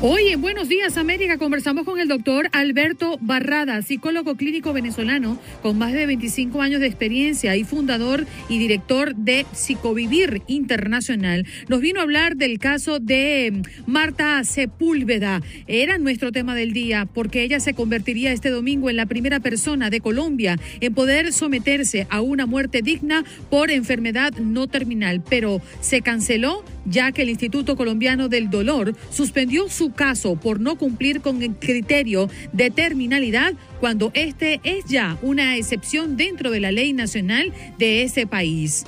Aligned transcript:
Hoy 0.00 0.28
en 0.28 0.40
Buenos 0.40 0.68
Días 0.68 0.96
América 0.96 1.38
conversamos 1.38 1.84
con 1.84 1.98
el 1.98 2.06
doctor 2.06 2.48
Alberto 2.52 3.18
Barrada, 3.20 3.82
psicólogo 3.82 4.36
clínico 4.36 4.72
venezolano 4.72 5.40
con 5.60 5.76
más 5.76 5.92
de 5.92 6.06
25 6.06 6.62
años 6.62 6.80
de 6.80 6.86
experiencia 6.86 7.56
y 7.56 7.64
fundador 7.64 8.24
y 8.48 8.60
director 8.60 9.16
de 9.16 9.44
Psicovivir 9.52 10.42
Internacional. 10.46 11.46
Nos 11.66 11.80
vino 11.80 11.98
a 11.98 12.04
hablar 12.04 12.36
del 12.36 12.60
caso 12.60 13.00
de 13.00 13.50
mm, 13.52 13.90
Marta 13.90 14.44
Sepúlveda. 14.44 15.42
Era 15.66 15.98
nuestro 15.98 16.30
tema 16.30 16.54
del 16.54 16.72
día 16.72 17.08
porque 17.12 17.42
ella 17.42 17.58
se 17.58 17.74
convertiría 17.74 18.30
este 18.30 18.50
domingo 18.50 18.90
en 18.90 18.96
la 18.96 19.06
primera 19.06 19.40
persona 19.40 19.90
de 19.90 20.00
Colombia 20.00 20.60
en 20.78 20.94
poder 20.94 21.32
someterse 21.32 22.06
a 22.08 22.20
una 22.20 22.46
muerte 22.46 22.82
digna 22.82 23.24
por 23.50 23.72
enfermedad 23.72 24.32
no 24.38 24.68
terminal, 24.68 25.24
pero 25.28 25.60
se 25.80 26.02
canceló 26.02 26.62
ya 26.84 27.12
que 27.12 27.22
el 27.22 27.30
Instituto 27.30 27.76
Colombiano 27.76 28.28
del 28.28 28.48
Dolor 28.48 28.94
suspendió 29.10 29.68
su 29.68 29.87
caso 29.90 30.36
por 30.36 30.60
no 30.60 30.76
cumplir 30.76 31.20
con 31.20 31.42
el 31.42 31.54
criterio 31.56 32.28
de 32.52 32.70
terminalidad 32.70 33.54
cuando 33.80 34.10
este 34.14 34.60
es 34.64 34.84
ya 34.86 35.18
una 35.22 35.56
excepción 35.56 36.16
dentro 36.16 36.50
de 36.50 36.60
la 36.60 36.72
ley 36.72 36.92
nacional 36.92 37.52
de 37.78 38.02
ese 38.02 38.26
país. 38.26 38.84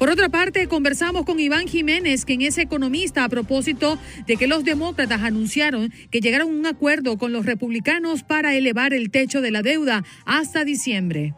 Por 0.00 0.08
otra 0.08 0.30
parte, 0.30 0.66
conversamos 0.66 1.26
con 1.26 1.38
Iván 1.38 1.68
Jiménez, 1.68 2.24
quien 2.24 2.40
es 2.40 2.56
economista, 2.56 3.22
a 3.22 3.28
propósito 3.28 3.98
de 4.26 4.38
que 4.38 4.46
los 4.46 4.64
demócratas 4.64 5.20
anunciaron 5.20 5.92
que 6.10 6.22
llegaron 6.22 6.48
a 6.48 6.58
un 6.58 6.64
acuerdo 6.64 7.18
con 7.18 7.34
los 7.34 7.44
republicanos 7.44 8.22
para 8.22 8.54
elevar 8.54 8.94
el 8.94 9.10
techo 9.10 9.42
de 9.42 9.50
la 9.50 9.60
deuda 9.60 10.02
hasta 10.24 10.64
diciembre. 10.64 11.34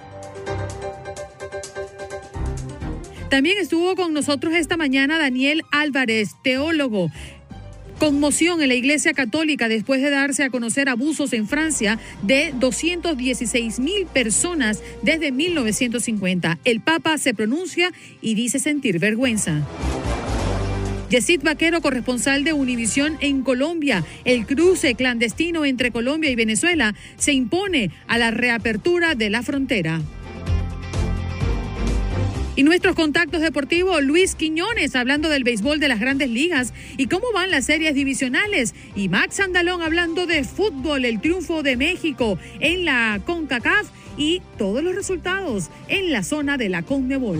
También 3.32 3.56
estuvo 3.56 3.96
con 3.96 4.12
nosotros 4.12 4.52
esta 4.52 4.76
mañana 4.76 5.16
Daniel 5.16 5.62
Álvarez, 5.70 6.32
teólogo. 6.44 7.10
Conmoción 7.98 8.60
en 8.60 8.68
la 8.68 8.74
Iglesia 8.74 9.14
Católica 9.14 9.68
después 9.68 10.02
de 10.02 10.10
darse 10.10 10.44
a 10.44 10.50
conocer 10.50 10.90
abusos 10.90 11.32
en 11.32 11.48
Francia 11.48 11.98
de 12.20 12.52
216 12.60 13.80
mil 13.80 14.04
personas 14.04 14.82
desde 15.00 15.32
1950. 15.32 16.58
El 16.66 16.82
Papa 16.82 17.16
se 17.16 17.32
pronuncia 17.32 17.90
y 18.20 18.34
dice 18.34 18.58
sentir 18.58 18.98
vergüenza. 18.98 19.66
Yesid 21.08 21.42
Vaquero, 21.42 21.80
corresponsal 21.80 22.44
de 22.44 22.52
Univisión 22.52 23.16
en 23.20 23.40
Colombia. 23.40 24.04
El 24.26 24.44
cruce 24.44 24.94
clandestino 24.94 25.64
entre 25.64 25.90
Colombia 25.90 26.30
y 26.30 26.36
Venezuela 26.36 26.94
se 27.16 27.32
impone 27.32 27.92
a 28.08 28.18
la 28.18 28.30
reapertura 28.30 29.14
de 29.14 29.30
la 29.30 29.42
frontera. 29.42 30.02
Y 32.54 32.64
nuestros 32.64 32.94
contactos 32.94 33.40
deportivos, 33.40 34.02
Luis 34.02 34.34
Quiñones 34.34 34.94
hablando 34.94 35.30
del 35.30 35.42
béisbol 35.42 35.80
de 35.80 35.88
las 35.88 36.00
grandes 36.00 36.28
ligas 36.28 36.74
y 36.98 37.06
cómo 37.06 37.32
van 37.32 37.50
las 37.50 37.64
series 37.64 37.94
divisionales. 37.94 38.74
Y 38.94 39.08
Max 39.08 39.40
Andalón 39.40 39.80
hablando 39.80 40.26
de 40.26 40.44
fútbol, 40.44 41.06
el 41.06 41.22
triunfo 41.22 41.62
de 41.62 41.78
México 41.78 42.38
en 42.60 42.84
la 42.84 43.20
CONCACAF 43.24 43.88
y 44.18 44.42
todos 44.58 44.84
los 44.84 44.94
resultados 44.94 45.70
en 45.88 46.12
la 46.12 46.22
zona 46.22 46.58
de 46.58 46.68
la 46.68 46.82
CONMEBOL. 46.82 47.38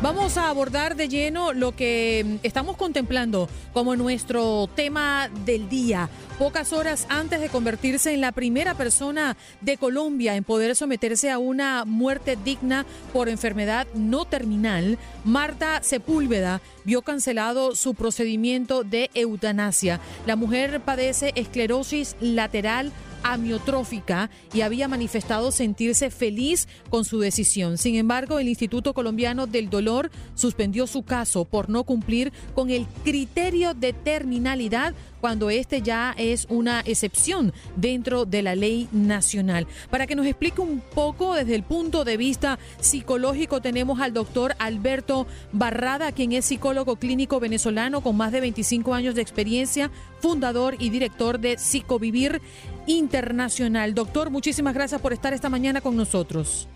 Vamos 0.00 0.38
a 0.38 0.48
abordar 0.48 0.94
de 0.94 1.08
lleno 1.08 1.52
lo 1.52 1.74
que 1.74 2.24
mm, 2.24 2.46
estamos 2.46 2.76
contemplando 2.76 3.48
como 3.72 3.96
nuestro 3.96 4.68
tema 4.72 5.28
del 5.44 5.68
día. 5.68 6.08
Pocas 6.38 6.72
horas 6.72 7.04
antes 7.08 7.40
de 7.40 7.48
convertirse 7.48 8.14
en 8.14 8.20
la 8.20 8.30
primera 8.30 8.74
persona 8.74 9.36
de 9.60 9.76
Colombia 9.76 10.36
en 10.36 10.44
poder 10.44 10.76
someterse 10.76 11.32
a 11.32 11.38
una 11.38 11.84
muerte 11.84 12.38
digna 12.44 12.86
por 13.12 13.28
enfermedad 13.28 13.88
no 13.94 14.24
terminal, 14.24 14.98
Marta 15.24 15.82
Sepúlveda 15.82 16.60
vio 16.84 17.02
cancelado 17.02 17.74
su 17.74 17.94
procedimiento 17.94 18.84
de 18.84 19.10
eutanasia. 19.14 19.98
La 20.26 20.36
mujer 20.36 20.80
padece 20.80 21.32
esclerosis 21.34 22.14
lateral 22.20 22.92
amiotrófica 23.22 24.30
y 24.52 24.62
había 24.62 24.88
manifestado 24.88 25.50
sentirse 25.50 26.10
feliz 26.10 26.68
con 26.90 27.04
su 27.04 27.20
decisión. 27.20 27.78
Sin 27.78 27.96
embargo, 27.96 28.38
el 28.38 28.48
Instituto 28.48 28.94
Colombiano 28.94 29.46
del 29.46 29.70
Dolor 29.70 30.10
suspendió 30.34 30.86
su 30.86 31.02
caso 31.02 31.44
por 31.44 31.68
no 31.68 31.84
cumplir 31.84 32.32
con 32.54 32.70
el 32.70 32.86
criterio 33.04 33.74
de 33.74 33.92
terminalidad 33.92 34.94
cuando 35.20 35.50
este 35.50 35.82
ya 35.82 36.14
es 36.16 36.46
una 36.48 36.80
excepción 36.80 37.52
dentro 37.76 38.24
de 38.24 38.42
la 38.42 38.54
ley 38.54 38.88
nacional. 38.92 39.66
Para 39.90 40.06
que 40.06 40.14
nos 40.14 40.26
explique 40.26 40.60
un 40.60 40.80
poco 40.80 41.34
desde 41.34 41.54
el 41.54 41.62
punto 41.62 42.04
de 42.04 42.16
vista 42.16 42.58
psicológico, 42.80 43.60
tenemos 43.60 44.00
al 44.00 44.12
doctor 44.12 44.54
Alberto 44.58 45.26
Barrada, 45.52 46.12
quien 46.12 46.32
es 46.32 46.44
psicólogo 46.44 46.96
clínico 46.96 47.40
venezolano 47.40 48.00
con 48.00 48.16
más 48.16 48.32
de 48.32 48.40
25 48.40 48.94
años 48.94 49.14
de 49.14 49.22
experiencia, 49.22 49.90
fundador 50.20 50.76
y 50.78 50.90
director 50.90 51.38
de 51.38 51.58
Psicovivir 51.58 52.40
Internacional. 52.88 53.94
Doctor, 53.94 54.30
muchísimas 54.30 54.74
gracias 54.74 55.00
por 55.00 55.12
estar 55.12 55.32
esta 55.32 55.48
mañana 55.48 55.80
con 55.80 55.96
nosotros. 55.96 56.68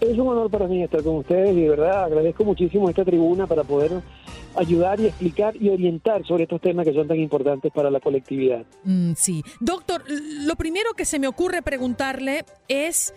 Es 0.00 0.18
un 0.18 0.28
honor 0.28 0.50
para 0.50 0.66
mí 0.66 0.82
estar 0.82 1.02
con 1.02 1.16
ustedes 1.16 1.56
y 1.56 1.62
de 1.62 1.68
verdad 1.70 2.04
agradezco 2.04 2.44
muchísimo 2.44 2.90
esta 2.90 3.04
tribuna 3.04 3.46
para 3.46 3.64
poder 3.64 4.02
ayudar 4.56 5.00
y 5.00 5.06
explicar 5.06 5.56
y 5.56 5.68
orientar 5.68 6.26
sobre 6.26 6.44
estos 6.44 6.60
temas 6.60 6.86
que 6.86 6.92
son 6.92 7.08
tan 7.08 7.18
importantes 7.18 7.72
para 7.72 7.90
la 7.90 8.00
colectividad. 8.00 8.64
Mm, 8.84 9.12
sí. 9.16 9.42
Doctor, 9.60 10.02
lo 10.08 10.56
primero 10.56 10.94
que 10.94 11.04
se 11.04 11.18
me 11.18 11.26
ocurre 11.26 11.62
preguntarle 11.62 12.44
es 12.68 13.14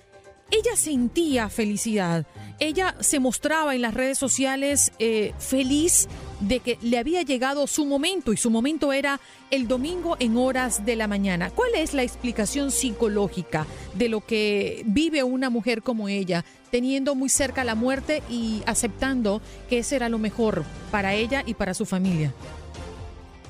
ella 0.49 0.75
sentía 0.75 1.49
felicidad. 1.49 2.25
Ella 2.59 2.95
se 2.99 3.19
mostraba 3.19 3.75
en 3.75 3.81
las 3.81 3.93
redes 3.93 4.17
sociales 4.17 4.93
eh, 4.97 5.33
feliz 5.37 6.07
de 6.39 6.59
que 6.59 6.77
le 6.81 6.97
había 6.97 7.21
llegado 7.23 7.67
su 7.67 7.85
momento 7.85 8.31
y 8.31 8.37
su 8.37 8.49
momento 8.49 8.93
era 8.93 9.19
el 9.51 9.67
domingo 9.67 10.15
en 10.19 10.37
horas 10.37 10.85
de 10.85 10.95
la 10.95 11.07
mañana. 11.07 11.49
¿Cuál 11.49 11.71
es 11.75 11.93
la 11.93 12.03
explicación 12.03 12.71
psicológica 12.71 13.65
de 13.95 14.09
lo 14.09 14.21
que 14.21 14.83
vive 14.85 15.23
una 15.23 15.49
mujer 15.49 15.81
como 15.83 16.07
ella, 16.07 16.45
teniendo 16.71 17.15
muy 17.15 17.29
cerca 17.29 17.63
la 17.63 17.75
muerte 17.75 18.23
y 18.29 18.61
aceptando 18.65 19.41
que 19.69 19.79
ese 19.79 19.95
era 19.97 20.09
lo 20.09 20.17
mejor 20.17 20.63
para 20.91 21.13
ella 21.13 21.43
y 21.45 21.55
para 21.55 21.73
su 21.73 21.85
familia? 21.85 22.33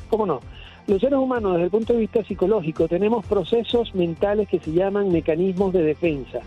¿Cómo 0.10 0.26
no? 0.26 0.42
Los 0.88 1.02
seres 1.02 1.20
humanos, 1.20 1.54
desde 1.54 1.66
el 1.66 1.72
punto 1.72 1.94
de 1.94 2.00
vista 2.00 2.24
psicológico, 2.24 2.88
tenemos 2.88 3.26
procesos 3.26 3.94
mentales 3.94 4.48
que 4.48 4.60
se 4.60 4.72
llaman 4.72 5.12
mecanismos 5.12 5.74
de 5.74 5.84
defensa. 5.84 6.40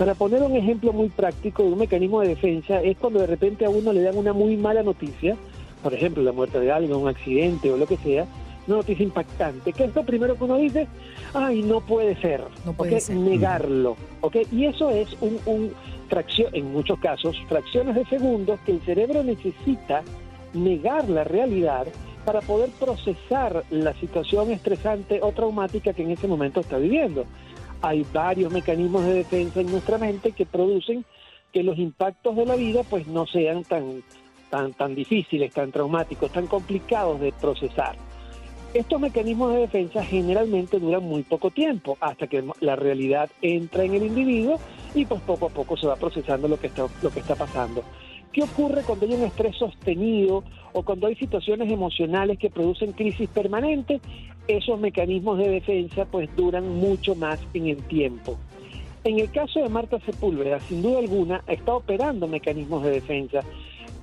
Para 0.00 0.14
poner 0.14 0.42
un 0.42 0.56
ejemplo 0.56 0.94
muy 0.94 1.10
práctico 1.10 1.62
de 1.62 1.72
un 1.72 1.78
mecanismo 1.78 2.22
de 2.22 2.28
defensa 2.28 2.80
es 2.80 2.96
cuando 2.96 3.20
de 3.20 3.26
repente 3.26 3.66
a 3.66 3.68
uno 3.68 3.92
le 3.92 4.00
dan 4.00 4.16
una 4.16 4.32
muy 4.32 4.56
mala 4.56 4.82
noticia, 4.82 5.36
por 5.82 5.92
ejemplo 5.92 6.22
la 6.22 6.32
muerte 6.32 6.58
de 6.58 6.72
alguien, 6.72 6.96
un 6.96 7.06
accidente 7.06 7.70
o 7.70 7.76
lo 7.76 7.86
que 7.86 7.98
sea, 7.98 8.24
una 8.66 8.78
noticia 8.78 9.04
impactante. 9.04 9.74
¿Qué 9.74 9.84
es 9.84 9.94
lo 9.94 10.02
primero 10.02 10.36
que 10.36 10.44
uno 10.44 10.56
dice? 10.56 10.88
Ay, 11.34 11.60
no 11.60 11.82
puede 11.82 12.18
ser. 12.18 12.40
No 12.64 12.72
puede 12.72 12.98
ser. 12.98 13.14
Negarlo. 13.14 13.94
¿okay? 14.22 14.46
Y 14.50 14.64
eso 14.64 14.88
es 14.88 15.14
un, 15.20 15.38
un 15.44 15.70
fracción, 16.08 16.48
en 16.54 16.72
muchos 16.72 16.98
casos, 16.98 17.36
fracciones 17.46 17.94
de 17.94 18.06
segundos 18.06 18.58
que 18.60 18.72
el 18.72 18.80
cerebro 18.80 19.22
necesita 19.22 20.02
negar 20.54 21.10
la 21.10 21.24
realidad 21.24 21.86
para 22.24 22.40
poder 22.40 22.70
procesar 22.80 23.64
la 23.68 23.92
situación 24.00 24.50
estresante 24.50 25.20
o 25.22 25.32
traumática 25.32 25.92
que 25.92 26.04
en 26.04 26.12
ese 26.12 26.26
momento 26.26 26.60
está 26.60 26.78
viviendo 26.78 27.26
hay 27.82 28.04
varios 28.12 28.52
mecanismos 28.52 29.04
de 29.04 29.14
defensa 29.14 29.60
en 29.60 29.70
nuestra 29.70 29.98
mente 29.98 30.32
que 30.32 30.46
producen 30.46 31.04
que 31.52 31.62
los 31.62 31.78
impactos 31.78 32.36
de 32.36 32.46
la 32.46 32.56
vida 32.56 32.82
pues 32.84 33.06
no 33.06 33.26
sean 33.26 33.64
tan 33.64 34.02
tan, 34.50 34.72
tan 34.74 34.94
difíciles, 34.94 35.52
tan 35.52 35.70
traumáticos, 35.70 36.30
tan 36.32 36.46
complicados 36.46 37.20
de 37.20 37.32
procesar. 37.32 37.96
Estos 38.74 39.00
mecanismos 39.00 39.52
de 39.54 39.60
defensa 39.60 40.04
generalmente 40.04 40.78
duran 40.78 41.02
muy 41.02 41.22
poco 41.22 41.50
tiempo 41.50 41.96
hasta 42.00 42.26
que 42.26 42.44
la 42.60 42.76
realidad 42.76 43.30
entra 43.42 43.84
en 43.84 43.94
el 43.94 44.04
individuo 44.04 44.60
y 44.94 45.06
pues 45.06 45.20
poco 45.22 45.46
a 45.46 45.50
poco 45.50 45.76
se 45.76 45.86
va 45.86 45.96
procesando 45.96 46.46
lo 46.46 46.58
que 46.58 46.68
está, 46.68 46.86
lo 47.02 47.10
que 47.10 47.20
está 47.20 47.34
pasando. 47.34 47.82
¿Qué 48.32 48.44
ocurre 48.44 48.82
cuando 48.82 49.06
hay 49.06 49.14
un 49.14 49.24
estrés 49.24 49.56
sostenido 49.56 50.44
o 50.72 50.82
cuando 50.84 51.08
hay 51.08 51.16
situaciones 51.16 51.70
emocionales 51.70 52.38
que 52.38 52.48
producen 52.48 52.92
crisis 52.92 53.28
permanentes? 53.28 54.00
Esos 54.46 54.78
mecanismos 54.78 55.38
de 55.38 55.48
defensa 55.48 56.04
pues 56.04 56.28
duran 56.36 56.68
mucho 56.76 57.16
más 57.16 57.40
en 57.54 57.66
el 57.66 57.82
tiempo. 57.88 58.38
En 59.02 59.18
el 59.18 59.32
caso 59.32 59.60
de 59.60 59.68
Marta 59.68 59.98
Sepúlveda, 60.00 60.60
sin 60.60 60.82
duda 60.82 61.00
alguna, 61.00 61.42
está 61.48 61.74
operando 61.74 62.28
mecanismos 62.28 62.84
de 62.84 62.90
defensa. 62.92 63.40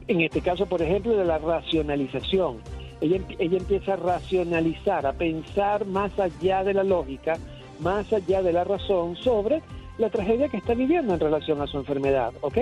En 0.08 0.20
este 0.20 0.42
caso, 0.42 0.66
por 0.66 0.82
ejemplo, 0.82 1.16
de 1.16 1.24
la 1.24 1.38
racionalización. 1.38 2.58
Ella, 3.00 3.22
ella 3.40 3.58
empieza 3.58 3.94
a 3.94 3.98
racionalizar, 3.98 5.06
a 5.06 5.14
pensar 5.14 5.86
más 5.86 6.18
allá 6.20 6.64
de 6.64 6.74
la 6.74 6.84
lógica, 6.84 7.38
más 7.80 8.12
allá 8.12 8.42
de 8.42 8.52
la 8.52 8.64
razón 8.64 9.16
sobre 9.16 9.62
la 9.98 10.10
tragedia 10.10 10.48
que 10.50 10.58
está 10.58 10.74
viviendo 10.74 11.14
en 11.14 11.20
relación 11.20 11.62
a 11.62 11.68
su 11.68 11.78
enfermedad, 11.78 12.34
¿ok? 12.42 12.58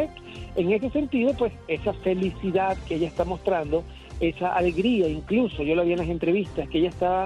En 0.56 0.72
ese 0.72 0.90
sentido, 0.90 1.34
pues 1.38 1.54
esa 1.68 1.94
felicidad 1.94 2.78
que 2.88 2.96
ella 2.96 3.08
está 3.08 3.26
mostrando, 3.26 3.84
esa 4.20 4.54
alegría, 4.54 5.08
incluso 5.08 5.64
yo 5.64 5.76
lo 5.76 5.84
vi 5.84 5.94
en 5.94 6.00
las 6.00 6.08
entrevistas 6.08 6.70
que 6.70 6.80
ella 6.80 6.90
estaba 6.90 7.26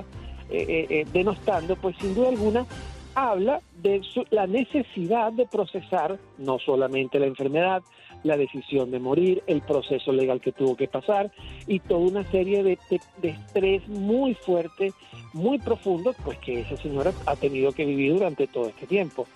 eh, 0.50 0.66
eh, 0.68 0.88
eh, 0.90 1.06
denostando, 1.14 1.76
pues 1.76 1.96
sin 1.98 2.16
duda 2.16 2.30
alguna 2.30 2.66
habla 3.14 3.62
de 3.82 4.02
la 4.32 4.48
necesidad 4.48 5.32
de 5.34 5.46
procesar 5.46 6.18
no 6.38 6.58
solamente 6.60 7.20
la 7.20 7.26
enfermedad, 7.26 7.84
la 8.24 8.38
decisión 8.38 8.92
de 8.92 9.00
morir, 9.00 9.44
el 9.48 9.62
proceso 9.62 10.12
legal 10.12 10.42
que 10.42 10.52
tuvo 10.52 10.76
que 10.76 10.88
pasar 10.88 11.32
y 11.68 11.80
toda 11.80 12.00
una 12.00 12.24
serie 12.32 12.64
de, 12.64 12.78
de 13.22 13.30
estrés 13.30 13.88
muy 13.88 14.34
fuerte, 14.34 14.94
muy 15.34 15.60
profundo, 15.60 16.16
pues 16.24 16.38
que 16.40 16.62
esa 16.62 16.78
señora 16.78 17.14
ha 17.26 17.36
tenido 17.36 17.72
que 17.72 17.86
vivir 17.86 18.14
durante 18.14 18.48
todo 18.48 18.70
este 18.70 18.88
tiempo. 18.88 19.28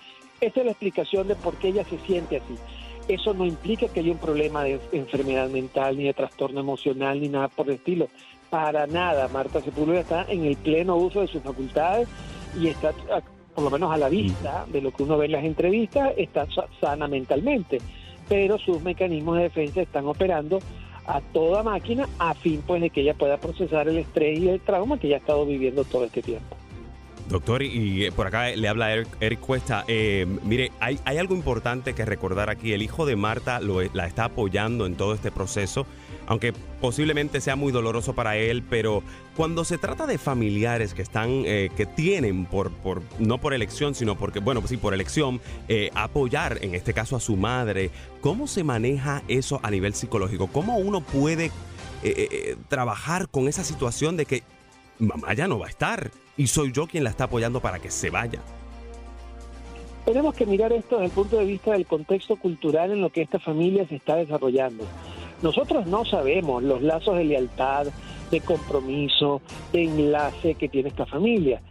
Esa 0.43 0.59
es 0.59 0.65
la 0.65 0.71
explicación 0.71 1.29
de 1.29 1.35
por 1.35 1.55
qué 1.55 1.69
ella 1.69 1.85
se 1.85 1.97
siente 1.99 2.35
así. 2.35 2.55
Eso 3.07 3.33
no 3.33 3.45
implica 3.45 3.87
que 3.87 4.01
haya 4.01 4.11
un 4.11 4.17
problema 4.17 4.61
de 4.65 4.77
enfermedad 4.91 5.47
mental, 5.47 5.97
ni 5.97 6.03
de 6.03 6.13
trastorno 6.13 6.59
emocional, 6.59 7.21
ni 7.21 7.29
nada 7.29 7.47
por 7.47 7.69
el 7.69 7.75
estilo. 7.75 8.09
Para 8.49 8.85
nada, 8.85 9.29
Marta 9.29 9.61
Sepúlveda 9.61 10.01
está 10.01 10.25
en 10.27 10.43
el 10.43 10.57
pleno 10.57 10.97
uso 10.97 11.21
de 11.21 11.27
sus 11.27 11.41
facultades 11.41 12.09
y 12.59 12.67
está, 12.67 12.93
por 13.55 13.63
lo 13.63 13.69
menos 13.69 13.93
a 13.93 13.97
la 13.97 14.09
vista 14.09 14.65
de 14.67 14.81
lo 14.81 14.91
que 14.91 15.03
uno 15.03 15.17
ve 15.17 15.27
en 15.27 15.31
las 15.31 15.45
entrevistas, 15.45 16.13
está 16.17 16.45
sana 16.81 17.07
mentalmente. 17.07 17.77
Pero 18.27 18.59
sus 18.59 18.81
mecanismos 18.81 19.37
de 19.37 19.43
defensa 19.43 19.81
están 19.81 20.07
operando 20.07 20.59
a 21.05 21.21
toda 21.21 21.63
máquina 21.63 22.09
a 22.19 22.33
fin 22.33 22.61
pues 22.67 22.81
de 22.81 22.89
que 22.89 22.99
ella 22.99 23.13
pueda 23.13 23.37
procesar 23.37 23.87
el 23.87 23.97
estrés 23.97 24.39
y 24.39 24.49
el 24.49 24.59
trauma 24.59 24.99
que 24.99 25.07
ella 25.07 25.17
ha 25.17 25.19
estado 25.19 25.45
viviendo 25.45 25.85
todo 25.85 26.03
este 26.03 26.21
tiempo. 26.21 26.57
Doctor, 27.29 27.63
y, 27.63 28.11
por 28.11 28.27
acá 28.27 28.49
le 28.49 28.67
habla 28.67 28.93
Eric, 28.93 29.39
Cuesta. 29.39 29.85
Eh, 29.87 30.27
mire, 30.43 30.71
hay, 30.79 30.99
algo 31.05 31.35
importante 31.35 31.93
que 31.93 32.05
recordar 32.05 32.49
aquí. 32.49 32.73
El 32.73 32.81
hijo 32.81 33.05
de 33.05 33.15
Marta 33.15 33.59
lo, 33.59 33.81
la 33.81 34.07
está 34.07 34.25
apoyando 34.25 34.85
en 34.85 34.95
todo 34.95 35.13
este 35.13 35.31
proceso, 35.31 35.85
aunque 36.27 36.53
posiblemente 36.81 37.39
sea 37.39 37.55
muy 37.55 37.71
doloroso 37.71 38.13
para 38.13 38.35
él, 38.35 38.61
pero 38.69 39.03
cuando 39.37 39.63
se 39.63 39.77
trata 39.77 40.05
de 40.05 40.17
familiares 40.17 40.93
que 40.93 41.01
están, 41.01 41.43
eh, 41.45 41.69
que 41.75 41.85
tienen 41.85 42.45
por, 42.45 42.71
por, 42.71 43.01
no 43.19 43.39
por 43.39 43.53
elección, 43.53 43.95
sino 43.95 44.17
porque, 44.17 44.39
bueno, 44.39 44.61
sí, 44.67 44.77
por 44.77 44.93
elección, 44.93 45.39
eh, 45.69 45.91
apoyar 45.95 46.59
en 46.61 46.75
este 46.75 46.93
caso 46.93 47.15
a 47.15 47.19
su 47.19 47.37
madre, 47.37 47.89
¿cómo 48.21 48.47
se 48.47 48.63
maneja 48.63 49.23
eso 49.29 49.59
a 49.63 49.71
nivel 49.71 49.93
psicológico? 49.93 50.47
¿Cómo 50.47 50.77
uno 50.77 51.01
puede 51.01 51.51
trabajar 52.67 53.29
con 53.29 53.47
esa 53.47 53.63
situación 53.63 54.17
de 54.17 54.25
que 54.25 54.43
mamá 54.99 55.33
ya 55.33 55.47
no 55.47 55.57
va 55.57 55.67
a 55.67 55.69
estar 55.69 56.11
y 56.38 56.47
soy 56.47 56.71
yo 56.71 56.88
quien 56.88 57.03
la 57.03 57.09
está 57.09 57.25
apoyando 57.25 57.59
para 57.59 57.80
que 57.80 57.91
se 57.91 58.09
vaya. 58.09 58.39
Tenemos 60.06 60.35
que 60.35 60.45
mirar 60.45 60.74
esto 60.74 60.97
desde 60.97 61.06
el 61.06 61.12
punto 61.12 61.38
de 61.38 61.45
vista 61.45 61.71
del 61.71 61.85
contexto 61.85 62.35
cultural 62.35 62.91
en 62.91 63.01
lo 63.01 63.09
que 63.09 63.21
esta 63.21 63.39
familia 63.39 63.88
se 63.88 63.95
está 63.95 64.15
desarrollando. 64.15 64.83
Nosotros 65.41 65.88
no 65.88 66.03
sabemos 66.06 66.62
los 66.62 66.81
lazos 66.81 67.18
de 67.18 67.24
lealtad, 67.24 67.88
de 68.30 68.41
compromiso, 68.41 69.41
de 69.71 69.83
enlace 69.83 70.56
que 70.56 70.68
tiene 70.68 70.89
esta 70.89 71.06
familia. 71.06 71.62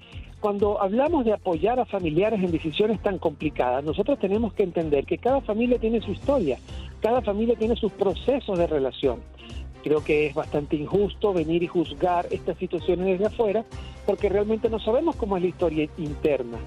Cuando 0.41 0.81
hablamos 0.81 1.25
de 1.25 1.35
apoyar 1.35 1.79
a 1.79 1.85
familiares 1.85 2.43
en 2.43 2.51
decisiones 2.51 3.01
tan 3.03 3.19
complicadas, 3.19 3.85
nosotros 3.85 4.19
tenemos 4.19 4.53
que 4.55 4.63
entender 4.63 5.05
que 5.05 5.19
cada 5.19 5.41
familia 5.41 5.79
tiene 5.79 6.01
su 6.01 6.11
historia, 6.13 6.59
cada 7.01 7.21
familia 7.23 7.55
tiene 7.57 7.77
sus 7.77 7.93
procesos 7.93 8.59
de 8.59 8.67
relación. 8.67 9.21
Creo 9.83 10.03
que 10.05 10.27
es 10.27 10.35
bastante 10.35 10.77
injusto 10.77 11.33
venir 11.33 11.63
y 11.63 11.67
juzgar 11.67 12.27
estas 12.31 12.57
situaciones 12.59 13.07
desde 13.07 13.27
afuera 13.27 13.65
porque 14.07 14.29
realmente 14.29 14.69
no 14.69 14.79
sabemos 14.79 15.17
cómo 15.17 15.37
es 15.37 15.43
la 15.43 15.49
historia 15.49 15.89
interna. 15.97 16.59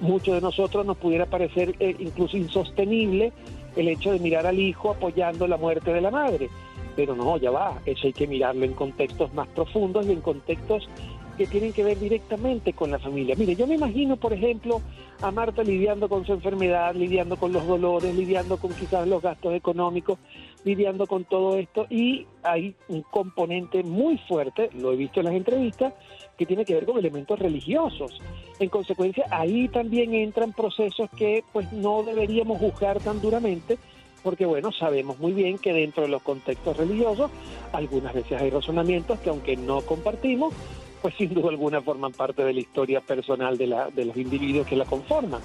Muchos 0.00 0.34
de 0.34 0.40
nosotros 0.40 0.84
nos 0.84 0.96
pudiera 0.96 1.26
parecer 1.26 1.74
eh, 1.80 1.94
incluso 1.98 2.36
insostenible 2.36 3.32
el 3.76 3.88
hecho 3.88 4.12
de 4.12 4.18
mirar 4.18 4.46
al 4.46 4.58
hijo 4.58 4.90
apoyando 4.90 5.46
la 5.46 5.56
muerte 5.56 5.92
de 5.92 6.00
la 6.00 6.10
madre. 6.10 6.48
Pero 6.96 7.16
no, 7.16 7.36
ya 7.38 7.50
va, 7.50 7.80
eso 7.86 8.06
hay 8.06 8.12
que 8.12 8.26
mirarlo 8.26 8.64
en 8.64 8.72
contextos 8.72 9.34
más 9.34 9.48
profundos 9.48 10.06
y 10.06 10.12
en 10.12 10.20
contextos 10.20 10.88
que 11.36 11.46
tienen 11.46 11.72
que 11.72 11.82
ver 11.82 11.98
directamente 11.98 12.72
con 12.72 12.90
la 12.90 12.98
familia. 12.98 13.34
Mire, 13.36 13.56
yo 13.56 13.66
me 13.66 13.74
imagino, 13.74 14.16
por 14.16 14.32
ejemplo, 14.32 14.80
a 15.20 15.30
Marta 15.30 15.62
lidiando 15.62 16.08
con 16.08 16.24
su 16.24 16.32
enfermedad, 16.32 16.94
lidiando 16.94 17.36
con 17.36 17.52
los 17.52 17.66
dolores, 17.66 18.14
lidiando 18.14 18.56
con 18.56 18.72
quizás 18.72 19.06
los 19.08 19.22
gastos 19.22 19.54
económicos, 19.54 20.18
lidiando 20.64 21.06
con 21.06 21.24
todo 21.24 21.56
esto 21.56 21.86
y 21.90 22.26
hay 22.42 22.74
un 22.88 23.02
componente 23.02 23.82
muy 23.82 24.18
fuerte, 24.26 24.70
lo 24.74 24.92
he 24.92 24.96
visto 24.96 25.20
en 25.20 25.26
las 25.26 25.34
entrevistas, 25.34 25.94
que 26.36 26.46
tiene 26.46 26.64
que 26.64 26.74
ver 26.74 26.86
con 26.86 26.98
elementos 26.98 27.38
religiosos. 27.38 28.20
En 28.58 28.68
consecuencia, 28.68 29.26
ahí 29.30 29.68
también 29.68 30.14
entran 30.14 30.52
procesos 30.52 31.08
que 31.16 31.44
pues 31.52 31.72
no 31.72 32.02
deberíamos 32.02 32.58
juzgar 32.58 33.00
tan 33.00 33.20
duramente, 33.20 33.78
porque 34.22 34.46
bueno, 34.46 34.72
sabemos 34.72 35.18
muy 35.18 35.32
bien 35.32 35.58
que 35.58 35.72
dentro 35.72 36.02
de 36.02 36.08
los 36.08 36.22
contextos 36.22 36.76
religiosos 36.76 37.30
algunas 37.72 38.14
veces 38.14 38.40
hay 38.40 38.50
razonamientos 38.50 39.20
que 39.20 39.28
aunque 39.28 39.56
no 39.56 39.82
compartimos, 39.82 40.54
pues 41.02 41.14
sin 41.18 41.34
duda 41.34 41.50
alguna 41.50 41.82
forman 41.82 42.12
parte 42.12 42.42
de 42.42 42.54
la 42.54 42.60
historia 42.60 43.00
personal 43.00 43.58
de, 43.58 43.66
la, 43.66 43.90
de 43.90 44.06
los 44.06 44.16
individuos 44.16 44.66
que 44.66 44.76
la 44.76 44.86
conforman. 44.86 45.42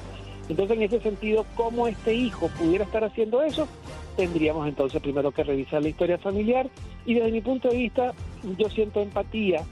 Entonces, 0.50 0.78
en 0.78 0.84
ese 0.84 1.00
sentido, 1.00 1.46
¿cómo 1.56 1.88
este 1.88 2.14
hijo 2.14 2.50
pudiera 2.60 2.84
estar 2.84 3.04
haciendo 3.04 3.42
eso? 3.44 3.68
Tendríamos 4.18 4.68
entonces 4.68 5.02
primero 5.02 5.32
que 5.32 5.44
revisar 5.44 5.82
la 5.82 5.90
historia 5.90 6.18
familiar 6.18 6.70
y 7.06 7.14
desde 7.14 7.32
mi 7.32 7.42
punto 7.42 7.70
de 7.70 7.78
vista, 7.78 8.14
yo 8.58 8.70
siento 8.70 9.02
empatía 9.02 9.64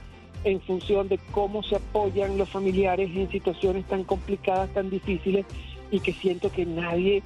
en 0.44 0.60
función 0.60 1.08
de 1.08 1.18
cómo 1.32 1.62
se 1.62 1.76
apoyan 1.76 2.38
los 2.38 2.48
familiares 2.48 3.10
en 3.14 3.28
situaciones 3.30 3.84
tan 3.86 4.04
complicadas, 4.04 4.72
tan 4.72 4.88
difíciles 4.88 5.44
y 5.90 6.00
que 6.00 6.12
siento 6.12 6.50
que 6.50 6.64
nadie 6.64 7.22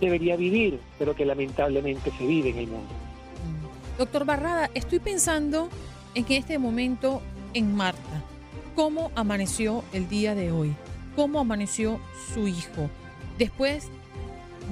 debería 0.00 0.36
vivir, 0.36 0.78
pero 0.98 1.14
que 1.14 1.24
lamentablemente 1.24 2.10
se 2.16 2.26
vive 2.26 2.50
en 2.50 2.58
el 2.58 2.66
mundo. 2.68 2.88
Doctor 3.98 4.24
Barrada, 4.24 4.70
estoy 4.74 5.00
pensando 5.00 5.68
en 6.14 6.24
que 6.24 6.36
este 6.36 6.58
momento 6.58 7.20
en 7.54 7.74
Marta. 7.74 8.22
¿Cómo 8.74 9.10
amaneció 9.14 9.84
el 9.92 10.08
día 10.08 10.34
de 10.34 10.50
hoy? 10.50 10.74
¿Cómo 11.16 11.40
amaneció 11.40 12.00
su 12.34 12.48
hijo? 12.48 12.90
Después 13.38 13.88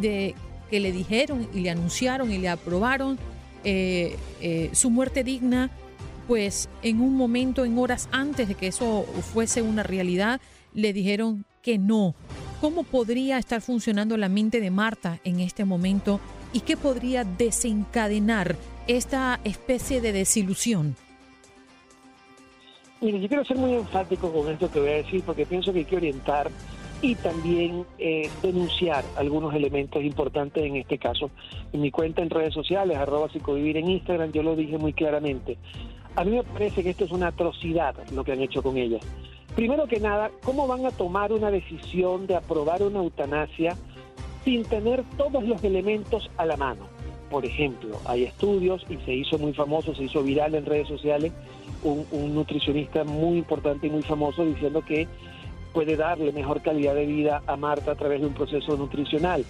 de 0.00 0.34
que 0.70 0.80
le 0.80 0.92
dijeron 0.92 1.48
y 1.52 1.60
le 1.60 1.70
anunciaron 1.70 2.30
y 2.30 2.38
le 2.38 2.48
aprobaron 2.48 3.18
eh, 3.64 4.16
eh, 4.40 4.70
su 4.72 4.90
muerte 4.90 5.24
digna, 5.24 5.70
pues 6.26 6.68
en 6.82 7.00
un 7.00 7.16
momento, 7.16 7.64
en 7.64 7.76
horas 7.76 8.08
antes 8.12 8.48
de 8.48 8.54
que 8.54 8.68
eso 8.68 9.04
fuese 9.32 9.62
una 9.62 9.82
realidad, 9.82 10.40
le 10.74 10.92
dijeron 10.92 11.44
que 11.62 11.76
no. 11.76 12.14
¿Cómo 12.60 12.84
podría 12.84 13.38
estar 13.38 13.60
funcionando 13.60 14.16
la 14.16 14.28
mente 14.28 14.60
de 14.60 14.70
Marta 14.70 15.18
en 15.24 15.40
este 15.40 15.64
momento 15.64 16.20
y 16.52 16.60
qué 16.60 16.76
podría 16.76 17.24
desencadenar 17.24 18.56
esta 18.86 19.40
especie 19.44 20.00
de 20.00 20.12
desilusión? 20.12 20.96
Mire, 23.00 23.18
yo 23.18 23.28
quiero 23.28 23.44
ser 23.46 23.56
muy 23.56 23.72
enfático 23.72 24.30
con 24.30 24.46
esto 24.48 24.70
que 24.70 24.78
voy 24.78 24.90
a 24.90 24.96
decir 24.96 25.22
porque 25.24 25.46
pienso 25.46 25.72
que 25.72 25.78
hay 25.78 25.84
que 25.86 25.96
orientar 25.96 26.50
y 27.00 27.14
también 27.14 27.86
eh, 27.98 28.28
denunciar 28.42 29.02
algunos 29.16 29.54
elementos 29.54 30.02
importantes 30.04 30.62
en 30.62 30.76
este 30.76 30.98
caso. 30.98 31.30
En 31.72 31.80
mi 31.80 31.90
cuenta 31.90 32.20
en 32.20 32.28
redes 32.28 32.52
sociales, 32.52 32.98
arroba 32.98 33.30
psicovivir 33.30 33.78
en 33.78 33.88
Instagram, 33.88 34.32
yo 34.32 34.42
lo 34.42 34.54
dije 34.54 34.76
muy 34.76 34.92
claramente. 34.92 35.56
A 36.14 36.24
mí 36.24 36.32
me 36.32 36.42
parece 36.42 36.82
que 36.82 36.90
esto 36.90 37.04
es 37.04 37.10
una 37.10 37.28
atrocidad 37.28 37.94
lo 38.12 38.22
que 38.22 38.32
han 38.32 38.40
hecho 38.40 38.62
con 38.62 38.76
ella. 38.76 38.98
Primero 39.54 39.86
que 39.86 39.98
nada, 39.98 40.30
¿cómo 40.44 40.66
van 40.66 40.84
a 40.84 40.90
tomar 40.90 41.32
una 41.32 41.50
decisión 41.50 42.26
de 42.26 42.36
aprobar 42.36 42.82
una 42.82 42.98
eutanasia 42.98 43.76
sin 44.44 44.62
tener 44.64 45.04
todos 45.16 45.42
los 45.44 45.64
elementos 45.64 46.30
a 46.36 46.44
la 46.44 46.58
mano? 46.58 46.86
Por 47.30 47.46
ejemplo, 47.46 47.98
hay 48.04 48.24
estudios 48.24 48.84
y 48.90 48.96
se 48.98 49.14
hizo 49.14 49.38
muy 49.38 49.54
famoso, 49.54 49.94
se 49.94 50.04
hizo 50.04 50.22
viral 50.22 50.54
en 50.54 50.66
redes 50.66 50.88
sociales 50.88 51.32
un, 51.82 52.34
nutricionista 52.34 53.04
muy 53.04 53.38
importante 53.38 53.86
y 53.86 53.90
muy 53.90 54.02
famoso 54.02 54.44
diciendo 54.44 54.82
que 54.84 55.08
puede 55.72 55.96
darle 55.96 56.32
mejor 56.32 56.62
calidad 56.62 56.94
de 56.94 57.06
vida 57.06 57.42
a 57.46 57.56
Marta 57.56 57.92
a 57.92 57.94
través 57.94 58.20
de 58.20 58.26
un 58.26 58.34
proceso 58.34 58.76
nutricional. 58.76 59.44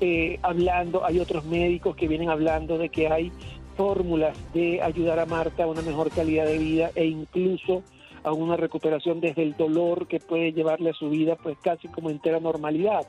Eh, 0.00 0.38
hablando, 0.42 1.04
hay 1.04 1.20
otros 1.20 1.44
médicos 1.44 1.96
que 1.96 2.08
vienen 2.08 2.28
hablando 2.28 2.76
de 2.76 2.88
que 2.88 3.08
hay 3.08 3.32
fórmulas 3.76 4.36
de 4.52 4.82
ayudar 4.82 5.18
a 5.18 5.26
Marta 5.26 5.64
a 5.64 5.66
una 5.66 5.82
mejor 5.82 6.10
calidad 6.10 6.44
de 6.44 6.58
vida 6.58 6.90
e 6.94 7.06
incluso 7.06 7.82
a 8.24 8.32
una 8.32 8.56
recuperación 8.56 9.20
desde 9.20 9.42
el 9.42 9.56
dolor 9.56 10.06
que 10.06 10.20
puede 10.20 10.52
llevarle 10.52 10.90
a 10.90 10.94
su 10.94 11.08
vida 11.08 11.36
pues 11.36 11.56
casi 11.62 11.88
como 11.88 12.10
entera 12.10 12.40
normalidad. 12.40 13.06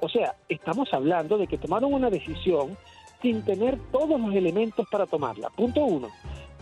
O 0.00 0.08
sea, 0.08 0.34
estamos 0.48 0.92
hablando 0.92 1.38
de 1.38 1.46
que 1.46 1.58
tomaron 1.58 1.92
una 1.94 2.10
decisión 2.10 2.76
sin 3.22 3.42
tener 3.42 3.78
todos 3.92 4.20
los 4.20 4.34
elementos 4.34 4.86
para 4.90 5.06
tomarla. 5.06 5.48
Punto 5.50 5.84
uno. 5.84 6.08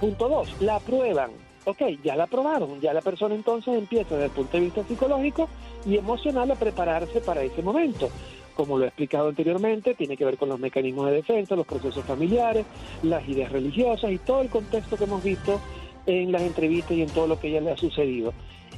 Punto 0.01 0.29
dos, 0.31 0.49
la 0.61 0.77
aprueban. 0.77 1.31
Ok, 1.67 1.83
ya 2.03 2.17
la 2.17 2.25
aprobaron, 2.25 2.81
ya 2.81 2.95
la 2.95 3.03
persona 3.03 3.35
entonces 3.35 3.75
empieza 3.77 4.15
desde 4.15 4.27
el 4.27 4.31
punto 4.31 4.57
de 4.57 4.65
vista 4.65 4.83
psicológico 4.83 5.47
y 5.85 5.99
emocional 5.99 6.51
a 6.51 6.55
prepararse 6.55 7.21
para 7.21 7.43
ese 7.43 7.63
momento. 7.63 8.09
Como 8.55 8.79
lo 8.79 8.85
he 8.85 8.89
explicado 8.89 9.29
anteriormente, 9.29 9.95
tiene 9.95 10.17
que 10.17 10.25
ver 10.25 10.39
con 10.39 10.49
los 10.49 10.59
mecanismos 10.59 11.07
de 11.07 11.17
defensa, 11.17 11.55
los 11.55 11.67
procesos 11.67 12.03
familiares, 12.05 12.65
las 13.03 13.29
ideas 13.29 13.53
religiosas 13.53 14.11
y 14.11 14.19
todo 14.19 14.41
el 14.41 14.49
contexto 14.49 14.97
que 14.97 15.05
hemos 15.05 15.23
visto 15.23 15.61
en 16.07 16.33
las 16.33 16.43
entrevistas 16.43 16.93
y 16.93 17.03
en 17.03 17.11
todo 17.11 17.27
lo 17.27 17.39
que 17.39 17.49
ella 17.49 17.61
le 17.61 17.73
ha 17.73 17.77
sucedido. 17.77 18.33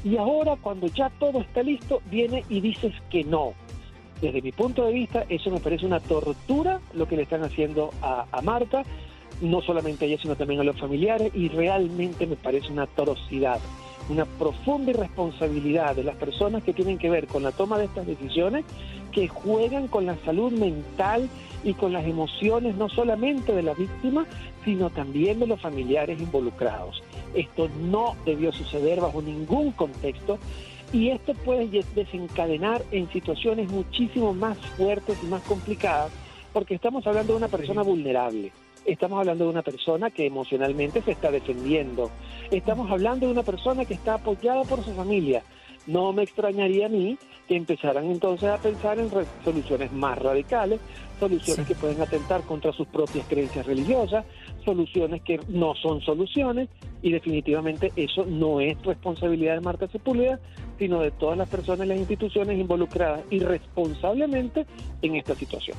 Y 0.04 0.16
ahora, 0.16 0.56
cuando 0.60 0.88
ya 0.88 1.08
todo 1.20 1.40
está 1.40 1.62
listo, 1.62 2.02
viene 2.10 2.44
y 2.48 2.60
dices 2.60 2.92
que 3.10 3.22
no. 3.22 3.54
Desde 4.20 4.42
mi 4.42 4.50
punto 4.50 4.84
de 4.84 4.92
vista, 4.92 5.24
eso 5.28 5.50
me 5.50 5.60
parece 5.60 5.86
una 5.86 6.00
tortura 6.00 6.80
lo 6.94 7.06
que 7.06 7.16
le 7.16 7.22
están 7.22 7.44
haciendo 7.44 7.90
a, 8.02 8.26
a 8.30 8.42
Marta 8.42 8.82
no 9.42 9.60
solamente 9.60 10.04
a 10.04 10.08
ella, 10.08 10.22
sino 10.22 10.36
también 10.36 10.60
a 10.60 10.64
los 10.64 10.78
familiares, 10.78 11.32
y 11.34 11.48
realmente 11.48 12.26
me 12.26 12.36
parece 12.36 12.72
una 12.72 12.84
atrocidad, 12.84 13.60
una 14.08 14.24
profunda 14.24 14.90
irresponsabilidad 14.92 15.96
de 15.96 16.04
las 16.04 16.16
personas 16.16 16.62
que 16.62 16.72
tienen 16.72 16.98
que 16.98 17.10
ver 17.10 17.26
con 17.26 17.42
la 17.42 17.52
toma 17.52 17.78
de 17.78 17.86
estas 17.86 18.06
decisiones, 18.06 18.64
que 19.12 19.28
juegan 19.28 19.88
con 19.88 20.06
la 20.06 20.16
salud 20.24 20.52
mental 20.52 21.28
y 21.64 21.74
con 21.74 21.92
las 21.92 22.04
emociones 22.04 22.76
no 22.76 22.88
solamente 22.88 23.52
de 23.52 23.62
la 23.62 23.74
víctima, 23.74 24.26
sino 24.64 24.90
también 24.90 25.38
de 25.38 25.46
los 25.46 25.60
familiares 25.60 26.20
involucrados. 26.20 27.02
Esto 27.34 27.68
no 27.80 28.16
debió 28.24 28.52
suceder 28.52 29.00
bajo 29.00 29.22
ningún 29.22 29.72
contexto 29.72 30.38
y 30.92 31.08
esto 31.08 31.34
puede 31.34 31.68
desencadenar 31.94 32.82
en 32.90 33.10
situaciones 33.10 33.70
muchísimo 33.70 34.34
más 34.34 34.58
fuertes 34.76 35.18
y 35.22 35.26
más 35.26 35.42
complicadas 35.42 36.12
porque 36.52 36.74
estamos 36.74 37.06
hablando 37.06 37.32
de 37.32 37.38
una 37.38 37.48
persona 37.48 37.82
vulnerable. 37.82 38.52
Estamos 38.84 39.20
hablando 39.20 39.44
de 39.44 39.50
una 39.50 39.62
persona 39.62 40.10
que 40.10 40.26
emocionalmente 40.26 41.02
se 41.02 41.12
está 41.12 41.30
defendiendo. 41.30 42.10
Estamos 42.50 42.90
hablando 42.90 43.26
de 43.26 43.32
una 43.32 43.44
persona 43.44 43.84
que 43.84 43.94
está 43.94 44.14
apoyada 44.14 44.64
por 44.64 44.84
su 44.84 44.92
familia. 44.92 45.42
No 45.86 46.12
me 46.12 46.22
extrañaría 46.22 46.86
a 46.86 46.88
mí 46.88 47.18
que 47.48 47.56
empezaran 47.56 48.06
entonces 48.06 48.48
a 48.48 48.58
pensar 48.58 48.98
en 48.98 49.08
soluciones 49.44 49.92
más 49.92 50.18
radicales, 50.18 50.80
soluciones 51.18 51.66
que 51.66 51.74
pueden 51.74 52.00
atentar 52.00 52.42
contra 52.42 52.72
sus 52.72 52.86
propias 52.86 53.26
creencias 53.26 53.66
religiosas, 53.66 54.24
soluciones 54.64 55.22
que 55.22 55.40
no 55.48 55.74
son 55.74 56.00
soluciones 56.00 56.68
y 57.02 57.12
definitivamente 57.12 57.92
eso 57.96 58.24
no 58.24 58.60
es 58.60 58.80
responsabilidad 58.82 59.54
de 59.54 59.60
Marta 59.60 59.88
Sepúlveda, 59.88 60.38
sino 60.78 61.00
de 61.00 61.10
todas 61.10 61.36
las 61.36 61.48
personas 61.48 61.86
y 61.86 61.88
las 61.88 61.98
instituciones 61.98 62.58
involucradas 62.58 63.22
irresponsablemente 63.30 64.66
en 65.02 65.16
esta 65.16 65.34
situación. 65.34 65.76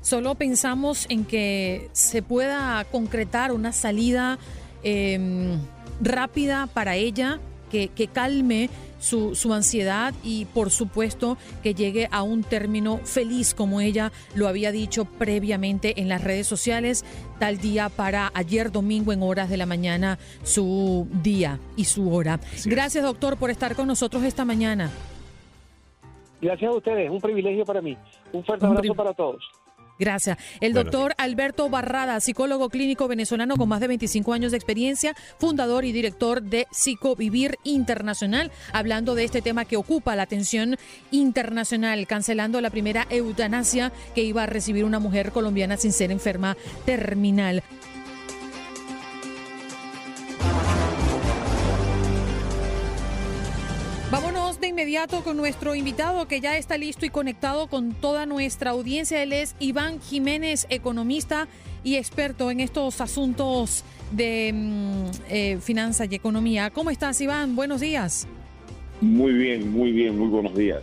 Solo 0.00 0.34
pensamos 0.34 1.06
en 1.08 1.24
que 1.24 1.88
se 1.92 2.22
pueda 2.22 2.84
concretar 2.90 3.52
una 3.52 3.72
salida 3.72 4.38
em, 4.82 5.58
rápida 6.00 6.66
para 6.66 6.96
ella, 6.96 7.38
que, 7.70 8.08
calme 8.12 8.68
su, 8.98 9.34
su, 9.34 9.54
ansiedad 9.54 10.12
y 10.24 10.44
por 10.46 10.70
supuesto 10.70 11.38
que 11.62 11.72
llegue 11.72 12.08
a 12.10 12.22
un 12.22 12.42
término 12.42 12.98
feliz 12.98 13.54
como 13.54 13.80
ella 13.80 14.10
lo 14.34 14.48
había 14.48 14.72
dicho 14.72 15.04
previamente 15.04 16.00
en 16.00 16.08
las 16.08 16.22
redes 16.22 16.48
sociales, 16.48 17.04
tal 17.38 17.58
día 17.58 17.88
para 17.88 18.32
ayer 18.34 18.72
domingo 18.72 19.12
en 19.12 19.22
horas 19.22 19.48
de 19.48 19.56
la 19.56 19.66
mañana 19.66 20.18
su 20.42 21.06
día 21.22 21.60
y 21.76 21.84
su 21.84 22.12
hora. 22.12 22.40
Gracias 22.64 23.04
doctor 23.04 23.36
por 23.36 23.50
estar 23.50 23.76
con 23.76 23.86
nosotros 23.86 24.24
esta 24.24 24.44
mañana. 24.44 24.90
Gracias 26.40 26.70
a 26.70 26.74
ustedes, 26.74 27.10
un 27.10 27.20
privilegio 27.20 27.64
para 27.64 27.82
mí. 27.82 27.96
Un 28.32 28.44
fuerte 28.44 28.66
abrazo 28.66 28.94
para 28.94 29.12
todos. 29.12 29.44
Gracias. 30.00 30.38
El 30.62 30.72
doctor 30.72 31.12
Alberto 31.18 31.68
Barrada, 31.68 32.18
psicólogo 32.20 32.70
clínico 32.70 33.06
venezolano 33.06 33.58
con 33.58 33.68
más 33.68 33.80
de 33.80 33.88
25 33.88 34.32
años 34.32 34.50
de 34.50 34.56
experiencia, 34.56 35.14
fundador 35.38 35.84
y 35.84 35.92
director 35.92 36.42
de 36.42 36.66
Psicovivir 36.70 37.58
Internacional, 37.64 38.50
hablando 38.72 39.14
de 39.14 39.24
este 39.24 39.42
tema 39.42 39.66
que 39.66 39.76
ocupa 39.76 40.16
la 40.16 40.22
atención 40.22 40.78
internacional, 41.10 42.06
cancelando 42.06 42.62
la 42.62 42.70
primera 42.70 43.06
eutanasia 43.10 43.92
que 44.14 44.22
iba 44.22 44.44
a 44.44 44.46
recibir 44.46 44.86
una 44.86 45.00
mujer 45.00 45.32
colombiana 45.32 45.76
sin 45.76 45.92
ser 45.92 46.10
enferma 46.10 46.56
terminal. 46.86 47.62
De 54.60 54.68
inmediato 54.68 55.22
con 55.22 55.36
nuestro 55.36 55.74
invitado 55.74 56.28
que 56.28 56.40
ya 56.40 56.58
está 56.58 56.76
listo 56.76 57.06
y 57.06 57.10
conectado 57.10 57.68
con 57.68 57.92
toda 57.92 58.26
nuestra 58.26 58.70
audiencia. 58.70 59.22
Él 59.22 59.32
es 59.32 59.56
Iván 59.58 60.00
Jiménez, 60.00 60.66
economista 60.68 61.48
y 61.82 61.96
experto 61.96 62.50
en 62.50 62.60
estos 62.60 63.00
asuntos 63.00 63.84
de 64.12 64.52
mm, 64.54 65.04
eh, 65.30 65.58
finanzas 65.60 66.08
y 66.10 66.14
economía. 66.14 66.70
¿Cómo 66.70 66.90
estás, 66.90 67.20
Iván? 67.20 67.56
Buenos 67.56 67.80
días. 67.80 68.26
Muy 69.00 69.32
bien, 69.32 69.72
muy 69.72 69.92
bien, 69.92 70.18
muy 70.18 70.28
buenos 70.28 70.54
días. 70.54 70.82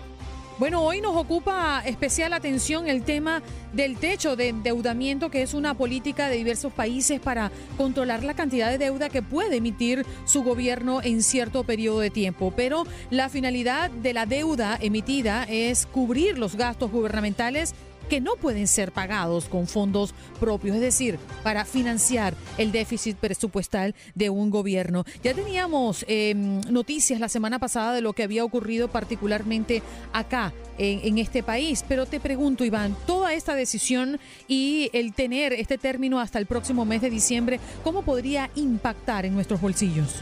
Bueno, 0.60 0.82
hoy 0.82 1.02
nos 1.02 1.16
ocupa 1.16 1.84
especial 1.86 2.34
atención 2.34 2.88
el 2.88 3.04
tema 3.04 3.44
del 3.74 3.96
techo 3.98 4.36
de 4.36 4.48
endeudamiento, 4.48 5.30
que 5.30 5.44
es 5.44 5.54
una 5.54 5.76
política 5.76 6.30
de 6.30 6.38
diversos 6.38 6.74
países 6.74 7.20
para 7.20 7.52
controlar 7.78 8.24
la 8.24 8.34
cantidad 8.34 8.72
de 8.72 8.80
deuda 8.80 9.10
que 9.10 9.22
puede 9.22 9.58
emitir 9.58 10.04
su 10.26 10.42
gobierno 10.42 11.00
en 11.04 11.22
cierto 11.22 11.64
periodo 11.64 12.00
de 12.00 12.10
tiempo. 12.10 12.52
Pero 12.56 12.88
la 13.12 13.30
finalidad 13.30 13.92
de 13.92 14.14
la 14.14 14.26
deuda 14.26 14.80
emitida 14.82 15.44
es 15.44 15.86
cubrir 15.86 16.40
los 16.40 16.56
gastos 16.56 16.90
gubernamentales 16.90 17.76
que 18.08 18.22
no 18.22 18.36
pueden 18.36 18.68
ser 18.68 18.92
pagados 18.92 19.46
con 19.46 19.68
fondos 19.68 20.14
propios, 20.40 20.76
es 20.76 20.82
decir, 20.82 21.20
para 21.44 21.66
financiar 21.66 22.36
el 22.58 22.72
déficit 22.72 23.18
presupuestal 23.18 23.96
de 24.16 24.30
un 24.30 24.50
gobierno. 24.50 25.04
Ya 25.24 25.34
teníamos 25.34 26.06
em, 26.08 26.62
noticias 26.70 27.20
la 27.20 27.30
semana 27.30 27.60
pasada 27.60 27.94
de 27.94 28.02
lo 28.02 28.14
que 28.14 28.24
había 28.24 28.44
ocurrido 28.44 28.88
particularmente 28.88 29.82
acá 30.14 30.54
en, 30.78 31.00
en, 31.04 31.18
este 31.18 31.44
país, 31.44 31.84
pero 31.88 32.06
te 32.06 32.20
pregunto, 32.20 32.64
Iván, 32.64 32.96
toda 33.06 33.34
esta 33.34 33.56
decisión 33.56 34.20
y 34.48 34.90
el 34.94 35.14
tener 35.14 35.54
este 35.54 35.78
término 35.78 36.20
hasta 36.20 36.40
el 36.40 36.46
próximo 36.46 36.86
mes 36.86 37.02
de 37.02 37.10
diciembre, 37.10 37.60
¿cómo 37.84 38.04
podría 38.04 38.50
impactar 38.56 39.26
en 39.26 39.34
nuestros 39.34 39.60
bolsillos? 39.60 40.22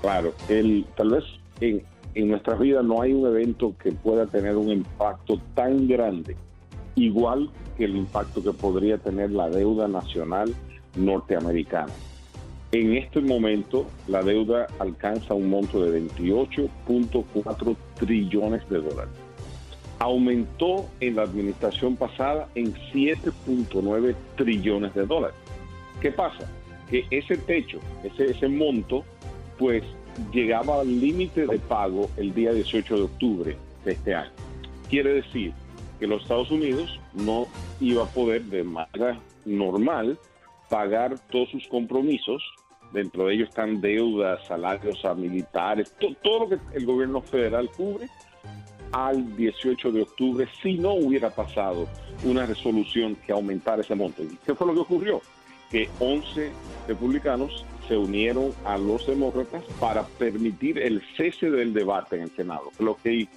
Claro, 0.00 0.34
el, 0.48 0.86
tal 0.96 1.10
vez 1.10 1.24
en, 1.60 1.82
en 2.16 2.28
nuestras 2.28 2.58
vidas 2.58 2.82
no 2.82 3.02
hay 3.02 3.12
un 3.12 3.26
evento 3.26 3.74
que 3.78 3.92
pueda 3.92 4.26
tener 4.26 4.56
un 4.56 4.70
impacto 4.70 5.38
tan 5.54 5.86
grande 5.86 6.34
igual 6.94 7.50
que 7.76 7.84
el 7.84 7.94
impacto 7.94 8.42
que 8.42 8.52
podría 8.52 8.96
tener 8.96 9.30
la 9.30 9.50
deuda 9.50 9.86
nacional 9.86 10.54
norteamericana. 10.96 11.92
En 12.72 12.96
este 12.96 13.20
momento, 13.20 13.86
la 14.08 14.22
deuda 14.22 14.66
alcanza 14.78 15.34
un 15.34 15.50
monto 15.50 15.84
de 15.84 16.00
28.4 16.00 17.76
trillones 17.98 18.66
de 18.70 18.80
dólares. 18.80 19.12
Aumentó 19.98 20.86
en 21.00 21.16
la 21.16 21.22
administración 21.22 21.96
pasada 21.96 22.48
en 22.54 22.72
7.9 22.94 24.14
trillones 24.36 24.94
de 24.94 25.04
dólares. 25.04 25.36
¿Qué 26.00 26.12
pasa? 26.12 26.50
Que 26.90 27.04
ese 27.10 27.36
techo, 27.36 27.78
ese, 28.02 28.30
ese 28.30 28.48
monto, 28.48 29.04
pues 29.58 29.84
llegaba 30.32 30.80
al 30.80 31.00
límite 31.00 31.46
de 31.46 31.58
pago 31.58 32.10
el 32.16 32.34
día 32.34 32.52
18 32.52 32.96
de 32.96 33.02
octubre 33.02 33.56
de 33.84 33.92
este 33.92 34.14
año. 34.14 34.30
Quiere 34.88 35.14
decir 35.14 35.52
que 35.98 36.06
los 36.06 36.22
Estados 36.22 36.50
Unidos 36.50 37.00
no 37.14 37.46
iba 37.80 38.04
a 38.04 38.06
poder 38.06 38.42
de 38.44 38.64
manera 38.64 39.18
normal 39.44 40.18
pagar 40.68 41.18
todos 41.30 41.50
sus 41.50 41.66
compromisos. 41.68 42.42
Dentro 42.92 43.26
de 43.26 43.34
ellos 43.34 43.48
están 43.48 43.80
deudas, 43.80 44.46
salarios 44.46 45.04
a 45.04 45.14
militares, 45.14 45.94
todo 46.22 46.40
lo 46.40 46.48
que 46.48 46.58
el 46.74 46.86
gobierno 46.86 47.20
federal 47.20 47.70
cubre 47.70 48.08
al 48.92 49.36
18 49.36 49.92
de 49.92 50.02
octubre 50.02 50.48
si 50.62 50.78
no 50.78 50.94
hubiera 50.94 51.30
pasado 51.30 51.88
una 52.24 52.46
resolución 52.46 53.16
que 53.26 53.32
aumentara 53.32 53.82
ese 53.82 53.94
monto. 53.94 54.22
¿Y 54.22 54.38
qué 54.44 54.54
fue 54.54 54.66
lo 54.66 54.74
que 54.74 54.80
ocurrió? 54.80 55.20
Que 55.70 55.88
11 55.98 56.52
republicanos 56.86 57.64
se 57.88 57.96
unieron 57.96 58.52
a 58.64 58.78
los 58.78 59.06
demócratas 59.06 59.64
para 59.78 60.04
permitir 60.04 60.78
el 60.78 61.02
cese 61.16 61.50
del 61.50 61.72
debate 61.72 62.16
en 62.16 62.22
el 62.22 62.30
Senado, 62.30 62.70
lo 62.78 62.96
que, 62.96 63.28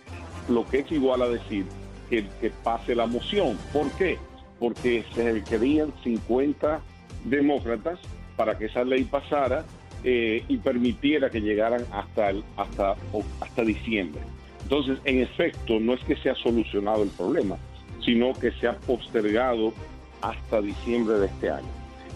lo 0.47 0.65
que 0.65 0.79
es 0.79 0.91
igual 0.91 1.21
a 1.21 1.29
decir 1.29 1.65
que, 2.09 2.25
pase 2.63 2.95
la 2.95 3.05
moción. 3.05 3.57
¿Por 3.71 3.91
qué? 3.91 4.17
Porque 4.59 5.03
se 5.13 5.31
requerían 5.31 5.93
50 6.03 6.81
demócratas 7.25 7.99
para 8.35 8.57
que 8.57 8.65
esa 8.65 8.83
ley 8.83 9.03
pasara 9.03 9.65
eh, 10.03 10.43
y 10.47 10.57
permitiera 10.57 11.29
que 11.29 11.41
llegaran 11.41 11.85
hasta, 11.91 12.31
el, 12.31 12.43
hasta, 12.57 12.95
hasta 13.41 13.61
diciembre. 13.63 14.21
Entonces, 14.63 14.99
en 15.05 15.19
efecto, 15.21 15.79
no 15.79 15.93
es 15.93 16.03
que 16.03 16.15
se 16.15 16.29
ha 16.29 16.35
solucionado 16.35 17.03
el 17.03 17.09
problema, 17.09 17.57
sino 18.03 18.33
que 18.33 18.51
se 18.53 18.67
ha 18.67 18.77
postergado 18.77 19.73
hasta 20.21 20.61
diciembre 20.61 21.19
de 21.19 21.27
este 21.27 21.49
año. 21.49 21.67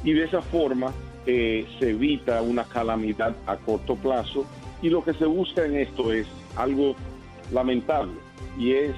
Y 0.04 0.14
de 0.14 0.26
esa 0.26 0.42
forma 0.42 0.94
eh, 1.26 1.66
se 1.80 1.92
evita 1.92 2.42
una 2.42 2.64
calamidad 2.66 3.36
a 3.46 3.58
corto 3.58 3.96
plazo 3.96 4.46
y 4.82 4.90
lo 4.90 5.04
que 5.04 5.14
se 5.14 5.26
busca 5.26 5.66
en 5.66 5.78
esto 5.78 6.12
es 6.12 6.28
algo 6.56 6.96
lamentable 7.52 8.14
y 8.58 8.74
es, 8.74 8.96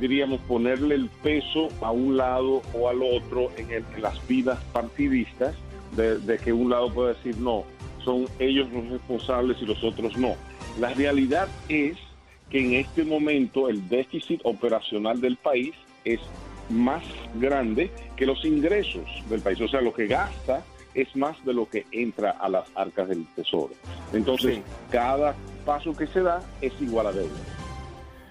diríamos, 0.00 0.40
ponerle 0.42 0.94
el 0.94 1.08
peso 1.22 1.68
a 1.80 1.90
un 1.90 2.16
lado 2.16 2.62
o 2.74 2.88
al 2.88 3.02
otro 3.02 3.50
en, 3.56 3.72
en 3.72 3.84
las 4.00 4.26
vidas 4.26 4.58
partidistas 4.72 5.54
de, 5.96 6.18
de 6.18 6.38
que 6.38 6.52
un 6.52 6.70
lado 6.70 6.92
puede 6.92 7.14
decir 7.14 7.36
no, 7.38 7.64
son 8.04 8.26
ellos 8.38 8.68
los 8.72 8.88
responsables 8.88 9.60
y 9.60 9.66
los 9.66 9.82
otros 9.82 10.16
no. 10.16 10.34
La 10.78 10.92
realidad 10.94 11.48
es 11.68 11.96
que 12.50 12.60
en 12.60 12.74
este 12.74 13.04
momento 13.04 13.68
el 13.68 13.88
déficit 13.88 14.40
operacional 14.44 15.20
del 15.20 15.36
país 15.36 15.74
es 16.04 16.20
más 16.70 17.02
grande 17.34 17.90
que 18.16 18.26
los 18.26 18.44
ingresos 18.44 19.04
del 19.28 19.40
país. 19.40 19.60
O 19.60 19.68
sea, 19.68 19.80
lo 19.80 19.92
que 19.92 20.06
gasta 20.06 20.64
es 20.94 21.14
más 21.16 21.44
de 21.44 21.52
lo 21.52 21.68
que 21.68 21.86
entra 21.90 22.30
a 22.30 22.48
las 22.48 22.68
arcas 22.74 23.08
del 23.08 23.26
tesoro. 23.34 23.74
Entonces, 24.12 24.60
cada 24.90 25.34
paso 25.64 25.92
que 25.94 26.06
se 26.06 26.22
da 26.22 26.40
es 26.60 26.72
igual 26.80 27.08
a 27.08 27.12
deuda. 27.12 27.30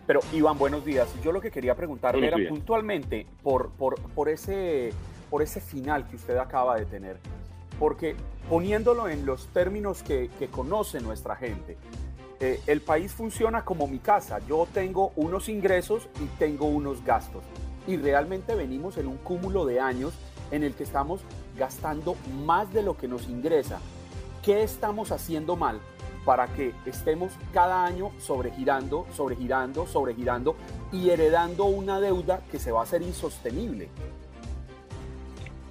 Pero 0.08 0.20
Iván, 0.34 0.58
buenos 0.58 0.84
días. 0.84 1.08
Yo 1.24 1.32
lo 1.32 1.40
que 1.40 1.52
quería 1.52 1.76
preguntarle 1.76 2.28
era 2.28 2.38
puntualmente 2.50 3.26
por, 3.42 3.72
por, 3.72 4.00
por, 4.00 4.30
ese, 4.30 4.92
por 5.30 5.42
ese 5.42 5.62
final 5.62 6.08
que 6.08 6.16
usted 6.16 6.38
acaba 6.38 6.78
de 6.78 6.86
tener. 6.86 7.20
Porque 7.80 8.16
poniéndolo 8.50 9.08
en 9.08 9.26
los 9.26 9.48
términos 9.48 10.04
que, 10.04 10.30
que 10.40 10.48
conoce 10.48 11.00
nuestra 11.00 11.36
gente, 11.36 11.78
eh, 12.40 12.60
el 12.68 12.82
país 12.82 13.14
funciona 13.14 13.64
como 13.64 13.88
mi 13.88 14.00
casa. 14.00 14.40
Yo 14.48 14.68
tengo 14.74 15.14
unos 15.16 15.48
ingresos 15.48 16.10
y 16.22 16.26
tengo 16.38 16.66
unos 16.66 17.04
gastos. 17.06 17.44
Y 17.88 17.98
realmente 17.98 18.56
venimos 18.56 18.98
en 18.98 19.08
un 19.08 19.18
cúmulo 19.18 19.66
de 19.66 19.80
años 19.80 20.14
en 20.52 20.64
el 20.64 20.74
que 20.74 20.84
estamos 20.84 21.22
gastando 21.58 22.16
más 22.46 22.72
de 22.74 22.84
lo 22.84 22.98
que 22.98 23.08
nos 23.08 23.28
ingresa. 23.28 23.80
¿Qué 24.44 24.64
estamos 24.64 25.12
haciendo 25.12 25.56
mal 25.56 25.80
para 26.26 26.48
que 26.48 26.74
estemos 26.86 27.34
cada 27.54 27.86
año 27.86 28.12
sobregirando, 28.20 29.06
sobregirando, 29.16 29.86
sobregirando 29.88 30.56
y 30.92 31.10
heredando 31.10 31.66
una 31.66 32.00
deuda 32.00 32.42
que 32.52 32.60
se 32.60 32.72
va 32.72 32.82
a 32.82 32.84
hacer 32.84 33.02
insostenible? 33.02 33.90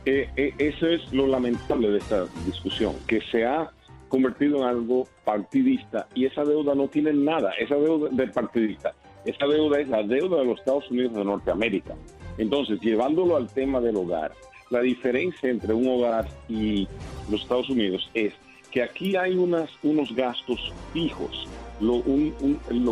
Eh, 0.04 0.28
eh, 0.36 0.54
eso 0.58 0.86
es 0.88 1.12
lo 1.12 1.26
lamentable 1.26 1.90
de 1.90 1.98
esta 1.98 2.26
discusión, 2.44 2.94
que 3.06 3.20
se 3.30 3.44
ha 3.44 3.70
convertido 4.08 4.58
en 4.58 4.64
algo 4.64 5.06
partidista 5.24 6.08
y 6.14 6.26
esa 6.26 6.44
deuda 6.44 6.74
no 6.74 6.88
tiene 6.88 7.12
nada, 7.12 7.52
esa 7.52 7.76
deuda 7.76 8.08
del 8.10 8.30
partidista, 8.32 8.94
esa 9.24 9.46
deuda 9.46 9.80
es 9.80 9.88
la 9.88 10.02
deuda 10.02 10.38
de 10.38 10.44
los 10.44 10.58
Estados 10.58 10.90
Unidos 10.90 11.14
de 11.14 11.24
Norteamérica. 11.24 11.94
Entonces, 12.36 12.80
llevándolo 12.80 13.36
al 13.36 13.46
tema 13.46 13.80
del 13.80 13.96
hogar, 13.96 14.32
la 14.72 14.80
diferencia 14.80 15.50
entre 15.50 15.74
un 15.74 15.86
hogar 15.86 16.26
y 16.48 16.88
los 17.30 17.42
Estados 17.42 17.68
Unidos 17.68 18.08
es 18.14 18.32
que 18.70 18.82
aquí 18.82 19.16
hay 19.16 19.36
unas, 19.36 19.68
unos 19.82 20.14
gastos 20.16 20.72
fijos, 20.94 21.46
lo, 21.78 22.02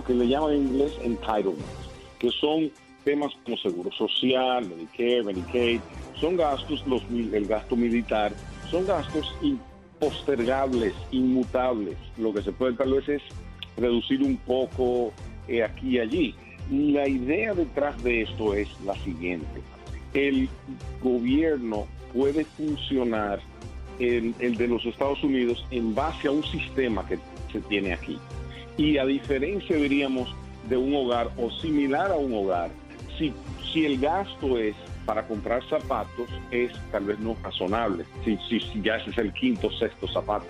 que 0.05 0.15
le 0.15 0.29
llaman 0.29 0.53
en 0.53 0.67
inglés 0.69 0.93
entitlements, 1.03 1.65
que 2.19 2.31
son 2.33 2.71
temas 3.03 3.33
como 3.45 3.57
seguro 3.57 3.91
social, 3.93 4.69
Medicare, 4.69 5.23
Medicaid, 5.23 5.81
son 6.21 6.37
gastos, 6.37 6.85
el 7.11 7.47
gasto 7.47 7.77
militar, 7.77 8.31
son 8.71 8.87
gastos 8.87 9.35
impostergables, 9.41 10.93
inmutables. 11.13 11.97
Lo 12.19 12.35
que 12.35 12.43
se 12.43 12.53
puede 12.53 12.75
tal 12.75 12.93
vez 12.93 13.09
es 13.09 13.23
reducir 13.79 14.23
un 14.23 14.37
poco 14.37 15.15
eh, 15.49 15.63
aquí 15.63 15.97
y 15.97 15.99
allí. 15.99 16.35
La 16.71 17.09
idea 17.09 17.55
detrás 17.55 18.03
de 18.03 18.23
esto 18.23 18.53
es 18.53 18.69
la 18.85 18.95
siguiente. 18.97 19.63
El 20.15 20.49
gobierno 21.03 21.87
puede 22.13 22.45
funcionar, 22.45 23.41
el, 23.99 24.35
el 24.39 24.57
de 24.57 24.69
los 24.69 24.85
Estados 24.87 25.23
Unidos, 25.23 25.65
en 25.71 25.95
base 25.95 26.29
a 26.29 26.33
un 26.33 26.45
sistema 26.45 27.07
que 27.07 27.19
se 27.53 27.61
tiene 27.63 27.93
aquí. 27.93 28.19
Y 28.77 28.99
a 28.99 29.05
diferencia, 29.05 29.77
diríamos, 29.77 30.35
de 30.69 30.77
un 30.77 30.95
hogar 30.95 31.31
o 31.37 31.51
similar 31.51 32.11
a 32.11 32.17
un 32.17 32.33
hogar, 32.35 32.71
si, 33.19 33.33
si 33.73 33.85
el 33.85 33.99
gasto 33.99 34.59
es 34.59 34.75
para 35.05 35.27
comprar 35.27 35.63
zapatos 35.69 36.29
es 36.51 36.73
tal 36.93 37.05
vez 37.05 37.19
no 37.19 37.37
razonable, 37.43 38.05
si, 38.25 38.39
si, 38.49 38.61
ya 38.83 38.97
ese 38.97 39.11
es 39.11 39.19
el 39.19 39.33
quinto 39.33 39.69
o 39.69 39.73
sexto 39.73 40.07
zapato. 40.09 40.47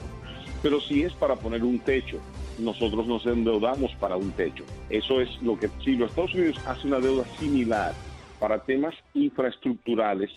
Pero 0.63 0.81
si 0.81 1.03
es 1.03 1.13
para 1.15 1.37
poner 1.37 1.65
un 1.65 1.79
techo, 1.79 2.19
nosotros 2.59 3.07
nos 3.07 3.25
endeudamos 3.25 3.93
para 3.95 4.17
un 4.17 4.31
techo. 4.33 4.65
Eso 4.91 5.21
es 5.21 5.31
lo 5.41 5.59
que, 5.59 5.71
si 5.83 5.97
los 5.97 6.11
Estados 6.11 6.35
Unidos 6.35 6.59
hace 6.67 6.87
una 6.87 6.99
deuda 6.99 7.25
similar 7.39 7.95
para 8.41 8.65
temas 8.65 8.95
infraestructurales, 9.15 10.31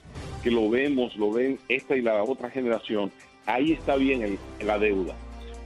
que 0.44 0.52
lo 0.52 0.70
vemos, 0.70 1.16
lo 1.16 1.32
ven 1.32 1.58
esta 1.70 1.96
y 1.96 2.02
la 2.02 2.22
otra 2.22 2.50
generación, 2.50 3.12
ahí 3.46 3.72
está 3.72 3.96
bien 3.96 4.38
la 4.64 4.78
deuda. 4.78 5.16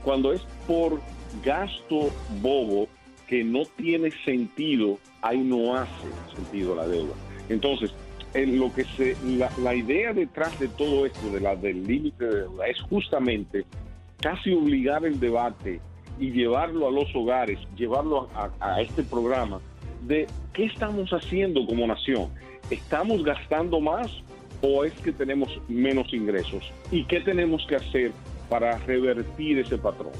Cuando 0.04 0.32
es 0.32 0.40
por 0.66 1.00
gasto 1.44 2.10
bobo 2.40 2.88
que 3.26 3.44
no 3.44 3.64
tiene 3.76 4.10
sentido, 4.24 4.98
ahí 5.20 5.38
no 5.38 5.74
hace 5.74 6.08
sentido 6.34 6.74
la 6.74 6.86
deuda. 6.86 7.14
Entonces, 7.48 7.92
en 8.34 8.58
lo 8.58 8.72
que 8.72 8.86
la, 9.60 9.74
idea 9.74 10.12
detrás 10.12 10.58
de 10.60 10.68
todo 10.68 11.06
esto, 11.06 11.30
de 11.30 11.40
la, 11.40 11.56
del 11.56 11.86
límite 11.86 12.24
de 12.24 12.40
deuda, 12.42 12.66
es 12.68 12.80
justamente 12.82 13.64
casi 14.20 14.52
obligar 14.52 15.04
el 15.04 15.18
debate 15.18 15.80
y 16.18 16.30
llevarlo 16.30 16.88
a 16.88 16.90
los 16.90 17.14
hogares, 17.14 17.58
llevarlo 17.76 18.28
a, 18.60 18.80
este 18.80 19.02
programa 19.02 19.60
de 20.02 20.26
qué 20.52 20.64
estamos 20.64 21.10
haciendo 21.10 21.66
como 21.66 21.86
nación. 21.86 22.28
¿Estamos 22.70 23.22
gastando 23.22 23.80
más 23.80 24.10
o 24.60 24.84
es 24.84 24.92
que 24.94 25.12
tenemos 25.12 25.48
menos 25.68 26.12
ingresos? 26.12 26.70
¿Y 26.90 27.04
qué 27.04 27.20
tenemos 27.20 27.66
que 27.66 27.76
hacer 27.76 28.12
para 28.48 28.78
revertir 28.78 29.58
ese 29.58 29.78
patrón? 29.78 30.12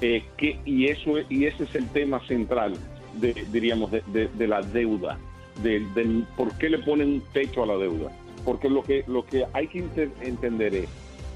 Eh, 0.00 0.24
y, 0.64 0.86
eso, 0.86 1.12
y 1.28 1.46
ese 1.46 1.64
es 1.64 1.74
el 1.74 1.88
tema 1.88 2.20
central, 2.26 2.74
de, 3.14 3.32
diríamos, 3.52 3.90
de 3.90 4.48
la 4.48 4.62
deuda 4.62 5.18
del, 5.60 6.24
por 6.36 6.56
qué 6.58 6.70
le 6.70 6.78
ponen 6.78 7.08
un 7.08 7.22
techo 7.32 7.62
a 7.62 7.66
la 7.66 7.76
deuda. 7.76 8.10
Porque 8.44 8.68
lo 8.68 8.82
que, 8.82 9.04
lo 9.06 9.24
que 9.24 9.46
hay 9.52 9.68
que 9.68 9.84
entender 10.22 10.74
es 10.74 10.88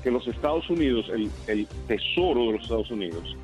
que 0.02 0.10
los 0.10 0.26
Estados 0.26 0.68
Unidos, 0.70 1.10
el, 1.12 1.30
el 1.46 1.66
tesoro 1.86 2.46
de 2.46 2.52
los 2.52 2.62
Estados 2.62 2.90
Unidos, 2.90 3.36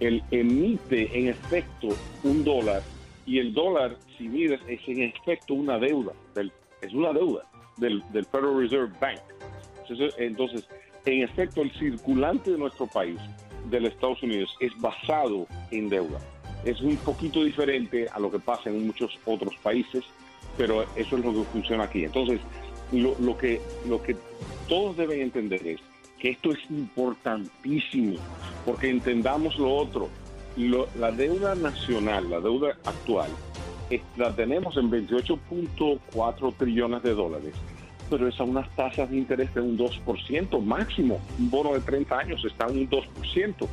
el, 0.00 0.22
emite 0.30 1.18
en 1.18 1.28
efecto 1.28 1.88
un 2.22 2.44
dólar 2.44 2.82
y 3.26 3.38
el 3.38 3.54
dólar, 3.54 3.96
si 4.16 4.28
miras, 4.28 4.60
es 4.68 4.80
en 4.86 5.02
efecto 5.02 5.54
una 5.54 5.78
deuda, 5.78 6.12
del, 6.34 6.52
es 6.82 6.92
una 6.92 7.12
deuda 7.12 7.42
del, 7.76 8.02
del 8.12 8.24
Federal 8.26 8.58
Reserve 8.58 8.92
Bank. 9.00 9.20
Entonces, 9.82 10.14
entonces, 10.18 10.68
en 11.04 11.22
efecto, 11.22 11.62
el 11.62 11.72
circulante 11.72 12.52
de 12.52 12.58
nuestro 12.58 12.86
país, 12.86 13.18
del 13.70 13.86
Estados 13.86 14.22
Unidos, 14.22 14.54
es 14.60 14.72
basado 14.78 15.46
en 15.70 15.88
deuda 15.88 16.18
es 16.64 16.80
un 16.80 16.96
poquito 16.96 17.44
diferente 17.44 18.08
a 18.08 18.18
lo 18.18 18.30
que 18.30 18.38
pasa 18.38 18.70
en 18.70 18.86
muchos 18.86 19.18
otros 19.24 19.54
países, 19.62 20.04
pero 20.56 20.82
eso 20.96 21.16
es 21.16 21.24
lo 21.24 21.32
que 21.32 21.42
funciona 21.44 21.84
aquí. 21.84 22.04
Entonces, 22.04 22.40
lo, 22.92 23.36
que, 23.36 23.60
lo 23.86 24.02
que 24.02 24.16
todos 24.68 24.96
deben 24.96 25.20
entender 25.20 25.66
es 25.66 25.80
que 26.18 26.30
esto 26.30 26.52
es 26.52 26.58
importantísimo, 26.70 28.16
porque 28.64 28.88
entendamos 28.88 29.58
lo 29.58 29.74
otro. 29.74 30.08
La 30.56 31.10
deuda 31.10 31.54
nacional, 31.54 32.30
la 32.30 32.40
deuda 32.40 32.76
actual, 32.84 33.30
la 34.16 34.34
tenemos 34.34 34.76
en 34.76 34.90
28.4 34.90 36.54
trillones 36.56 37.02
de 37.02 37.14
dólares, 37.14 37.54
pero 38.10 38.28
es 38.28 38.38
a 38.40 38.44
unas 38.44 38.68
tasas 38.76 39.10
de 39.10 39.16
interés 39.16 39.52
de 39.54 39.60
un 39.60 39.76
2% 39.76 40.62
máximo. 40.62 41.20
Un 41.38 41.50
bono 41.50 41.74
de 41.74 41.80
30 41.80 42.18
años 42.18 42.44
está 42.44 42.66
en 42.66 42.78
un 42.78 42.90
2%. 42.90 43.68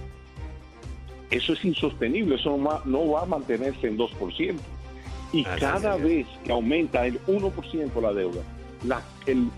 Eso 1.30 1.54
es 1.54 1.64
insostenible, 1.64 2.36
eso 2.36 2.58
no 2.86 3.10
va, 3.10 3.22
a 3.22 3.26
mantenerse 3.26 3.88
en 3.88 3.98
2%. 3.98 4.56
Y 5.34 5.44
cada 5.44 5.96
vez 5.96 6.28
que 6.44 6.52
aumenta 6.52 7.06
el 7.06 7.22
1% 7.26 8.02
la 8.02 8.14
deuda, 8.14 8.42
la, 8.84 9.02
el, 9.26 9.50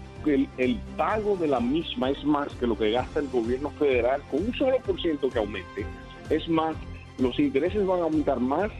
el, 0.58 0.78
pago 0.96 1.36
de 1.36 1.48
la 1.48 1.60
misma 1.60 2.12
es 2.12 2.24
más 2.24 2.54
que 2.56 2.68
lo 2.68 2.78
que 2.78 2.92
gasta 2.92 3.20
el 3.20 3.28
gobierno 3.30 3.72
federal 3.72 4.22
con 4.30 4.44
un 4.44 4.54
solo 4.54 4.78
por 4.80 5.02
ciento 5.02 5.30
que 5.30 5.40
aumente. 5.40 5.86
Es 6.30 6.48
más, 6.48 6.76
los 7.18 7.38
intereses 7.40 7.86
van 7.86 8.00
a 8.00 8.04
aumentar 8.04 8.40
más 8.40 8.72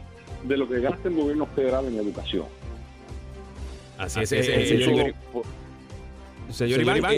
de 0.44 0.56
lo 0.56 0.68
que 0.68 0.80
gasta 0.80 1.08
el 1.08 1.14
gobierno 1.14 1.46
federal 1.46 1.86
en 1.86 1.96
educación. 1.96 2.46
Así 3.98 4.20
es, 4.20 4.28
señor, 4.28 5.14
señor, 6.50 6.80
Iván, 6.80 7.14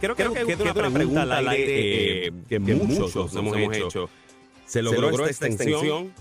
creo, 0.00 0.14
que 0.14 0.46
queda 0.46 0.72
una 0.72 0.90
pregunta 0.90 1.22
al 1.22 1.48
aire 1.48 2.32
que, 2.48 2.58
muchos 2.60 3.34
hemos 3.34 3.56
hecho. 3.56 4.08
se 4.66 4.82
logró, 4.82 5.26
esta, 5.26 5.46
extensión, 5.46 6.12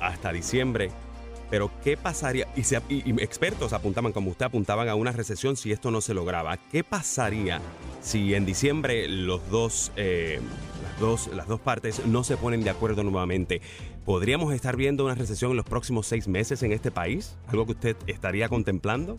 hasta 0.00 0.32
diciembre. 0.32 0.90
Pero 1.50 1.70
¿qué 1.82 1.96
pasaría? 1.96 2.46
Y, 2.56 3.22
expertos 3.22 3.72
apuntaban, 3.72 4.12
como 4.12 4.30
usted 4.30 4.46
apuntaban, 4.46 4.88
a 4.88 4.94
una 4.94 5.12
recesión 5.12 5.56
si 5.56 5.72
esto 5.72 5.90
no 5.90 6.00
se 6.00 6.14
lograba. 6.14 6.56
¿Qué 6.70 6.84
pasaría 6.84 7.60
si 8.00 8.34
en 8.34 8.46
diciembre 8.46 9.08
los 9.08 9.50
dos, 9.50 9.92
eh, 9.96 10.40
las, 10.82 11.00
dos, 11.00 11.30
las 11.34 11.48
dos 11.48 11.60
partes 11.60 12.06
no 12.06 12.22
se 12.22 12.36
ponen 12.36 12.62
de 12.62 12.70
acuerdo 12.70 13.02
nuevamente? 13.02 13.60
¿Podríamos 14.04 14.54
estar 14.54 14.76
viendo 14.76 15.04
una 15.04 15.16
recesión 15.16 15.50
en 15.50 15.56
los 15.56 15.66
próximos 15.66 16.06
seis 16.06 16.28
meses 16.28 16.62
en 16.62 16.72
este 16.72 16.90
país? 16.90 17.36
¿Algo 17.48 17.66
que 17.66 17.72
usted 17.72 17.96
estaría 18.06 18.48
contemplando? 18.48 19.18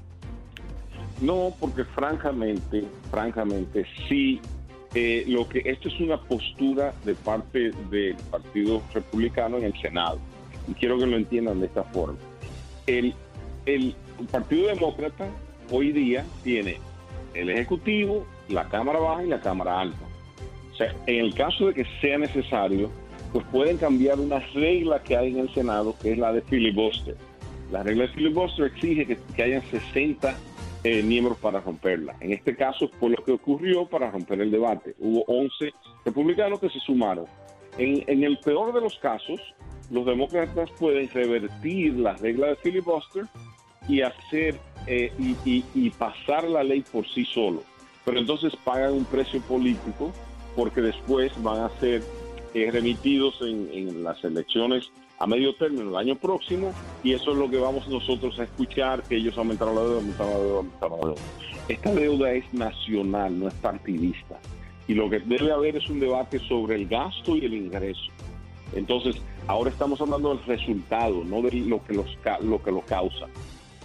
No, 1.19 1.53
porque 1.59 1.83
francamente, 1.83 2.85
francamente, 3.11 3.85
sí 4.07 4.41
eh, 4.93 5.23
lo 5.27 5.47
que 5.47 5.61
esto 5.65 5.87
es 5.87 5.99
una 5.99 6.19
postura 6.19 6.93
de 7.05 7.15
parte 7.15 7.71
del 7.89 8.15
Partido 8.29 8.81
Republicano 8.93 9.57
en 9.57 9.65
el 9.65 9.81
Senado. 9.81 10.19
Y 10.67 10.73
quiero 10.73 10.97
que 10.97 11.05
lo 11.05 11.17
entiendan 11.17 11.59
de 11.59 11.67
esta 11.67 11.83
forma. 11.83 12.17
El, 12.87 13.13
el 13.65 13.95
Partido 14.31 14.67
Demócrata 14.67 15.27
hoy 15.71 15.91
día 15.91 16.25
tiene 16.43 16.77
el 17.33 17.49
Ejecutivo, 17.49 18.25
la 18.49 18.67
Cámara 18.69 18.99
Baja 18.99 19.23
y 19.23 19.27
la 19.27 19.39
Cámara 19.39 19.79
Alta. 19.79 20.05
O 20.71 20.75
sea, 20.75 20.95
en 21.07 21.25
el 21.25 21.33
caso 21.33 21.67
de 21.67 21.73
que 21.73 21.85
sea 21.99 22.17
necesario, 22.17 22.89
pues 23.31 23.45
pueden 23.51 23.77
cambiar 23.77 24.19
una 24.19 24.39
regla 24.53 25.01
que 25.03 25.15
hay 25.15 25.31
en 25.31 25.39
el 25.39 25.53
Senado, 25.53 25.95
que 26.01 26.11
es 26.11 26.17
la 26.17 26.33
de 26.33 26.41
filibuster. 26.41 27.15
La 27.71 27.83
regla 27.83 28.03
de 28.03 28.09
filibuster 28.09 28.65
exige 28.65 29.05
que, 29.05 29.17
que 29.35 29.43
hayan 29.43 29.63
60 29.71 30.35
eh, 30.83 31.03
miembros 31.03 31.37
para 31.37 31.59
romperla. 31.59 32.15
En 32.21 32.33
este 32.33 32.55
caso 32.55 32.89
fue 32.99 33.11
lo 33.11 33.23
que 33.23 33.33
ocurrió 33.33 33.85
para 33.85 34.09
romper 34.09 34.41
el 34.41 34.49
debate. 34.49 34.95
Hubo 34.97 35.23
11 35.27 35.71
republicanos 36.03 36.59
que 36.59 36.69
se 36.69 36.79
sumaron. 36.79 37.25
En, 37.77 38.23
el 38.23 38.39
peor 38.39 38.73
de 38.73 38.81
los 38.81 38.97
casos, 38.97 39.39
los 39.91 40.05
demócratas 40.05 40.71
pueden 40.79 41.09
revertir 41.09 41.95
la 41.95 42.13
regla 42.13 42.47
de 42.47 42.55
filibuster 42.55 43.25
y 43.87 44.01
hacer 44.01 44.57
eh, 44.87 45.11
y, 45.45 45.89
pasar 45.91 46.45
la 46.45 46.63
ley 46.63 46.83
por 46.91 47.07
sí 47.07 47.25
solo. 47.25 47.61
Pero 48.05 48.19
entonces 48.19 48.55
pagan 48.63 48.93
un 48.93 49.05
precio 49.05 49.41
político 49.41 50.11
porque 50.55 50.81
después 50.81 51.31
van 51.43 51.63
a 51.63 51.69
ser 51.79 52.01
eh, 52.53 52.71
remitidos 52.71 53.41
en, 53.41 53.69
en 53.73 54.03
las 54.03 54.23
elecciones 54.23 54.89
a 55.19 55.27
medio 55.27 55.53
término 55.55 55.89
el 55.89 55.95
año 55.95 56.15
próximo 56.15 56.73
y 57.03 57.13
eso 57.13 57.31
es 57.31 57.37
lo 57.37 57.49
que 57.49 57.57
vamos 57.57 57.87
nosotros 57.87 58.39
a 58.39 58.43
escuchar, 58.43 59.03
que 59.03 59.17
ellos 59.17 59.37
aumentaron 59.37 59.75
la 59.75 59.81
deuda, 59.81 59.97
aumentaron 59.97 60.31
la 60.31 60.39
deuda, 60.39 60.57
aumentaron 60.57 60.99
la 60.99 61.07
deuda. 61.07 61.21
Esta 61.67 61.93
deuda 61.93 62.31
es 62.31 62.53
nacional, 62.53 63.39
no 63.39 63.47
es 63.49 63.53
partidista. 63.55 64.39
Y 64.87 64.93
lo 64.93 65.09
que 65.09 65.19
debe 65.19 65.51
haber 65.51 65.77
es 65.77 65.87
un 65.89 65.99
debate 65.99 66.39
sobre 66.39 66.75
el 66.75 66.87
gasto 66.87 67.35
y 67.35 67.45
el 67.45 67.53
ingreso. 67.53 68.11
Entonces, 68.73 69.21
ahora 69.47 69.69
estamos 69.69 69.99
hablando 70.01 70.29
del 70.29 70.45
resultado, 70.45 71.23
no 71.23 71.41
de 71.41 71.51
lo 71.61 71.83
que, 71.83 71.93
los, 71.93 72.17
lo, 72.41 72.63
que 72.63 72.71
lo 72.71 72.81
causa. 72.81 73.27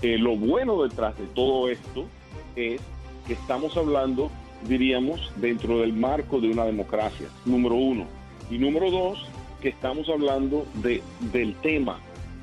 Eh, 0.03 0.19
lo 0.19 0.37
bueno 0.37 0.83
detrás 0.83 1.17
de 1.19 1.27
todo 1.27 1.69
esto 1.69 2.07
es 2.55 2.81
que 3.27 3.33
estamos 3.33 3.77
hablando, 3.77 4.31
diríamos, 4.69 5.33
dentro 5.37 5.81
del 5.81 5.93
marco 5.93 6.41
de 6.41 6.51
una 6.51 6.65
democracia, 6.65 7.29
número 7.45 7.75
uno. 7.75 8.07
Y 8.51 8.59
número 8.59 8.91
dos, 8.91 9.27
que 9.61 9.69
estamos 9.71 10.09
hablando 10.09 10.67
de, 10.75 11.03
del 11.33 11.55
tema 11.57 11.99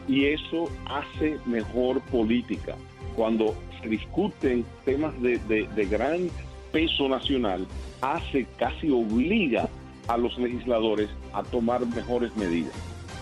y 0.07 0.25
eso 0.25 0.69
hace 0.85 1.37
mejor 1.45 2.01
política. 2.01 2.75
Cuando 3.15 3.55
se 3.81 3.89
discuten 3.89 4.65
temas 4.85 5.19
de, 5.21 5.37
de, 5.37 5.85
gran 5.85 6.29
peso 6.71 7.07
nacional, 7.07 7.67
hace, 8.01 8.45
casi 8.57 8.89
obliga 8.89 9.69
a 10.07 10.17
los 10.17 10.37
legisladores 10.37 11.09
a 11.33 11.43
tomar 11.43 11.85
mejores 11.85 12.35
medidas 12.35 12.73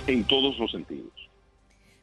en 0.07 0.23
todos 0.23 0.57
los 0.57 0.71
sentidos. 0.71 1.11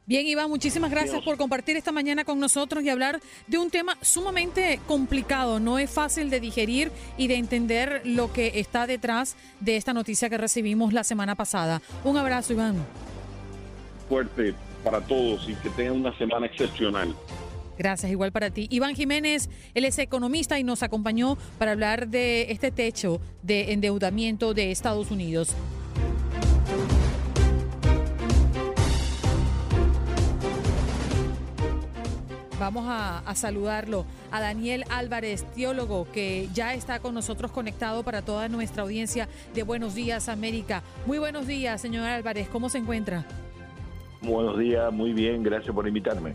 Bien, 0.09 0.25
Iván, 0.25 0.49
muchísimas 0.49 0.89
gracias 0.89 1.21
por 1.21 1.37
compartir 1.37 1.77
esta 1.77 1.91
mañana 1.91 2.25
con 2.25 2.39
nosotros 2.39 2.83
y 2.83 2.89
hablar 2.89 3.19
de 3.45 3.59
un 3.59 3.69
tema 3.69 3.95
sumamente 4.01 4.79
complicado. 4.87 5.59
No 5.59 5.77
es 5.77 5.91
fácil 5.91 6.31
de 6.31 6.39
digerir 6.39 6.91
y 7.15 7.27
de 7.27 7.35
entender 7.35 8.01
lo 8.05 8.33
que 8.33 8.59
está 8.59 8.87
detrás 8.87 9.35
de 9.59 9.77
esta 9.77 9.93
noticia 9.93 10.27
que 10.27 10.39
recibimos 10.39 10.93
la 10.93 11.03
semana 11.03 11.35
pasada. 11.35 11.83
Un 12.03 12.17
abrazo, 12.17 12.53
Iván. 12.53 12.83
Fuerte 14.09 14.55
para 14.83 14.99
todos 15.01 15.47
y 15.47 15.53
que 15.53 15.69
tengan 15.69 15.97
una 15.97 16.17
semana 16.17 16.47
excepcional. 16.47 17.13
Gracias, 17.79 18.11
igual 18.11 18.33
para 18.33 18.49
ti. 18.49 18.67
Iván 18.69 18.93
Jiménez, 18.93 19.49
él 19.73 19.85
es 19.85 19.97
economista 19.99 20.59
y 20.59 20.65
nos 20.65 20.83
acompañó 20.83 21.37
para 21.57 21.71
hablar 21.71 22.09
de 22.09 22.51
este 22.51 22.71
techo 22.71 23.21
de 23.41 23.71
endeudamiento 23.71 24.53
de 24.53 24.69
Estados 24.69 25.11
Unidos. 25.11 25.55
Vamos 32.59 32.83
a, 32.89 33.23
saludarlo 33.35 34.05
a 34.29 34.41
Daniel 34.41 34.83
Álvarez, 34.89 35.45
teólogo, 35.55 36.05
que 36.11 36.49
ya 36.53 36.73
está 36.73 36.99
con 36.99 37.13
nosotros 37.13 37.49
conectado 37.49 38.03
para 38.03 38.21
toda 38.21 38.49
nuestra 38.49 38.83
audiencia 38.83 39.29
de 39.53 39.63
Buenos 39.63 39.95
Días 39.95 40.27
América. 40.27 40.83
Muy 41.05 41.17
buenos 41.17 41.47
días, 41.47 41.79
señor 41.79 42.05
Álvarez, 42.05 42.49
¿cómo 42.49 42.67
se 42.67 42.79
encuentra? 42.79 43.25
Buenos 44.21 44.59
días, 44.59 44.91
muy 44.91 45.13
bien, 45.13 45.41
gracias 45.41 45.73
por 45.73 45.87
invitarme. 45.87 46.33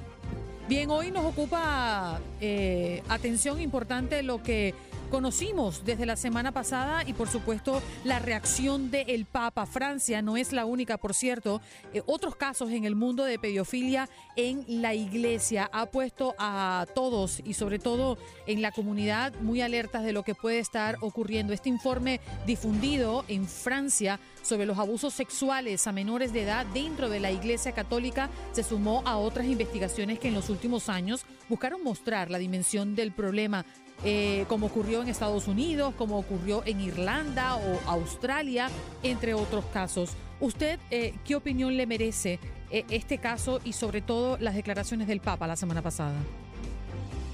Bien, 0.66 0.88
hoy 0.90 1.10
nos 1.10 1.26
ocupa 1.26 2.20
eh, 2.40 3.02
atención 3.10 3.60
importante 3.60 4.22
lo 4.22 4.42
que 4.42 4.74
conocimos 5.14 5.84
desde 5.84 6.06
la 6.06 6.16
semana 6.16 6.50
pasada 6.50 7.04
y 7.06 7.12
por 7.12 7.28
supuesto 7.28 7.80
la 8.02 8.18
reacción 8.18 8.90
del 8.90 9.26
Papa. 9.26 9.64
Francia 9.64 10.22
no 10.22 10.36
es 10.36 10.52
la 10.52 10.64
única, 10.64 10.98
por 10.98 11.14
cierto. 11.14 11.60
Eh, 11.92 12.02
otros 12.06 12.34
casos 12.34 12.72
en 12.72 12.84
el 12.84 12.96
mundo 12.96 13.22
de 13.22 13.38
pedofilia 13.38 14.08
en 14.34 14.64
la 14.66 14.92
iglesia 14.92 15.70
ha 15.72 15.86
puesto 15.86 16.34
a 16.36 16.84
todos 16.96 17.40
y 17.44 17.54
sobre 17.54 17.78
todo 17.78 18.18
en 18.48 18.60
la 18.60 18.72
comunidad 18.72 19.32
muy 19.40 19.60
alertas 19.60 20.02
de 20.02 20.12
lo 20.12 20.24
que 20.24 20.34
puede 20.34 20.58
estar 20.58 20.96
ocurriendo. 21.00 21.52
Este 21.52 21.68
informe 21.68 22.20
difundido 22.44 23.24
en 23.28 23.46
Francia 23.46 24.18
sobre 24.42 24.66
los 24.66 24.78
abusos 24.78 25.14
sexuales 25.14 25.86
a 25.86 25.92
menores 25.92 26.32
de 26.32 26.42
edad 26.42 26.66
dentro 26.74 27.08
de 27.08 27.20
la 27.20 27.30
Iglesia 27.30 27.70
Católica 27.70 28.30
se 28.50 28.64
sumó 28.64 29.02
a 29.06 29.16
otras 29.16 29.46
investigaciones 29.46 30.18
que 30.18 30.26
en 30.26 30.34
los 30.34 30.50
últimos 30.50 30.88
años 30.88 31.24
buscaron 31.48 31.84
mostrar 31.84 32.30
la 32.32 32.38
dimensión 32.38 32.96
del 32.96 33.12
problema 33.12 33.64
eh, 34.02 34.44
como 34.48 34.66
ocurrió 34.66 35.02
en 35.02 35.08
Estados 35.08 35.48
Unidos, 35.48 35.94
como 35.96 36.18
ocurrió 36.18 36.62
en 36.66 36.80
Irlanda 36.80 37.56
o 37.56 37.80
Australia, 37.86 38.68
entre 39.02 39.34
otros 39.34 39.64
casos. 39.66 40.16
¿Usted 40.40 40.78
eh, 40.90 41.14
qué 41.24 41.36
opinión 41.36 41.76
le 41.76 41.86
merece 41.86 42.38
eh, 42.70 42.84
este 42.90 43.18
caso 43.18 43.60
y 43.64 43.72
sobre 43.72 44.02
todo 44.02 44.36
las 44.38 44.54
declaraciones 44.54 45.06
del 45.06 45.20
Papa 45.20 45.46
la 45.46 45.56
semana 45.56 45.80
pasada? 45.80 46.14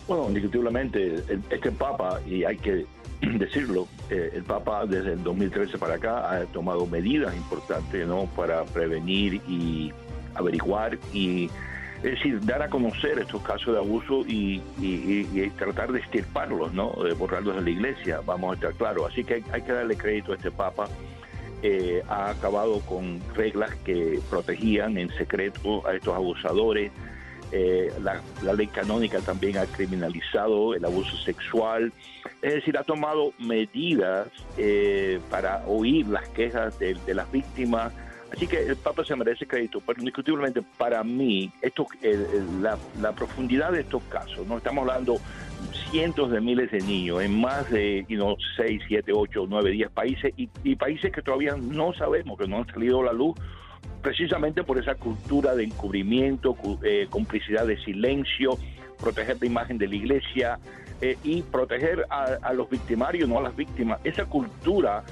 Bueno, 0.06 0.26
indiscutiblemente, 0.28 1.24
este 1.50 1.72
Papa, 1.72 2.20
y 2.26 2.44
hay 2.44 2.56
que 2.58 2.86
decirlo, 3.20 3.88
el 4.10 4.42
Papa 4.44 4.86
desde 4.86 5.14
el 5.14 5.22
2013 5.22 5.78
para 5.78 5.94
acá 5.94 6.30
ha 6.30 6.44
tomado 6.46 6.86
medidas 6.86 7.34
importantes 7.34 8.06
¿no? 8.06 8.26
para 8.36 8.64
prevenir 8.64 9.40
y 9.48 9.92
averiguar 10.34 10.98
y 11.12 11.50
es 12.02 12.12
decir, 12.12 12.40
dar 12.46 12.62
a 12.62 12.70
conocer 12.70 13.18
estos 13.18 13.42
casos 13.42 13.74
de 13.74 13.78
abuso 13.78 14.24
y, 14.26 14.62
tratar 15.58 15.92
de 15.92 15.98
extirparlos, 15.98 16.72
¿no? 16.72 16.92
De 17.04 17.12
borrarlos 17.12 17.56
de 17.56 17.62
la 17.62 17.70
iglesia, 17.70 18.20
vamos 18.24 18.52
a 18.52 18.54
estar 18.54 18.72
claros. 18.72 19.12
Así 19.12 19.22
que 19.22 19.44
hay, 19.52 19.62
que 19.62 19.72
darle 19.72 19.96
crédito 19.96 20.32
a 20.32 20.36
este 20.36 20.50
Papa. 20.50 20.88
Eh, 21.62 22.02
ha 22.08 22.30
acabado 22.30 22.80
con 22.80 23.20
reglas 23.34 23.74
que 23.84 24.18
protegían 24.30 24.96
en 24.96 25.10
secreto 25.10 25.86
a 25.86 25.94
estos 25.94 26.14
abusadores. 26.14 26.90
Eh, 27.52 27.92
la, 28.00 28.22
ley 28.54 28.68
canónica 28.68 29.18
también 29.20 29.58
ha 29.58 29.66
criminalizado 29.66 30.74
el 30.74 30.82
abuso 30.86 31.18
sexual. 31.18 31.92
Es 32.40 32.54
decir, 32.54 32.78
ha 32.78 32.84
tomado 32.84 33.34
medidas 33.38 34.28
eh, 34.56 35.20
para 35.28 35.66
oír 35.66 36.06
las 36.06 36.26
quejas 36.30 36.78
de 36.78 36.96
las 37.12 37.30
víctimas 37.30 37.92
Así 38.32 38.46
que 38.46 38.64
el 38.64 38.76
Papa 38.76 39.04
se 39.04 39.16
merece 39.16 39.46
crédito, 39.46 39.82
pero 39.84 39.98
indiscutiblemente 39.98 40.62
para 40.78 41.02
mí, 41.02 41.50
esto, 41.62 41.86
la, 42.60 43.12
profundidad 43.12 43.72
de 43.72 43.80
estos 43.80 44.02
casos, 44.04 44.46
no 44.46 44.58
estamos 44.58 44.82
hablando 44.82 45.16
cientos 45.90 46.30
de 46.30 46.40
miles 46.40 46.70
de 46.70 46.78
niños 46.78 47.22
en 47.22 47.40
más 47.40 47.68
de 47.70 48.06
6, 48.56 48.82
7, 48.86 49.12
8, 49.12 49.46
9, 49.48 49.70
10 49.72 49.90
países 49.90 50.32
y, 50.36 50.76
países 50.76 51.12
que 51.12 51.22
todavía 51.22 51.56
no 51.56 51.92
sabemos, 51.92 52.38
que 52.38 52.46
no 52.46 52.58
han 52.58 52.66
salido 52.68 53.00
a 53.00 53.06
la 53.06 53.12
luz, 53.12 53.34
precisamente 54.00 54.62
por 54.62 54.78
esa 54.78 54.94
cultura 54.94 55.56
de 55.56 55.64
encubrimiento, 55.64 56.56
eh, 56.84 57.08
complicidad 57.10 57.66
de 57.66 57.82
silencio, 57.82 58.56
proteger 59.00 59.38
la 59.40 59.46
imagen 59.46 59.76
de 59.76 59.88
la 59.88 59.94
iglesia 59.96 60.58
eh, 61.00 61.18
y 61.24 61.42
proteger 61.42 62.06
a 62.10 62.52
los 62.52 62.70
victimarios, 62.70 63.28
no 63.28 63.38
a 63.38 63.42
las 63.42 63.56
víctimas. 63.56 64.00
Esa 64.04 64.26
cultura 64.26 65.02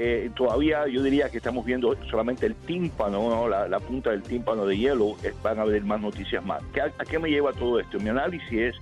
eh, 0.00 0.30
todavía 0.36 0.86
yo 0.86 1.02
diría 1.02 1.28
que 1.28 1.38
estamos 1.38 1.64
viendo 1.64 1.96
solamente 2.08 2.46
el 2.46 2.54
tímpano, 2.54 3.48
la, 3.48 3.80
punta 3.80 4.10
del 4.10 4.22
tímpano 4.22 4.64
de 4.64 4.78
hielo, 4.78 5.16
van 5.42 5.58
a 5.58 5.62
haber 5.62 5.82
más 5.82 6.00
noticias 6.00 6.44
más. 6.44 6.62
¿A, 6.62 7.04
qué 7.04 7.18
me 7.18 7.28
lleva 7.28 7.52
todo 7.52 7.80
esto? 7.80 7.98
Mi 7.98 8.08
análisis 8.08 8.52
es 8.52 8.76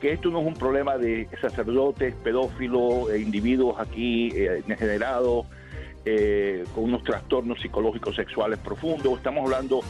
que 0.00 0.12
esto 0.12 0.28
no 0.28 0.40
es 0.40 0.46
un 0.46 0.54
problema 0.54 0.98
de 0.98 1.28
sacerdotes, 1.40 2.16
pedófilos, 2.16 3.10
eh, 3.10 3.20
individuos 3.20 3.78
aquí 3.78 4.30
eh, 4.34 4.62
degenerados, 4.66 5.46
con 6.72 6.84
unos 6.84 7.02
trastornos 7.02 7.60
psicológicos 7.60 8.14
sexuales 8.14 8.60
profundos, 8.60 9.16
estamos 9.16 9.42
hablando 9.42 9.80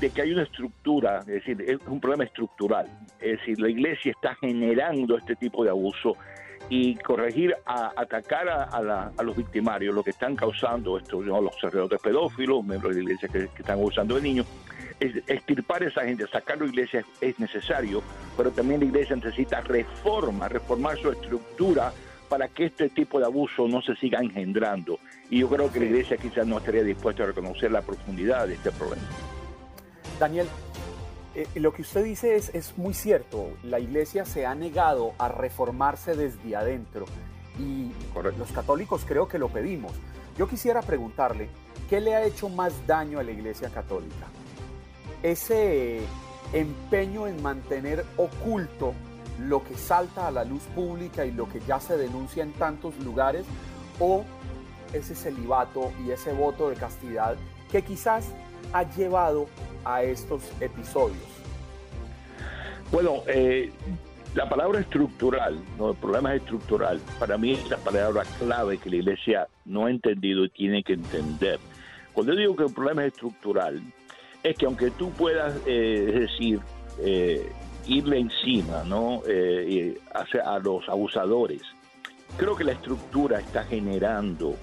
de 0.00 0.10
que 0.10 0.22
hay 0.22 0.32
una 0.32 0.42
estructura, 0.42 1.20
es 1.20 1.26
decir, 1.26 1.62
es 1.64 1.78
un 1.86 2.00
problema 2.00 2.24
estructural, 2.24 2.86
es 3.20 3.38
decir, 3.38 3.60
la 3.60 3.68
iglesia 3.68 4.10
está 4.10 4.34
generando 4.34 5.16
este 5.16 5.36
tipo 5.36 5.62
de 5.62 5.70
abuso 5.70 6.16
y 6.70 6.94
corregir, 6.94 7.54
a, 7.66 7.92
atacar 7.96 8.48
a, 8.48 9.22
los 9.22 9.36
victimarios, 9.36 9.92
lo 9.92 10.04
que 10.04 10.10
están 10.10 10.36
causando 10.36 10.96
esto, 10.96 11.20
los 11.20 11.54
sacerdotes 11.60 12.00
pedófilos, 12.00 12.64
miembros 12.64 12.94
de 12.94 13.02
la 13.02 13.10
iglesia 13.10 13.28
que, 13.28 13.50
están 13.58 13.78
abusando 13.78 14.14
de 14.14 14.22
niños, 14.22 14.46
es, 15.00 15.16
extirpar 15.26 15.82
a 15.82 15.88
esa 15.88 16.02
gente, 16.02 16.26
sacarlo 16.28 16.66
de 16.66 16.68
la 16.68 16.74
iglesia 16.74 17.04
es, 17.20 17.38
necesario, 17.40 18.02
pero 18.36 18.52
también 18.52 18.80
la 18.80 18.86
iglesia 18.86 19.16
necesita 19.16 19.60
reforma, 19.62 20.48
reformar 20.48 20.96
su 20.96 21.10
estructura 21.10 21.92
para 22.28 22.46
que 22.46 22.66
este 22.66 22.88
tipo 22.88 23.18
de 23.18 23.24
abuso 23.24 23.66
no 23.66 23.82
se 23.82 23.96
siga 23.96 24.20
engendrando. 24.20 25.00
Y 25.28 25.40
yo 25.40 25.48
creo 25.48 25.72
que 25.72 25.80
la 25.80 25.86
iglesia 25.86 26.16
quizás 26.16 26.46
no 26.46 26.58
estaría 26.58 26.84
dispuesta 26.84 27.24
a 27.24 27.26
reconocer 27.26 27.72
la 27.72 27.82
profundidad 27.82 28.46
de 28.46 28.54
este 28.54 28.70
problema. 28.70 29.02
Daniel, 30.20 30.46
eh, 31.34 31.46
lo 31.54 31.72
que 31.72 31.82
usted 31.82 32.04
dice 32.04 32.36
es, 32.36 32.50
es 32.54 32.76
muy 32.76 32.94
cierto. 32.94 33.50
La 33.62 33.78
iglesia 33.78 34.24
se 34.24 34.46
ha 34.46 34.54
negado 34.54 35.12
a 35.18 35.28
reformarse 35.28 36.14
desde 36.14 36.56
adentro 36.56 37.06
y 37.58 37.92
los 38.38 38.52
católicos 38.52 39.04
creo 39.06 39.28
que 39.28 39.38
lo 39.38 39.48
pedimos. 39.48 39.92
Yo 40.36 40.48
quisiera 40.48 40.82
preguntarle, 40.82 41.48
¿qué 41.88 42.00
le 42.00 42.14
ha 42.14 42.24
hecho 42.24 42.48
más 42.48 42.86
daño 42.86 43.18
a 43.18 43.22
la 43.22 43.30
iglesia 43.30 43.68
católica? 43.68 44.26
Ese 45.22 46.00
empeño 46.52 47.26
en 47.26 47.42
mantener 47.42 48.04
oculto 48.16 48.94
lo 49.38 49.62
que 49.62 49.76
salta 49.76 50.26
a 50.26 50.30
la 50.30 50.44
luz 50.44 50.62
pública 50.74 51.24
y 51.24 51.32
lo 51.32 51.48
que 51.48 51.60
ya 51.60 51.80
se 51.80 51.96
denuncia 51.96 52.42
en 52.42 52.52
tantos 52.52 52.98
lugares 53.00 53.44
o 53.98 54.24
ese 54.92 55.14
celibato 55.14 55.92
y 56.04 56.10
ese 56.10 56.32
voto 56.32 56.68
de 56.68 56.76
castidad 56.76 57.36
que 57.70 57.82
quizás 57.82 58.26
ha 58.72 58.84
llevado 58.94 59.46
a 59.84 60.02
estos 60.02 60.42
episodios? 60.60 61.18
Bueno, 62.90 63.22
eh, 63.26 63.70
la 64.34 64.48
palabra 64.48 64.80
estructural, 64.80 65.58
¿no? 65.78 65.90
el 65.90 65.96
problema 65.96 66.34
es 66.34 66.42
estructural. 66.42 67.00
Para 67.18 67.36
mí 67.36 67.52
es 67.52 67.68
la 67.68 67.78
palabra 67.78 68.22
clave 68.38 68.78
que 68.78 68.90
la 68.90 68.96
iglesia 68.96 69.48
no 69.64 69.86
ha 69.86 69.90
entendido 69.90 70.44
y 70.44 70.50
tiene 70.50 70.82
que 70.82 70.92
entender. 70.92 71.58
Cuando 72.12 72.32
yo 72.32 72.38
digo 72.38 72.56
que 72.56 72.64
el 72.64 72.72
problema 72.72 73.04
es 73.04 73.12
estructural, 73.12 73.80
es 74.42 74.56
que 74.56 74.66
aunque 74.66 74.90
tú 74.92 75.10
puedas, 75.10 75.54
eh, 75.66 76.26
decir, 76.28 76.60
eh, 77.00 77.50
irle 77.86 78.18
encima 78.18 78.84
¿no? 78.84 79.22
Eh, 79.26 79.98
a, 80.12 80.58
los 80.58 80.88
abusadores, 80.88 81.62
creo 82.36 82.56
que 82.56 82.64
la 82.64 82.72
estructura 82.72 83.40
está 83.40 83.64
generando 83.64 84.56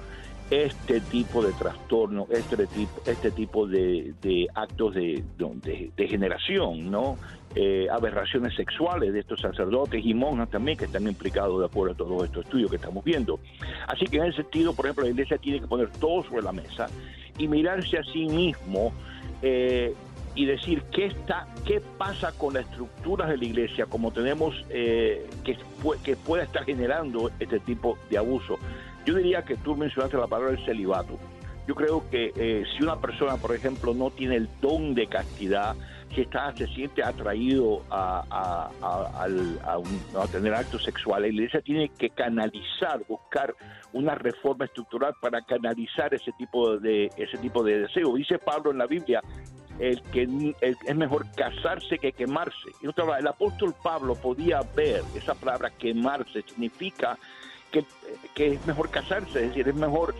este 0.49 1.01
tipo 1.01 1.43
de 1.43 1.51
trastorno, 1.53 2.27
este 2.29 2.67
tipo, 2.67 3.01
este 3.05 3.31
tipo 3.31 3.67
de, 3.67 4.47
actos 4.55 4.95
de, 4.95 5.23
de, 5.37 6.07
generación, 6.07 6.89
¿no? 6.89 7.17
aberraciones 7.91 8.53
sexuales 8.55 9.13
de 9.13 9.21
estos 9.21 9.41
sacerdotes 9.41 10.05
y 10.05 10.13
monjas 10.13 10.49
también 10.49 10.77
que 10.77 10.85
están 10.85 11.07
implicados 11.07 11.59
de 11.59 11.65
acuerdo 11.65 11.93
a 11.93 11.97
todos 11.97 12.25
estos 12.25 12.45
estudios 12.45 12.69
que 12.69 12.75
estamos 12.75 13.03
viendo. 13.03 13.39
Así 13.87 14.05
que 14.05 14.17
en 14.17 14.25
ese 14.25 14.43
sentido, 14.43 14.73
por 14.73 14.85
ejemplo, 14.85 15.05
la 15.05 15.09
iglesia 15.09 15.37
tiene 15.37 15.59
que 15.59 15.67
poner 15.67 15.89
todo 15.89 16.23
sobre 16.23 16.43
la 16.43 16.51
mesa 16.51 16.87
y 17.37 17.47
mirarse 17.47 17.97
a 17.97 18.03
sí 18.03 18.27
mismo 18.27 18.93
eh, 19.41 19.93
y 20.35 20.45
decir 20.45 20.83
qué 20.91 21.07
está, 21.07 21.47
qué 21.65 21.81
pasa 21.97 22.31
con 22.31 22.53
las 22.53 22.65
estructuras 22.65 23.29
de 23.29 23.37
la 23.37 23.45
iglesia, 23.45 23.85
como 23.87 24.11
tenemos 24.11 24.65
eh, 24.69 25.27
que, 25.43 25.57
que 26.03 26.15
pueda 26.15 26.43
estar 26.43 26.63
generando 26.63 27.31
este 27.39 27.59
tipo 27.59 27.97
de 28.09 28.19
abuso. 28.19 28.59
Yo 29.07 29.13
diría 29.13 29.41
que 29.41 29.55
tú 29.55 29.73
mencionaste 29.73 30.17
la 30.17 30.27
palabra 30.27 30.51
del 30.51 30.65
celibato. 30.65 31.17
Yo 31.65 31.75
creo 31.75 32.09
que 32.09 32.33
eh, 32.35 32.65
si 32.75 32.83
una 32.83 32.99
persona, 32.99 33.37
por 33.37 33.55
ejemplo, 33.55 33.93
no 33.93 34.09
tiene 34.09 34.35
el 34.35 34.49
don 34.59 34.93
de 34.95 35.07
castidad, 35.07 35.77
si 36.13 36.21
está, 36.21 36.53
se 36.57 36.67
siente 36.67 37.01
atraído 37.01 37.83
a, 37.89 38.69
a, 38.81 40.27
tener 40.29 40.53
actos 40.53 40.83
sexuales, 40.83 41.31
la 41.31 41.35
iglesia 41.35 41.61
tiene 41.61 41.87
que 41.87 42.09
canalizar, 42.09 43.01
buscar 43.07 43.55
una 43.93 44.13
reforma 44.13 44.65
estructural 44.65 45.13
para 45.21 45.41
canalizar 45.41 46.13
ese 46.13 46.33
tipo 46.37 46.77
de 46.77 47.09
ese 47.15 47.37
tipo 47.37 47.63
de 47.63 47.79
deseo. 47.79 48.13
Dice 48.13 48.39
Pablo 48.39 48.71
en 48.71 48.77
la 48.77 48.87
Biblia 48.87 49.21
el 49.79 50.01
que 50.03 50.27
es 50.61 50.95
mejor 50.95 51.25
casarse 51.33 51.97
que 51.97 52.11
quemarse. 52.11 52.71
El 52.81 53.27
apóstol 53.27 53.73
Pablo 53.81 54.15
podía 54.15 54.59
ver 54.75 55.01
esa 55.15 55.33
palabra 55.33 55.69
quemarse 55.69 56.41
significa 56.41 57.17
que, 57.71 57.85
es 58.35 58.67
mejor 58.67 58.89
casarse, 58.89 59.43
es 59.43 59.49
decir, 59.49 59.67
es 59.67 59.75
mejor 59.75 60.15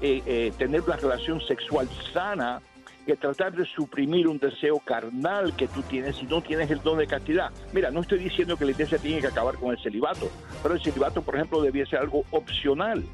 eh, 0.00 0.22
eh, 0.26 0.52
tener 0.58 0.82
una 0.82 0.96
relación 0.96 1.40
sexual 1.40 1.88
sana 2.12 2.60
que 3.06 3.16
tratar 3.16 3.52
de 3.52 3.64
suprimir 3.66 4.28
un 4.28 4.38
deseo 4.38 4.78
carnal 4.78 5.56
que 5.56 5.66
tú 5.66 5.82
tienes 5.82 6.16
si 6.16 6.26
no 6.26 6.40
tienes 6.40 6.70
el 6.70 6.80
don 6.82 6.98
de 6.98 7.06
castidad. 7.06 7.50
Mira, 7.72 7.90
no 7.90 8.00
estoy 8.00 8.18
diciendo 8.18 8.56
que 8.56 8.64
la 8.64 8.70
iglesia 8.70 8.98
tiene 8.98 9.20
que 9.20 9.26
acabar 9.26 9.56
con 9.56 9.72
el 9.72 9.78
celibato, 9.82 10.30
pero 10.62 10.74
el 10.74 10.82
celibato, 10.82 11.22
por 11.22 11.34
ejemplo, 11.34 11.60
debía 11.60 11.84
ser 11.86 11.98
algo 11.98 12.24
opcional. 12.30 13.04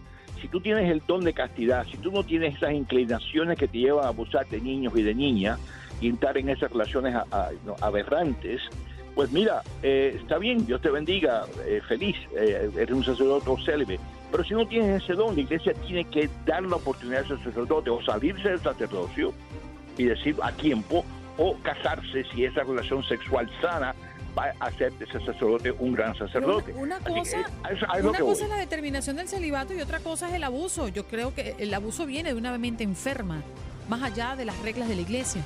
Si 0.41 0.49
tú 0.49 0.61
tienes 0.61 0.91
el 0.91 1.03
don 1.07 1.25
de 1.25 1.33
castidad, 1.33 1.87
si 1.87 1.97
tú 1.97 2.13
no 2.13 2.23
tienes 2.23 2.57
esas 2.57 2.73
inclinaciones 2.73 3.59
que 3.59 3.67
te 3.67 3.79
llevan 3.79 4.05
a 4.05 4.09
abusar 4.09 4.47
de 4.47 4.61
niños 4.61 4.93
y 4.95 5.03
de 5.03 5.15
niñas 5.15 5.59
y 6.01 6.09
entrar 6.09 6.37
en 6.39 6.51
esas 6.51 6.71
relaciones 6.71 7.17
aberrantes, 7.81 8.63
pues 9.19 9.33
mira, 9.33 9.65
eh, 9.83 10.17
está 10.23 10.39
bien, 10.39 10.65
Dios 10.65 10.81
te 10.81 10.91
bendiga, 10.91 11.45
eh, 11.67 11.81
feliz, 11.89 12.15
eh, 12.37 12.71
eres 12.77 12.95
un 12.95 13.03
sacerdote 13.03 13.51
célebre, 13.65 13.99
pero 14.31 14.45
si 14.45 14.55
no 14.55 14.65
tienes 14.65 15.03
ese 15.03 15.15
don, 15.15 15.35
la 15.35 15.41
iglesia 15.41 15.75
tiene 15.75 16.05
que 16.05 16.31
dar 16.47 16.63
la 16.63 16.77
oportunidad 16.77 17.23
a 17.23 17.25
ese 17.25 17.43
sacerdote 17.43 17.91
o 17.91 18.01
salirse 18.01 18.49
del 18.49 18.61
sacerdocio 18.61 19.35
y 19.97 20.05
decir 20.05 20.37
a 20.41 20.53
tiempo 20.53 21.05
o 21.37 21.57
casarse 21.65 22.23
si 22.33 22.45
esa 22.45 22.63
relación 22.63 23.03
sexual 23.03 23.51
sana 23.61 23.93
va 24.39 24.53
a 24.61 24.67
hacer 24.67 24.93
de 24.93 25.07
ese 25.07 25.19
sacerdote 25.19 25.73
un 25.73 25.95
gran 25.95 26.17
sacerdote. 26.17 26.73
Una, 26.75 27.01
cosa, 27.01 27.45
una 28.01 28.19
cosa 28.21 28.45
es 28.45 28.51
la 28.51 28.59
determinación 28.59 29.17
del 29.17 29.27
celibato 29.27 29.75
y 29.75 29.81
otra 29.81 29.99
cosa 29.99 30.29
es 30.29 30.35
el 30.35 30.45
abuso. 30.45 30.87
Yo 30.87 31.09
creo 31.09 31.35
que 31.35 31.57
el 31.59 31.75
abuso 31.75 32.07
viene 32.07 32.29
de 32.35 32.39
una 32.39 32.57
mente 32.57 32.85
enferma, 32.85 33.43
más 33.89 34.01
allá 34.01 34.37
de 34.37 34.45
las 34.45 34.57
reglas 34.63 34.89
de 34.89 34.95
la 34.95 35.03
iglesia. 35.03 35.43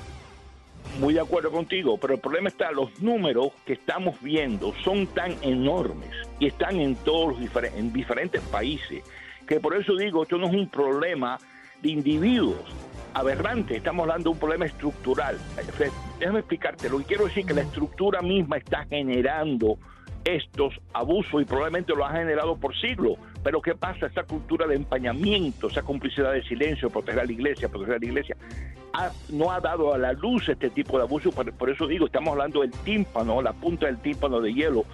Muy 0.99 1.15
de 1.15 1.21
acuerdo 1.21 1.51
contigo, 1.51 1.99
pero 1.99 2.15
el 2.15 2.21
problema 2.21 2.49
está, 2.49 2.71
los 2.71 3.01
números 3.01 3.53
que 3.65 3.73
estamos 3.75 4.21
viendo 4.21 4.75
son 4.85 5.07
tan 5.07 5.35
enormes 5.43 6.11
y 6.39 6.47
están 6.47 6.81
en 6.81 6.97
todos 6.97 7.39
los 7.41 7.65
en 7.75 7.93
diferentes 7.93 8.43
países, 8.43 9.03
que 9.47 9.59
por 9.59 9.75
eso 9.75 9.97
digo, 9.97 10.23
esto 10.23 10.37
no 10.39 10.47
es 10.47 10.55
un 10.55 10.69
problema 10.69 11.39
de 11.81 11.89
individuos, 11.89 12.61
aberrante, 13.15 13.77
estamos 13.77 14.05
hablando 14.05 14.31
de 14.31 14.35
un 14.35 14.39
problema 14.39 14.67
estructural. 14.67 15.39
Déjame 16.19 16.41
explicarte, 16.41 16.89
lo 16.89 16.99
que 16.99 17.05
quiero 17.05 17.25
decir 17.25 17.41
es 17.41 17.47
que 17.47 17.55
la 17.55 17.63
estructura 17.63 18.21
misma 18.23 18.59
está 18.59 18.85
generando 18.85 19.79
estos 20.25 20.75
abusos 20.93 21.43
y 21.43 21.45
probablemente 21.45 21.95
lo 21.95 22.05
ha 22.05 22.13
generado 22.13 22.57
por 22.57 22.77
siglos. 22.77 23.19
Pero 23.43 23.61
¿qué 23.61 23.75
pasa? 23.75 24.07
Esa 24.07 24.23
cultura 24.23 24.67
de 24.67 24.77
empañamiento, 24.77 25.67
esa 25.67 25.83
complicidad 25.83 26.33
de 26.33 26.43
silencio, 26.45 26.91
proteger 26.91 27.21
a 27.21 27.25
la 27.25 27.33
iglesia, 27.33 27.69
proteger 27.69 27.97
a 27.97 27.99
la 27.99 28.07
iglesia, 28.07 28.37
no 29.31 29.51
ha 29.51 29.61
dado 29.61 29.95
a 29.95 29.99
la 29.99 30.13
luz 30.13 30.49
este 30.49 30.71
tipo 30.71 30.97
de 30.97 31.05
abuso. 31.05 31.33
Por, 31.33 31.71
eso 31.71 31.87
digo, 31.87 32.07
estamos 32.07 32.33
hablando 32.33 32.61
del 32.61 32.71
tímpano, 32.71 33.43
la 33.43 33.53
punta 33.53 33.87
del 33.87 33.99
tímpano 33.99 34.41
de 34.41 34.53
hielo, 34.53 34.85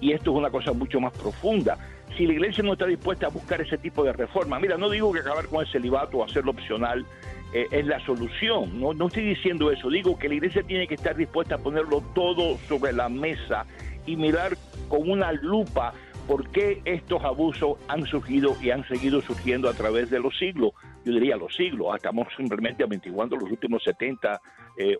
y 0.00 0.12
esto 0.12 0.30
es 0.30 0.36
una 0.36 0.50
cosa 0.50 0.72
mucho 0.72 1.00
más 1.00 1.12
profunda. 1.12 1.76
Si 2.16 2.26
la 2.26 2.32
iglesia 2.32 2.64
no 2.64 2.72
está 2.72 2.86
dispuesta 2.86 3.26
a 3.26 3.30
buscar 3.30 3.60
ese 3.60 3.76
tipo 3.76 4.02
de 4.04 4.12
reforma, 4.12 4.58
mira, 4.58 4.76
no 4.78 4.88
digo 4.88 5.12
que 5.12 5.20
acabar 5.20 5.46
con 5.46 5.60
el 5.60 5.70
celibato 5.70 6.18
o 6.18 6.24
hacerlo 6.24 6.52
opcional, 6.52 7.04
eh, 7.52 7.66
es 7.70 7.86
la 7.86 8.00
solución. 8.00 8.80
No 8.80 9.06
estoy 9.06 9.24
diciendo 9.24 9.70
eso, 9.70 9.90
digo 9.90 10.18
que 10.18 10.28
la 10.28 10.34
iglesia 10.34 10.62
tiene 10.62 10.86
que 10.86 10.94
estar 10.94 11.16
dispuesta 11.16 11.56
a 11.56 11.58
ponerlo 11.58 12.02
todo 12.14 12.56
sobre 12.68 12.92
la 12.92 13.08
mesa 13.08 13.66
y 14.06 14.16
mirar 14.16 14.56
con 14.88 15.10
una 15.10 15.32
lupa 15.32 15.92
por 16.28 16.46
qué 16.50 16.82
estos 16.84 17.24
abusos 17.24 17.78
han 17.88 18.04
surgido 18.04 18.54
y 18.60 18.70
han 18.70 18.86
seguido 18.86 19.22
surgiendo 19.22 19.68
a 19.70 19.72
través 19.72 20.10
de 20.10 20.20
los 20.20 20.36
siglos. 20.38 20.72
Yo 21.04 21.14
diría 21.14 21.36
los 21.36 21.56
siglos, 21.56 21.96
estamos 21.96 22.28
simplemente 22.36 22.84
amintiguando 22.84 23.34
los 23.34 23.50
últimos 23.50 23.82
70, 23.82 24.38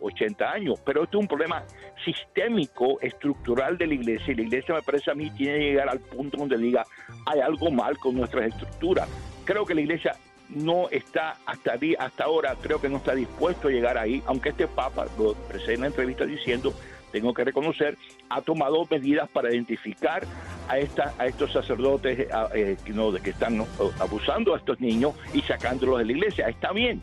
80 0.01 0.43
eh, 0.43 0.47
años, 0.47 0.81
pero 0.83 1.03
esto 1.03 1.19
es 1.19 1.21
un 1.21 1.27
problema 1.27 1.63
sistémico, 2.03 2.99
estructural 2.99 3.77
de 3.77 3.85
la 3.85 3.93
iglesia 3.93 4.33
y 4.33 4.37
la 4.37 4.41
iglesia 4.41 4.73
me 4.73 4.81
parece 4.81 5.11
a 5.11 5.13
mí 5.13 5.29
tiene 5.29 5.59
que 5.59 5.65
llegar 5.65 5.89
al 5.89 5.99
punto 5.99 6.37
donde 6.37 6.57
diga 6.57 6.83
hay 7.27 7.41
algo 7.41 7.69
mal 7.69 7.95
con 7.99 8.15
nuestras 8.15 8.47
estructuras. 8.47 9.07
Creo 9.45 9.65
que 9.65 9.75
la 9.75 9.81
iglesia 9.81 10.13
no 10.49 10.89
está 10.89 11.37
hasta, 11.45 11.77
hasta 11.99 12.23
ahora, 12.23 12.55
creo 12.59 12.81
que 12.81 12.89
no 12.89 12.97
está 12.97 13.13
dispuesto 13.13 13.67
a 13.67 13.71
llegar 13.71 13.99
ahí, 13.99 14.23
aunque 14.25 14.49
este 14.49 14.65
Papa 14.67 15.05
lo 15.15 15.33
expresé 15.33 15.75
en 15.75 15.81
la 15.81 15.87
entrevista 15.87 16.25
diciendo, 16.25 16.73
tengo 17.11 17.33
que 17.33 17.43
reconocer, 17.43 17.97
ha 18.29 18.41
tomado 18.41 18.85
medidas 18.89 19.29
para 19.29 19.53
identificar 19.53 20.23
a, 20.67 20.77
esta, 20.77 21.13
a 21.17 21.25
estos 21.25 21.51
sacerdotes 21.51 22.27
eh, 22.53 22.77
que 22.83 23.29
están 23.29 23.65
abusando 23.99 24.53
a 24.53 24.57
estos 24.57 24.79
niños 24.79 25.13
y 25.33 25.41
sacándolos 25.41 25.99
de 25.99 26.05
la 26.05 26.11
iglesia. 26.11 26.47
Está 26.47 26.71
bien, 26.71 27.01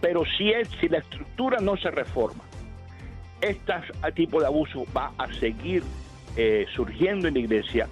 pero 0.00 0.24
si, 0.36 0.50
es, 0.50 0.68
si 0.80 0.88
la 0.88 0.98
estructura 0.98 1.58
no 1.60 1.76
se 1.76 1.90
reforma, 1.90 2.44
este 3.40 3.74
tipo 4.14 4.40
de 4.40 4.46
abuso 4.46 4.84
va 4.96 5.12
a 5.18 5.32
seguir 5.34 5.82
eh, 6.36 6.66
surgiendo 6.74 7.28
en 7.28 7.34
la 7.34 7.40
iglesia 7.40 7.88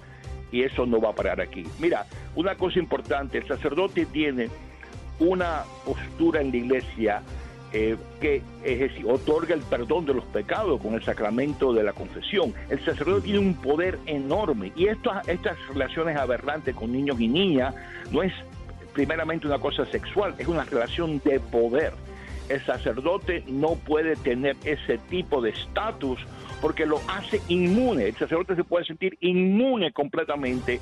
y 0.51 0.63
eso 0.63 0.85
no 0.85 1.01
va 1.01 1.09
a 1.09 1.13
parar 1.13 1.41
aquí. 1.41 1.63
Mira, 1.79 2.05
una 2.35 2.55
cosa 2.55 2.79
importante, 2.79 3.37
el 3.39 3.47
sacerdote 3.47 4.05
tiene 4.05 4.49
una 5.19 5.63
postura 5.85 6.41
en 6.41 6.51
la 6.51 6.57
iglesia 6.57 7.21
eh, 7.77 7.97
que 8.21 8.41
es 8.63 8.79
decir, 8.79 9.05
otorga 9.05 9.53
el 9.53 9.59
perdón 9.59 10.05
de 10.05 10.13
los 10.13 10.23
pecados 10.23 10.79
con 10.79 10.93
el 10.93 11.03
sacramento 11.03 11.73
de 11.73 11.83
la 11.83 11.91
confesión. 11.91 12.53
El 12.69 12.79
sacerdote 12.85 13.25
tiene 13.25 13.39
un 13.39 13.53
poder 13.53 13.99
enorme 14.05 14.71
y 14.77 14.87
estas, 14.87 15.27
estas 15.27 15.57
relaciones 15.67 16.15
aberrantes 16.15 16.73
con 16.73 16.93
niños 16.93 17.19
y 17.19 17.27
niñas 17.27 17.75
no 18.13 18.23
es 18.23 18.31
primeramente 18.93 19.45
una 19.45 19.59
cosa 19.59 19.85
sexual, 19.87 20.33
es 20.37 20.47
una 20.47 20.63
relación 20.63 21.19
de 21.25 21.41
poder. 21.41 21.91
El 22.47 22.63
sacerdote 22.63 23.43
no 23.45 23.75
puede 23.75 24.15
tener 24.15 24.55
ese 24.63 24.97
tipo 25.09 25.41
de 25.41 25.49
estatus 25.49 26.25
porque 26.61 26.85
lo 26.85 27.01
hace 27.09 27.41
inmune. 27.49 28.05
El 28.05 28.15
sacerdote 28.15 28.55
se 28.55 28.63
puede 28.63 28.85
sentir 28.85 29.17
inmune 29.19 29.91
completamente 29.91 30.79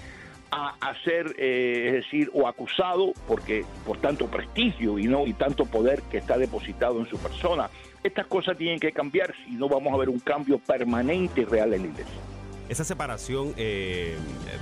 a, 0.53 0.93
ser, 1.03 1.35
eh, 1.37 1.87
es 1.87 1.93
decir, 2.03 2.29
o 2.33 2.47
acusado 2.47 3.13
porque 3.27 3.65
por 3.85 3.97
tanto 3.97 4.27
prestigio 4.27 4.99
y 4.99 5.05
no 5.05 5.25
y 5.25 5.33
tanto 5.33 5.65
poder 5.65 6.01
que 6.03 6.17
está 6.17 6.37
depositado 6.37 6.99
en 6.99 7.07
su 7.07 7.17
persona. 7.17 7.69
Estas 8.03 8.27
cosas 8.27 8.57
tienen 8.57 8.79
que 8.79 8.91
cambiar 8.91 9.33
si 9.45 9.51
no 9.51 9.67
vamos 9.67 9.93
a 9.93 9.97
ver 9.97 10.09
un 10.09 10.19
cambio 10.19 10.59
permanente 10.59 11.41
y 11.41 11.45
real 11.45 11.73
en 11.73 11.81
la 11.83 11.87
iglesia. 11.87 12.21
Esa 12.69 12.83
separación 12.85 13.53
eh, 13.57 14.15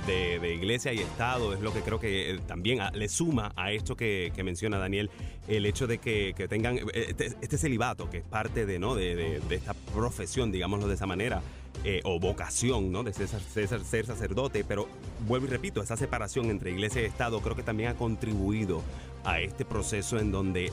de, 0.06 0.54
iglesia 0.54 0.92
y 0.92 0.98
Estado 0.98 1.54
es 1.54 1.60
lo 1.60 1.72
que 1.72 1.80
creo 1.80 2.00
que 2.00 2.32
eh, 2.32 2.40
también 2.46 2.80
le 2.94 3.08
suma 3.08 3.52
a 3.56 3.70
esto 3.70 3.96
que, 3.96 4.32
menciona 4.44 4.78
Daniel, 4.78 5.10
el 5.46 5.66
hecho 5.66 5.86
de 5.86 5.98
que, 5.98 6.34
tengan 6.48 6.80
este, 6.94 7.26
este, 7.40 7.58
celibato, 7.58 8.10
que 8.10 8.18
es 8.18 8.24
parte 8.24 8.66
de, 8.66 8.78
¿no? 8.78 8.94
de 8.96 9.40
esta 9.50 9.74
profesión, 9.94 10.50
digámoslo 10.50 10.88
de 10.88 10.94
esa 10.94 11.06
manera. 11.06 11.42
Eh, 11.84 12.00
o 12.04 12.20
vocación 12.20 12.92
¿no? 12.92 13.02
de 13.02 13.12
ser, 13.12 13.28
ser, 13.28 14.06
sacerdote, 14.06 14.62
pero 14.62 14.86
vuelvo 15.26 15.46
y 15.46 15.50
repito, 15.50 15.82
esa 15.82 15.96
separación 15.96 16.48
entre 16.48 16.70
iglesia 16.70 17.02
y 17.02 17.06
Estado 17.06 17.40
creo 17.40 17.56
que 17.56 17.64
también 17.64 17.88
ha 17.88 17.94
contribuido 17.94 18.82
a 19.24 19.40
este 19.40 19.64
proceso 19.64 20.18
en 20.18 20.32
donde 20.32 20.72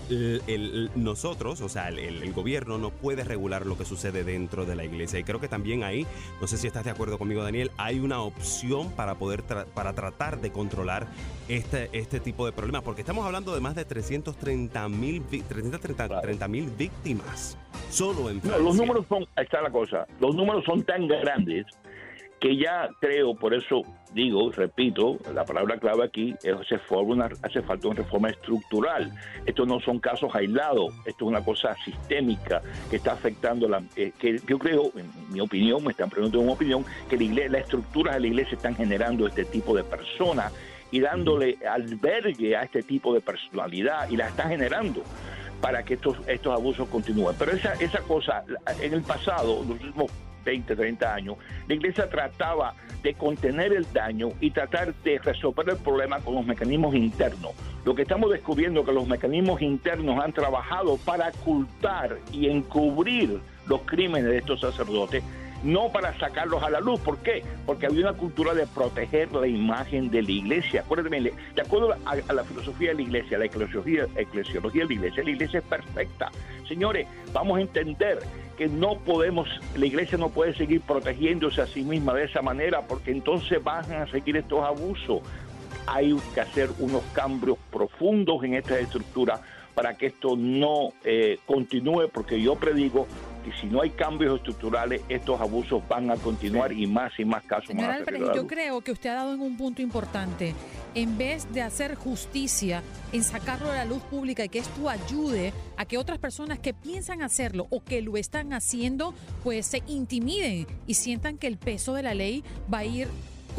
nosotros, 0.96 1.62
o 1.62 1.70
sea, 1.70 1.90
el, 1.90 2.34
gobierno 2.34 2.78
no 2.78 2.90
puede 2.92 3.24
regular 3.24 3.66
lo 3.66 3.78
que 3.78 3.86
sucede 3.86 4.24
dentro 4.24 4.66
de 4.66 4.76
la 4.76 4.86
iglesia. 4.86 5.20
Y 5.20 5.24
creo 5.24 5.40
que 5.40 5.48
también 5.48 5.84
ahí, 5.84 6.06
no 6.40 6.48
sé 6.48 6.58
si 6.58 6.68
estás 6.68 6.86
de 6.86 6.92
acuerdo 6.92 7.18
conmigo, 7.18 7.44
Daniel, 7.44 7.72
hay 7.78 8.00
una 8.00 8.22
opción 8.22 8.92
para 8.92 9.16
poder 9.16 9.44
para 9.74 9.94
tratar 9.94 10.42
de 10.42 10.52
controlar 10.52 11.08
este, 11.48 11.90
este 11.94 12.20
tipo 12.20 12.46
de 12.46 12.52
problemas, 12.52 12.84
porque 12.84 13.02
estamos 13.02 13.26
hablando 13.26 13.54
de 13.54 13.62
más 13.62 13.76
de 13.76 13.86
330 13.86 14.90
mil 14.90 15.24
330 15.24 16.48
mil 16.48 16.70
víctimas 16.70 17.58
solo 17.90 18.30
en 18.30 18.42
Francia. 18.42 18.60
No, 18.60 18.66
los 18.66 18.76
números 18.76 19.06
son, 19.08 19.26
está 19.36 19.62
la 19.62 19.72
cosa, 19.72 20.06
los 20.20 20.36
números 20.36 20.64
son 20.66 20.84
tan 20.84 21.08
grandes 21.08 21.66
que 22.40 22.58
ya 22.58 22.90
creo, 23.00 23.36
por 23.36 23.54
eso 23.54 23.84
digo, 24.14 24.52
repito, 24.52 25.18
la 25.34 25.46
palabra 25.46 25.78
clave 25.78 26.04
aquí 26.06 26.36
es 26.44 26.54
hace, 26.54 26.80
una, 26.92 27.30
hace 27.44 27.62
falta 27.62 27.88
una 27.88 27.98
reforma 27.98 28.30
estructural. 28.30 29.12
Estos 29.46 29.68
no 29.68 29.80
son 29.80 30.00
casos 30.00 30.34
aislados, 30.34 30.94
esto 31.06 31.26
es 31.26 31.30
una 31.30 31.44
cosa 31.44 31.76
sistémica 31.86 32.62
que 32.90 32.98
está 32.98 33.14
afectando 33.14 33.68
la... 33.68 33.82
Eh, 33.96 34.12
que 34.18 34.40
yo 34.48 34.58
creo, 34.58 34.92
en 34.96 35.10
mi 35.32 35.40
opinión, 35.40 35.84
me 35.84 35.92
están 35.92 36.10
preguntando 36.10 36.44
una 36.44 36.54
opinión, 36.54 36.86
que 37.10 37.18
la 37.18 37.24
iglesia, 37.24 37.52
las 37.52 37.62
estructuras 37.62 38.16
de 38.16 38.22
la 38.22 38.28
iglesia 38.28 38.56
están 38.56 38.76
generando 38.76 39.28
este 39.28 39.46
tipo 39.46 39.76
de 39.76 39.84
personas 39.84 40.54
y 40.92 41.00
dándole 41.00 41.58
albergue 41.68 42.56
a 42.56 42.64
este 42.64 42.82
tipo 42.82 43.14
de 43.14 43.22
personalidad 43.22 44.10
y 44.10 44.18
la 44.18 44.28
están 44.28 44.50
generando 44.50 45.04
para 45.62 45.84
que 45.84 45.96
estos, 45.96 46.18
estos 46.28 46.54
abusos 46.54 46.88
continúen. 46.88 47.36
Pero 47.38 47.52
esa, 47.52 47.74
esa 47.74 48.00
cosa, 48.00 48.44
en 48.82 48.94
el 48.94 49.02
pasado, 49.04 49.64
los 49.68 49.82
últimos 49.82 50.12
20, 50.50 50.76
30 50.76 51.14
años, 51.14 51.38
la 51.68 51.76
iglesia 51.76 52.10
trataba 52.10 52.74
de 53.04 53.14
contener 53.14 53.72
el 53.72 53.86
daño 53.94 54.30
y 54.42 54.50
tratar 54.50 54.96
de 55.04 55.20
resolver 55.20 55.70
el 55.70 55.78
problema 55.78 56.20
con 56.20 56.34
los 56.36 56.46
mecanismos 56.46 56.96
internos. 56.96 57.52
Lo 57.86 57.94
que 57.94 58.02
estamos 58.02 58.32
descubriendo 58.32 58.82
es 58.82 58.88
que 58.88 58.94
los 58.94 59.08
mecanismos 59.08 59.62
internos 59.62 60.20
han 60.20 60.34
trabajado 60.34 60.98
para 60.98 61.30
ocultar 61.30 62.18
y 62.32 62.50
encubrir 62.50 63.40
los 63.68 63.82
crímenes 63.82 64.26
de 64.26 64.38
estos 64.40 64.60
sacerdotes 64.62 65.24
no 65.64 65.92
para 65.92 66.18
sacarlos 66.20 66.64
a 66.64 66.70
la 66.70 66.80
luz. 66.80 67.00
¿Por 67.00 67.18
qué? 67.20 67.44
Porque 67.66 67.86
había 67.86 68.02
una 68.10 68.18
cultura 68.18 68.54
de 68.54 68.66
proteger 68.68 69.32
la 69.32 69.48
imagen 69.48 70.10
de 70.10 70.22
la 70.22 70.32
iglesia. 70.32 70.82
Acuérdense, 70.82 71.34
de 71.56 71.62
acuerdo 71.62 71.96
a, 72.06 72.34
la 72.34 72.44
filosofía 72.44 72.90
de 72.90 72.96
la 72.96 73.02
iglesia, 73.02 73.38
la 73.38 73.46
eclesiología, 73.46 74.08
eclesiología 74.16 74.84
de 74.84 74.88
la 74.88 74.94
iglesia, 74.94 75.24
la 75.24 75.30
iglesia 75.30 75.60
es 75.60 75.66
perfecta. 75.66 76.32
Señores, 76.68 77.08
vamos 77.34 77.58
a 77.58 77.62
entender 77.62 78.20
que 78.58 78.68
no 78.68 78.98
podemos, 79.00 79.48
la 79.76 79.86
iglesia 79.86 80.18
no 80.18 80.30
puede 80.30 80.54
seguir 80.54 80.82
protegiéndose 80.82 81.62
a 81.62 81.68
sí 81.68 81.82
misma 81.84 82.14
de 82.14 82.26
esa 82.26 82.42
manera, 82.42 82.82
porque 82.82 83.12
entonces 83.12 83.64
van 83.64 83.92
a 83.92 84.08
seguir 84.08 84.38
estos 84.38 84.64
abusos. 84.64 85.22
Hay 85.88 86.16
que 86.34 86.42
hacer 86.42 86.70
unos 86.80 87.02
cambios 87.14 87.58
profundos 87.72 88.44
en 88.44 88.54
esta 88.56 88.78
estructura 88.78 89.42
para 89.74 89.96
que 89.96 90.08
esto 90.08 90.36
no 90.36 90.90
eh, 91.06 91.40
continúe, 91.46 92.10
porque 92.14 92.42
yo 92.42 92.56
predigo 92.56 93.08
que 93.50 93.62
si 93.62 93.68
no 93.68 93.82
hay 93.82 93.92
cambios 93.92 94.38
estructurales, 94.38 95.02
estos 95.10 95.40
abusos 95.40 95.82
van 95.88 96.12
a 96.12 96.16
continuar 96.16 96.72
y 96.72 96.88
más 96.88 97.12
y 97.20 97.26
más 97.26 97.44
casos 97.44 97.68
Señor 97.68 97.92
Álvarez, 97.92 98.22
yo 98.36 98.48
creo 98.48 98.82
que 98.82 98.92
usted 98.92 99.10
ha 99.10 99.16
dado 99.16 99.34
en 99.34 99.42
un 99.42 99.58
punto 99.58 99.82
importante. 99.82 100.54
En 100.96 101.18
vez 101.18 101.52
de 101.54 101.62
hacer 101.62 101.96
justicia, 101.96 102.82
en 103.12 103.24
sacarlo 103.24 103.72
a 103.72 103.76
la 103.76 103.86
luz 103.86 104.02
pública 104.04 104.44
y 104.44 104.50
que 104.50 104.60
esto 104.60 104.90
ayude 104.90 105.54
a 105.78 105.86
que 105.86 105.98
otras 105.98 106.18
personas 106.18 106.60
que 106.60 106.74
piensan 106.74 107.22
hacerlo 107.22 107.68
o 107.70 107.84
que 107.84 108.02
lo 108.02 108.18
están 108.18 108.54
haciendo, 108.54 109.14
pues 109.44 109.68
se 109.68 109.84
intimiden 109.88 110.68
y 110.88 110.96
sientan 110.96 111.38
que 111.38 111.48
el 111.48 111.58
peso 111.58 111.94
de 111.94 112.04
la 112.04 112.14
ley 112.14 112.44
va 112.72 112.80
a 112.80 112.86
ir 112.86 113.08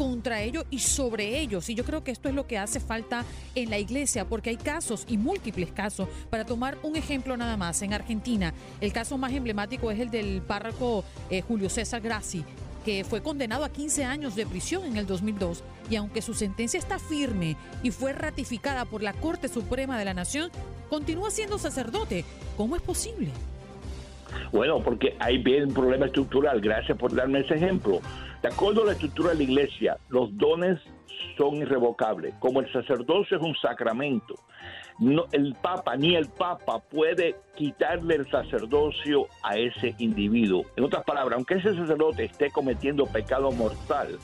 contra 0.01 0.41
ellos 0.41 0.65
y 0.71 0.79
sobre 0.79 1.39
ellos. 1.39 1.69
Y 1.69 1.75
yo 1.75 1.85
creo 1.85 2.03
que 2.03 2.09
esto 2.09 2.27
es 2.27 2.33
lo 2.33 2.47
que 2.47 2.57
hace 2.57 2.79
falta 2.79 3.23
en 3.53 3.69
la 3.69 3.77
iglesia, 3.77 4.25
porque 4.25 4.49
hay 4.49 4.57
casos 4.57 5.05
y 5.07 5.15
múltiples 5.15 5.71
casos. 5.71 6.09
Para 6.31 6.43
tomar 6.43 6.79
un 6.81 6.95
ejemplo 6.95 7.37
nada 7.37 7.55
más, 7.55 7.83
en 7.83 7.93
Argentina, 7.93 8.51
el 8.79 8.91
caso 8.93 9.19
más 9.19 9.31
emblemático 9.31 9.91
es 9.91 9.99
el 9.99 10.09
del 10.09 10.41
párroco 10.41 11.05
eh, 11.29 11.43
Julio 11.43 11.69
César 11.69 12.01
Grassi, 12.01 12.43
que 12.83 13.03
fue 13.03 13.21
condenado 13.21 13.63
a 13.63 13.69
15 13.69 14.03
años 14.03 14.35
de 14.35 14.47
prisión 14.47 14.85
en 14.85 14.97
el 14.97 15.05
2002 15.05 15.63
y 15.87 15.97
aunque 15.97 16.23
su 16.23 16.33
sentencia 16.33 16.79
está 16.79 16.97
firme 16.97 17.55
y 17.83 17.91
fue 17.91 18.11
ratificada 18.11 18.85
por 18.85 19.03
la 19.03 19.13
Corte 19.13 19.49
Suprema 19.49 19.99
de 19.99 20.05
la 20.05 20.15
Nación, 20.15 20.49
continúa 20.89 21.29
siendo 21.29 21.59
sacerdote. 21.59 22.25
¿Cómo 22.57 22.75
es 22.75 22.81
posible? 22.81 23.29
Bueno, 24.51 24.81
porque 24.81 25.15
hay 25.19 25.37
bien 25.37 25.67
un 25.67 25.73
problema 25.75 26.07
estructural. 26.07 26.59
Gracias 26.59 26.97
por 26.97 27.13
darme 27.13 27.41
ese 27.41 27.53
ejemplo. 27.53 28.01
De 28.41 28.47
acuerdo 28.47 28.81
a 28.81 28.85
la 28.87 28.91
estructura 28.93 29.29
de 29.29 29.35
la 29.35 29.43
iglesia, 29.43 29.97
los 30.09 30.35
dones 30.37 30.79
son 31.37 31.57
irrevocables. 31.57 32.33
Como 32.39 32.59
el 32.59 32.71
sacerdocio 32.73 33.37
es 33.37 33.43
un 33.43 33.55
sacramento, 33.55 34.35
el 35.31 35.55
Papa 35.61 35.95
ni 35.95 36.15
el 36.15 36.27
Papa 36.27 36.79
puede 36.79 37.35
quitarle 37.55 38.15
el 38.15 38.29
sacerdocio 38.29 39.27
a 39.43 39.55
ese 39.57 39.95
individuo. 39.99 40.65
En 40.75 40.83
otras 40.83 41.03
palabras, 41.03 41.37
aunque 41.37 41.55
ese 41.55 41.75
sacerdote 41.75 42.25
esté 42.25 42.49
cometiendo 42.49 43.05
pecado 43.05 43.51
mortal, 43.51 44.17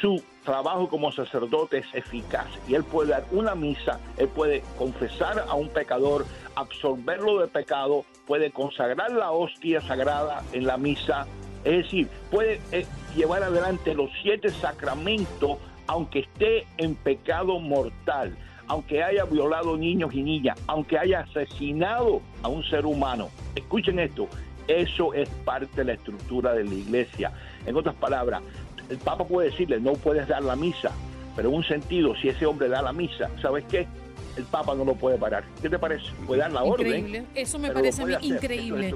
su 0.00 0.22
trabajo 0.44 0.88
como 0.88 1.12
sacerdote 1.12 1.78
es 1.78 1.94
eficaz 1.94 2.46
y 2.68 2.74
él 2.74 2.84
puede 2.84 3.10
dar 3.10 3.24
una 3.32 3.54
misa, 3.54 3.98
él 4.16 4.28
puede 4.28 4.62
confesar 4.78 5.44
a 5.48 5.54
un 5.54 5.68
pecador, 5.68 6.24
absorberlo 6.54 7.40
de 7.40 7.48
pecado, 7.48 8.04
puede 8.26 8.50
consagrar 8.50 9.12
la 9.12 9.30
hostia 9.30 9.80
sagrada 9.80 10.42
en 10.52 10.66
la 10.66 10.76
misa, 10.76 11.26
es 11.64 11.84
decir, 11.84 12.08
puede 12.30 12.60
eh, 12.72 12.86
llevar 13.16 13.42
adelante 13.42 13.94
los 13.94 14.10
siete 14.22 14.50
sacramentos 14.50 15.58
aunque 15.86 16.20
esté 16.20 16.66
en 16.78 16.94
pecado 16.94 17.58
mortal, 17.58 18.36
aunque 18.66 19.02
haya 19.02 19.24
violado 19.24 19.76
niños 19.76 20.14
y 20.14 20.22
niñas, 20.22 20.58
aunque 20.66 20.98
haya 20.98 21.20
asesinado 21.20 22.22
a 22.42 22.48
un 22.48 22.64
ser 22.64 22.86
humano. 22.86 23.28
Escuchen 23.54 23.98
esto, 23.98 24.28
eso 24.66 25.12
es 25.12 25.28
parte 25.44 25.76
de 25.76 25.84
la 25.84 25.92
estructura 25.92 26.54
de 26.54 26.64
la 26.64 26.74
iglesia. 26.74 27.32
En 27.66 27.76
otras 27.76 27.94
palabras, 27.96 28.42
el 28.88 28.98
Papa 28.98 29.24
puede 29.24 29.50
decirle, 29.50 29.80
no 29.80 29.92
puedes 29.92 30.26
dar 30.28 30.42
la 30.42 30.56
misa, 30.56 30.92
pero 31.36 31.50
en 31.50 31.56
un 31.56 31.64
sentido, 31.64 32.14
si 32.16 32.28
ese 32.28 32.46
hombre 32.46 32.68
da 32.68 32.82
la 32.82 32.92
misa, 32.92 33.30
¿sabes 33.42 33.64
qué? 33.64 33.86
El 34.36 34.44
Papa 34.44 34.74
no 34.74 34.84
lo 34.84 34.94
puede 34.94 35.16
parar. 35.18 35.44
¿Qué 35.60 35.70
te 35.70 35.78
parece? 35.78 36.06
Puede 36.26 36.40
dar 36.40 36.52
la 36.52 36.66
increíble. 36.66 37.24
Eso 37.34 37.58
me 37.58 37.70
parece 37.70 38.02
a 38.02 38.06
mí 38.06 38.14
increíble 38.22 38.94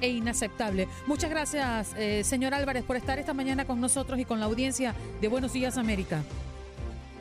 e 0.00 0.08
inaceptable. 0.08 0.88
Muchas 1.06 1.30
gracias, 1.30 1.94
eh, 1.96 2.22
señor 2.24 2.54
Álvarez, 2.54 2.84
por 2.84 2.96
estar 2.96 3.18
esta 3.18 3.34
mañana 3.34 3.64
con 3.64 3.80
nosotros 3.80 4.18
y 4.18 4.24
con 4.24 4.40
la 4.40 4.46
audiencia 4.46 4.94
de 5.20 5.28
Buenos 5.28 5.52
Días 5.52 5.78
América. 5.78 6.22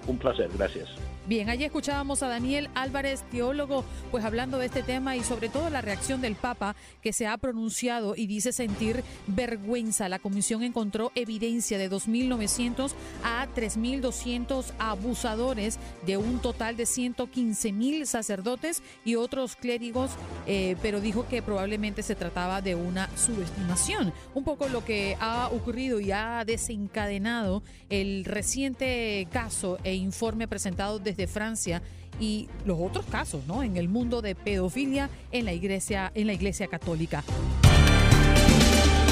Un 0.08 0.18
placer, 0.18 0.50
gracias. 0.56 0.90
Bien, 1.28 1.50
allí 1.50 1.64
escuchábamos 1.64 2.22
a 2.22 2.28
Daniel 2.28 2.70
Álvarez, 2.76 3.24
teólogo, 3.32 3.84
pues 4.12 4.24
hablando 4.24 4.60
de 4.60 4.68
este 4.68 4.84
tema 4.84 5.16
y 5.16 5.24
sobre 5.24 5.50
todo 5.50 5.72
la 5.72 5.82
reacción 5.82 6.22
del 6.22 6.36
Papa 6.36 6.76
que 7.02 7.14
se 7.14 7.26
ha 7.26 7.36
pronunciado 7.38 8.16
y 8.16 8.28
dice 8.28 8.52
sentir 8.52 9.04
vergüenza. 9.26 10.08
La 10.08 10.20
comisión 10.20 10.62
encontró 10.62 11.12
evidencia 11.16 11.80
de 11.80 11.90
2.900 11.90 12.92
a 13.24 13.48
3.200 13.56 14.66
abusadores 14.78 15.80
de 16.06 16.18
un 16.18 16.38
total 16.38 16.78
de 16.78 16.84
115.000 16.84 18.06
sacerdotes 18.06 18.84
y 19.04 19.16
otros 19.16 19.56
clérigos, 19.56 20.12
eh, 20.46 20.76
pero 20.84 21.02
dijo 21.02 21.28
que 21.28 21.42
probablemente 21.42 22.04
se 22.04 22.14
trataba 22.14 22.62
de 22.62 22.76
una 22.76 23.10
subestimación. 23.18 24.14
Un 24.36 24.44
poco 24.44 24.68
lo 24.68 24.86
que 24.86 25.18
ha 25.20 25.48
ocurrido 25.48 26.00
y 26.00 26.12
ha 26.12 26.44
desencadenado 26.46 27.64
el 27.90 28.26
reciente 28.26 29.28
caso 29.32 29.80
e 29.84 29.96
informe 29.96 30.48
presentado 30.48 31.00
desde 31.00 31.15
de 31.18 31.28
Francia 31.28 31.82
y 32.20 32.48
los 32.66 32.80
otros 32.80 33.06
casos, 33.06 33.46
¿no? 33.48 33.64
En 33.64 33.78
el 33.78 33.90
mundo 33.90 34.22
de 34.22 34.36
pedofilia 34.36 35.10
en 35.32 35.46
la 35.46 35.54
iglesia, 35.54 36.12
en 36.16 36.28
la 36.28 36.34
iglesia 36.34 36.68
católica. 36.68 37.24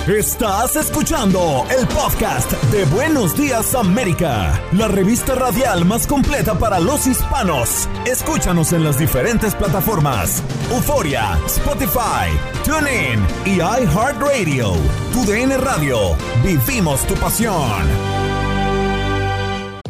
Estás 0.07 0.75
escuchando 0.75 1.65
el 1.79 1.87
podcast 1.87 2.51
de 2.73 2.83
Buenos 2.85 3.37
Días 3.37 3.73
América, 3.73 4.61
la 4.73 4.89
revista 4.89 5.33
radial 5.33 5.85
más 5.85 6.07
completa 6.07 6.59
para 6.59 6.77
los 6.81 7.07
hispanos. 7.07 7.87
Escúchanos 8.05 8.73
en 8.73 8.83
las 8.83 8.99
diferentes 8.99 9.55
plataformas: 9.55 10.43
Euforia, 10.71 11.39
Spotify, 11.45 12.27
TuneIn 12.65 13.25
y 13.45 13.61
iHeartRadio. 13.61 14.73
Tu 15.13 15.23
DN 15.23 15.55
Radio. 15.55 16.17
Vivimos 16.43 17.07
tu 17.07 17.13
pasión. 17.13 18.12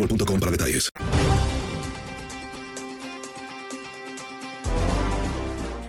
boostmobile.com 0.00 0.40
para 0.40 0.52
detalles. 0.52 0.90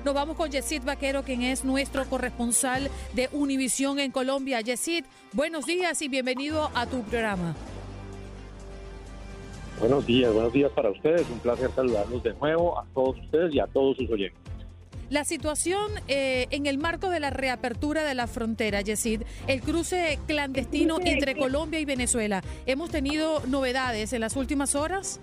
Nos 0.04 0.14
vamos 0.16 0.36
con 0.36 0.50
Yesid 0.50 0.84
Vaquero, 0.84 1.24
quien 1.24 1.44
es 1.44 1.64
nuestro 1.64 2.06
corresponsal 2.06 2.90
de 3.14 3.30
Univisión 3.32 4.00
en 4.00 4.12
Colombia. 4.12 4.60
Yesid, 4.62 5.06
buenos 5.32 5.66
días 5.66 6.02
y 6.02 6.10
bienvenido 6.10 6.70
a 6.74 6.86
tu 6.86 7.04
programa. 7.04 7.56
Buenos 9.80 10.06
días, 10.06 10.34
buenos 10.34 10.54
días 10.54 10.72
para 10.72 10.92
ustedes. 10.92 11.28
Un 11.30 11.40
placer 11.40 11.72
saludarlos 11.76 12.22
de 12.24 12.34
nuevo 12.34 12.78
a 12.80 12.86
todos 12.94 13.18
ustedes 13.20 13.56
y 13.56 13.60
a 13.60 13.68
todos 13.68 13.98
sus 13.98 14.10
oyentes. 14.10 14.40
La 15.12 15.26
situación 15.26 15.92
eh, 16.08 16.48
en 16.52 16.68
el 16.68 16.78
marco 16.78 17.10
de 17.10 17.20
la 17.20 17.32
reapertura 17.32 18.06
de 18.06 18.16
la 18.16 18.28
frontera, 18.28 18.80
Yesid, 18.80 19.24
el 19.46 19.60
cruce 19.60 20.18
clandestino 20.26 21.00
entre 21.04 21.36
Colombia 21.36 21.82
y 21.82 21.86
Venezuela. 21.86 22.42
¿Hemos 22.66 22.92
tenido 22.92 23.46
novedades 23.46 24.14
en 24.14 24.22
las 24.22 24.38
últimas 24.38 24.74
horas? 24.74 25.20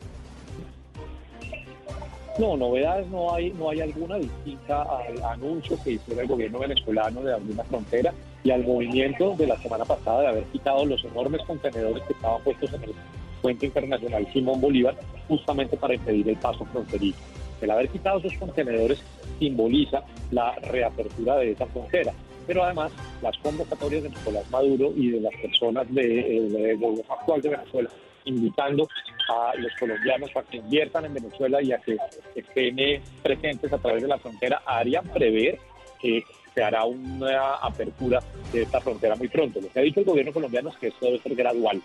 No, 2.39 2.59
novedades 2.59 3.09
no 3.09 3.35
hay, 3.35 3.51
no 3.55 3.71
hay 3.71 3.81
alguna 3.81 4.17
distinta 4.17 4.83
al 4.83 5.23
anuncio 5.23 5.79
que 5.83 5.93
hizo 5.93 6.21
el 6.21 6.29
gobierno 6.29 6.59
venezolano 6.59 7.23
de 7.23 7.33
abrir 7.33 7.57
la 7.57 7.65
frontera 7.65 8.13
y 8.45 8.51
al 8.51 8.65
movimiento 8.65 9.37
de 9.39 9.47
la 9.47 9.57
semana 9.57 9.87
pasada 9.87 10.21
de 10.21 10.27
haber 10.27 10.45
quitado 10.53 10.85
los 10.85 11.03
enormes 11.03 11.41
contenedores 11.47 12.03
que 12.03 12.13
estaban 12.13 12.43
puestos 12.43 12.75
en 12.75 12.83
el 12.83 12.95
puente 13.41 13.65
internacional 13.65 14.31
Simón 14.35 14.61
Bolívar 14.61 14.99
justamente 15.29 15.79
para 15.79 15.95
impedir 15.95 16.29
el 16.29 16.37
paso 16.37 16.67
fronterizo. 16.67 17.38
El 17.61 17.71
haber 17.71 17.89
quitado 17.89 18.19
esos 18.19 18.35
contenedores 18.39 19.03
simboliza 19.39 20.03
la 20.31 20.55
reapertura 20.57 21.37
de 21.37 21.53
esa 21.53 21.67
frontera. 21.67 22.13
Pero 22.47 22.65
además, 22.65 22.93
las 23.23 23.37
convocatorias 23.39 24.03
de 24.03 24.11
Nicolás 24.11 24.51
Maduro 24.51 24.93
y 24.97 25.11
de 25.11 25.21
las 25.21 25.35
personas 25.37 25.87
del 25.93 26.53
de, 26.53 26.75
gobierno 26.77 27.13
actual 27.13 27.43
de 27.43 27.51
Venezuela 27.51 27.91
invitando 28.25 28.89
a 29.29 29.55
los 29.57 29.73
colombianos 29.79 30.31
a 30.37 30.43
que 30.43 30.59
inviertan 30.59 31.05
en 31.05 31.15
Venezuela 31.15 31.63
y 31.63 31.73
a 31.73 31.79
que 31.79 31.97
estén 32.35 33.03
presentes 33.23 33.73
a 33.73 33.79
través 33.79 34.03
de 34.03 34.09
la 34.09 34.19
frontera, 34.19 34.63
harían 34.67 35.05
prever 35.09 35.59
que 36.01 36.23
se 36.55 36.63
hará 36.63 36.85
una 36.85 37.55
apertura 37.57 38.21
de 38.53 38.63
esta 38.63 38.81
frontera 38.81 39.17
muy 39.17 39.29
pronto. 39.29 39.61
Lo 39.61 39.69
que 39.69 39.79
ha 39.79 39.83
dicho 39.83 40.01
el 40.01 40.07
gobierno 40.07 40.33
colombiano 40.33 40.71
es 40.71 40.77
que 40.77 40.89
esto 40.89 41.07
debe 41.07 41.19
ser 41.19 41.35
gradual, 41.35 41.83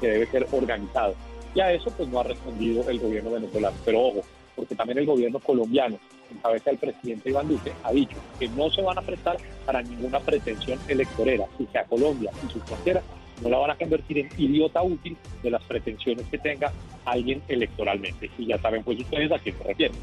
que 0.00 0.08
debe 0.08 0.26
ser 0.26 0.46
organizado. 0.52 1.14
Y 1.54 1.60
a 1.60 1.72
eso 1.72 1.90
pues 1.96 2.08
no 2.08 2.20
ha 2.20 2.24
respondido 2.24 2.88
el 2.88 2.98
gobierno 2.98 3.30
venezolano. 3.30 3.76
Pero 3.84 4.00
ojo, 4.00 4.20
porque 4.56 4.74
también 4.74 4.98
el 4.98 5.06
gobierno 5.06 5.38
colombiano, 5.38 5.98
en 6.30 6.38
cabeza 6.38 6.70
del 6.70 6.78
presidente 6.78 7.30
Iván 7.30 7.46
Duque, 7.46 7.72
ha 7.84 7.92
dicho 7.92 8.16
que 8.38 8.48
no 8.48 8.70
se 8.70 8.82
van 8.82 8.98
a 8.98 9.02
prestar 9.02 9.36
para 9.64 9.82
ninguna 9.82 10.18
pretensión 10.18 10.80
electorera, 10.88 11.44
y 11.58 11.66
que 11.66 11.78
a 11.78 11.84
Colombia 11.84 12.32
y 12.44 12.50
sus 12.50 12.64
fronteras 12.64 13.04
no 13.42 13.50
la 13.50 13.58
van 13.58 13.70
a 13.70 13.76
convertir 13.76 14.18
en 14.18 14.28
idiota 14.38 14.82
útil 14.82 15.16
de 15.42 15.50
las 15.50 15.62
pretensiones 15.64 16.26
que 16.26 16.38
tenga 16.38 16.72
alguien 17.04 17.42
electoralmente. 17.48 18.30
Y 18.38 18.46
ya 18.46 18.58
saben 18.58 18.82
pues 18.82 18.98
ustedes 18.98 19.30
a 19.30 19.38
quién 19.38 19.56
se 19.58 19.64
refieren. 19.64 19.96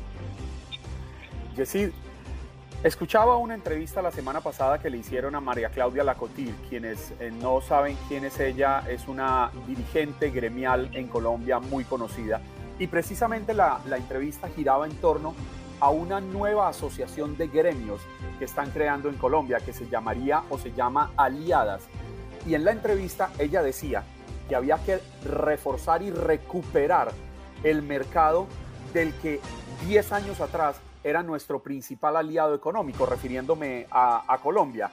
Yesid, 1.57 1.89
escuchaba 2.83 3.37
una 3.37 3.53
entrevista 3.53 4.01
la 4.01 4.11
semana 4.11 4.41
pasada 4.41 4.79
que 4.79 4.89
le 4.89 4.97
hicieron 4.97 5.35
a 5.35 5.39
María 5.39 5.69
Claudia 5.69 6.03
Lacotir, 6.03 6.53
quienes 6.69 7.13
eh, 7.19 7.31
no 7.31 7.61
saben 7.61 7.97
quién 8.07 8.25
es 8.25 8.39
ella, 8.39 8.83
es 8.89 9.07
una 9.07 9.51
dirigente 9.67 10.29
gremial 10.29 10.89
en 10.93 11.07
Colombia 11.07 11.59
muy 11.59 11.83
conocida. 11.83 12.41
Y 12.79 12.87
precisamente 12.87 13.53
la, 13.53 13.79
entrevista 13.95 14.49
giraba 14.49 14.85
en 14.85 14.95
torno 14.95 15.33
a 15.79 15.89
una 15.89 16.21
nueva 16.21 16.69
asociación 16.69 17.37
de 17.37 17.47
gremios 17.47 18.01
que 18.39 18.45
están 18.45 18.71
creando 18.71 19.09
en 19.09 19.15
Colombia, 19.15 19.59
que 19.59 19.73
se 19.73 19.87
llamaría 19.89 20.43
o 20.49 20.57
se 20.57 20.71
llama 20.71 21.11
Aliadas 21.17 21.83
y 22.45 22.55
en 22.55 22.65
la 22.65 22.71
entrevista 22.71 23.31
ella 23.39 23.61
decía 23.61 24.03
que 24.49 24.55
había 24.55 24.77
que 24.83 24.99
reforzar 25.25 26.01
y 26.01 26.11
recuperar 26.11 27.11
el 27.63 27.81
mercado 27.81 28.47
del 28.93 29.13
que 29.15 29.39
10 29.87 30.11
años 30.11 30.41
atrás 30.41 30.77
era 31.03 31.23
nuestro 31.23 31.59
principal 31.59 32.15
aliado 32.17 32.53
económico, 32.55 33.05
refiriéndome 33.05 33.87
a, 33.91 34.37
Colombia. 34.41 34.91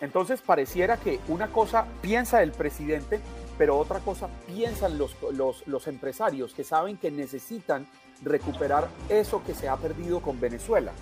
Entonces 0.00 0.40
pareciera 0.40 0.96
que 0.96 1.20
una 1.28 1.48
cosa 1.48 1.86
piensa 2.00 2.42
el 2.42 2.52
presidente, 2.52 3.20
pero 3.58 3.78
otra 3.78 4.00
cosa 4.00 4.28
piensan 4.46 4.98
los, 4.98 5.16
los, 5.32 5.66
los 5.66 5.86
empresarios 5.86 6.54
que 6.54 6.64
saben 6.64 6.96
que 6.96 7.10
necesitan 7.10 7.86
recuperar 8.22 8.88
eso 9.08 9.42
que 9.44 9.54
se 9.54 9.68
ha 9.68 9.76
perdido 9.76 10.20
con 10.20 10.40
Venezuela. 10.40 10.92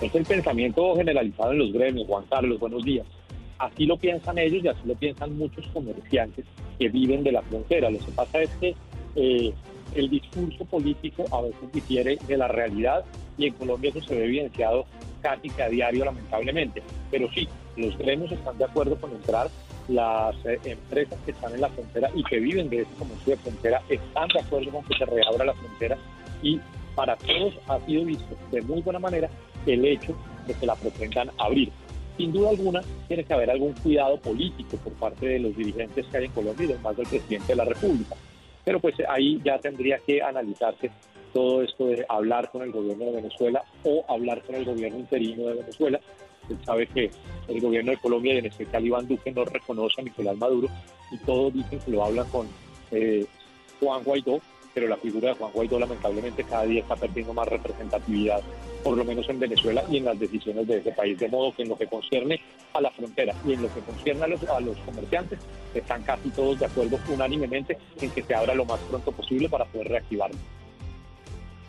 Es 0.00 0.14
el 0.14 0.24
pensamiento 0.24 0.96
generalizado 0.96 1.52
en 1.52 1.58
los 1.58 1.72
gremios, 1.72 2.06
Juan 2.06 2.24
Carlos, 2.30 2.58
buenos 2.58 2.84
días. 2.84 3.06
Así 3.58 3.84
lo 3.84 3.98
piensan 3.98 4.38
ellos 4.38 4.64
y 4.64 4.68
así 4.68 4.80
lo 4.86 4.94
piensan 4.94 5.36
muchos 5.36 5.66
comerciantes 5.74 6.46
que 6.78 6.88
viven 6.88 7.22
de 7.22 7.32
la 7.32 7.42
frontera. 7.42 7.90
Lo 7.90 7.98
que 7.98 8.12
pasa 8.12 8.40
es 8.40 8.50
que 8.60 8.74
eh, 9.16 9.52
el 9.94 10.08
discurso 10.08 10.64
político 10.64 11.24
a 11.30 11.42
veces 11.42 11.72
difiere 11.72 12.18
de 12.26 12.36
la 12.38 12.48
realidad 12.48 13.04
y 13.36 13.48
en 13.48 13.54
Colombia 13.54 13.90
eso 13.90 14.00
se 14.00 14.14
ve 14.14 14.24
evidenciado 14.24 14.86
casi 15.20 15.50
que 15.50 15.62
a 15.62 15.68
diario 15.68 16.06
lamentablemente. 16.06 16.82
Pero 17.10 17.30
sí, 17.32 17.46
los 17.76 17.96
gremios 17.98 18.32
están 18.32 18.56
de 18.56 18.64
acuerdo 18.64 18.96
con 18.96 19.10
entrar, 19.10 19.50
las 19.90 20.34
eh, 20.46 20.58
empresas 20.64 21.18
que 21.24 21.32
están 21.32 21.54
en 21.54 21.60
la 21.60 21.68
frontera 21.68 22.10
y 22.14 22.22
que 22.24 22.38
viven 22.38 22.70
de 22.70 22.82
ese 22.82 22.94
comercio 22.98 23.36
de 23.36 23.42
frontera 23.42 23.82
están 23.88 24.28
de 24.28 24.40
acuerdo 24.40 24.70
con 24.70 24.84
que 24.84 24.96
se 24.96 25.04
reabra 25.04 25.44
la 25.44 25.54
frontera 25.54 25.98
y 26.42 26.60
para 26.94 27.16
todos 27.16 27.54
ha 27.68 27.80
sido 27.80 28.04
visto 28.04 28.36
de 28.50 28.62
muy 28.62 28.82
buena 28.82 28.98
manera 28.98 29.28
el 29.66 29.84
hecho 29.84 30.14
de 30.46 30.54
que 30.54 30.66
la 30.66 30.74
pretendan 30.74 31.30
abrir. 31.38 31.70
Sin 32.16 32.32
duda 32.32 32.50
alguna, 32.50 32.82
tiene 33.08 33.24
que 33.24 33.32
haber 33.32 33.50
algún 33.50 33.72
cuidado 33.74 34.18
político 34.18 34.76
por 34.78 34.92
parte 34.94 35.26
de 35.26 35.38
los 35.38 35.56
dirigentes 35.56 36.06
que 36.06 36.16
hay 36.16 36.24
en 36.26 36.32
Colombia 36.32 36.66
y 36.66 36.72
además 36.72 36.96
del 36.96 37.06
presidente 37.06 37.46
de 37.46 37.56
la 37.56 37.64
República. 37.64 38.14
Pero 38.64 38.80
pues 38.80 38.94
ahí 39.08 39.40
ya 39.44 39.58
tendría 39.58 39.98
que 39.98 40.22
analizarse 40.22 40.90
todo 41.32 41.62
esto 41.62 41.86
de 41.86 42.04
hablar 42.08 42.50
con 42.50 42.62
el 42.62 42.72
gobierno 42.72 43.06
de 43.06 43.12
Venezuela 43.12 43.62
o 43.84 44.04
hablar 44.08 44.42
con 44.42 44.54
el 44.54 44.64
gobierno 44.64 44.98
interino 44.98 45.46
de 45.46 45.54
Venezuela. 45.54 46.00
Usted 46.50 46.64
sabe 46.64 46.86
que 46.88 47.10
el 47.48 47.60
gobierno 47.60 47.92
de 47.92 47.98
Colombia 47.98 48.34
y 48.34 48.38
en 48.38 48.46
especial 48.46 48.84
Iván 48.84 49.06
Duque 49.06 49.30
no 49.32 49.44
reconoce 49.44 50.00
a 50.00 50.04
Nicolás 50.04 50.36
Maduro 50.36 50.68
y 51.12 51.18
todos 51.18 51.52
dicen 51.54 51.78
que 51.78 51.90
lo 51.90 52.04
hablan 52.04 52.28
con 52.28 52.48
eh, 52.90 53.24
Juan 53.78 54.02
Guaidó, 54.02 54.40
pero 54.74 54.88
la 54.88 54.96
figura 54.96 55.28
de 55.28 55.34
Juan 55.34 55.52
Guaidó 55.52 55.78
lamentablemente 55.78 56.44
cada 56.44 56.64
día 56.64 56.80
está 56.80 56.96
perdiendo 56.96 57.32
más 57.32 57.48
representatividad, 57.48 58.40
por 58.82 58.96
lo 58.96 59.04
menos 59.04 59.28
en 59.28 59.38
Venezuela 59.38 59.84
y 59.90 59.98
en 59.98 60.04
las 60.04 60.18
decisiones 60.18 60.66
de 60.66 60.78
ese 60.78 60.92
país, 60.92 61.18
de 61.18 61.28
modo 61.28 61.52
que 61.54 61.62
en 61.62 61.68
lo 61.68 61.78
que 61.78 61.86
concierne 61.86 62.40
a 62.72 62.80
la 62.80 62.90
frontera 62.90 63.34
y 63.46 63.52
en 63.52 63.62
lo 63.62 63.72
que 63.72 63.80
concierne 63.80 64.24
a 64.24 64.28
los, 64.28 64.42
a 64.44 64.60
los 64.60 64.76
comerciantes, 64.78 65.38
están 65.74 66.02
casi 66.02 66.30
todos 66.30 66.58
de 66.58 66.66
acuerdo 66.66 66.98
unánimemente 67.08 67.78
en 68.00 68.10
que 68.10 68.22
se 68.22 68.34
abra 68.34 68.54
lo 68.54 68.64
más 68.64 68.80
pronto 68.80 69.12
posible 69.12 69.48
para 69.48 69.64
poder 69.66 69.88
reactivarlo. 69.88 70.38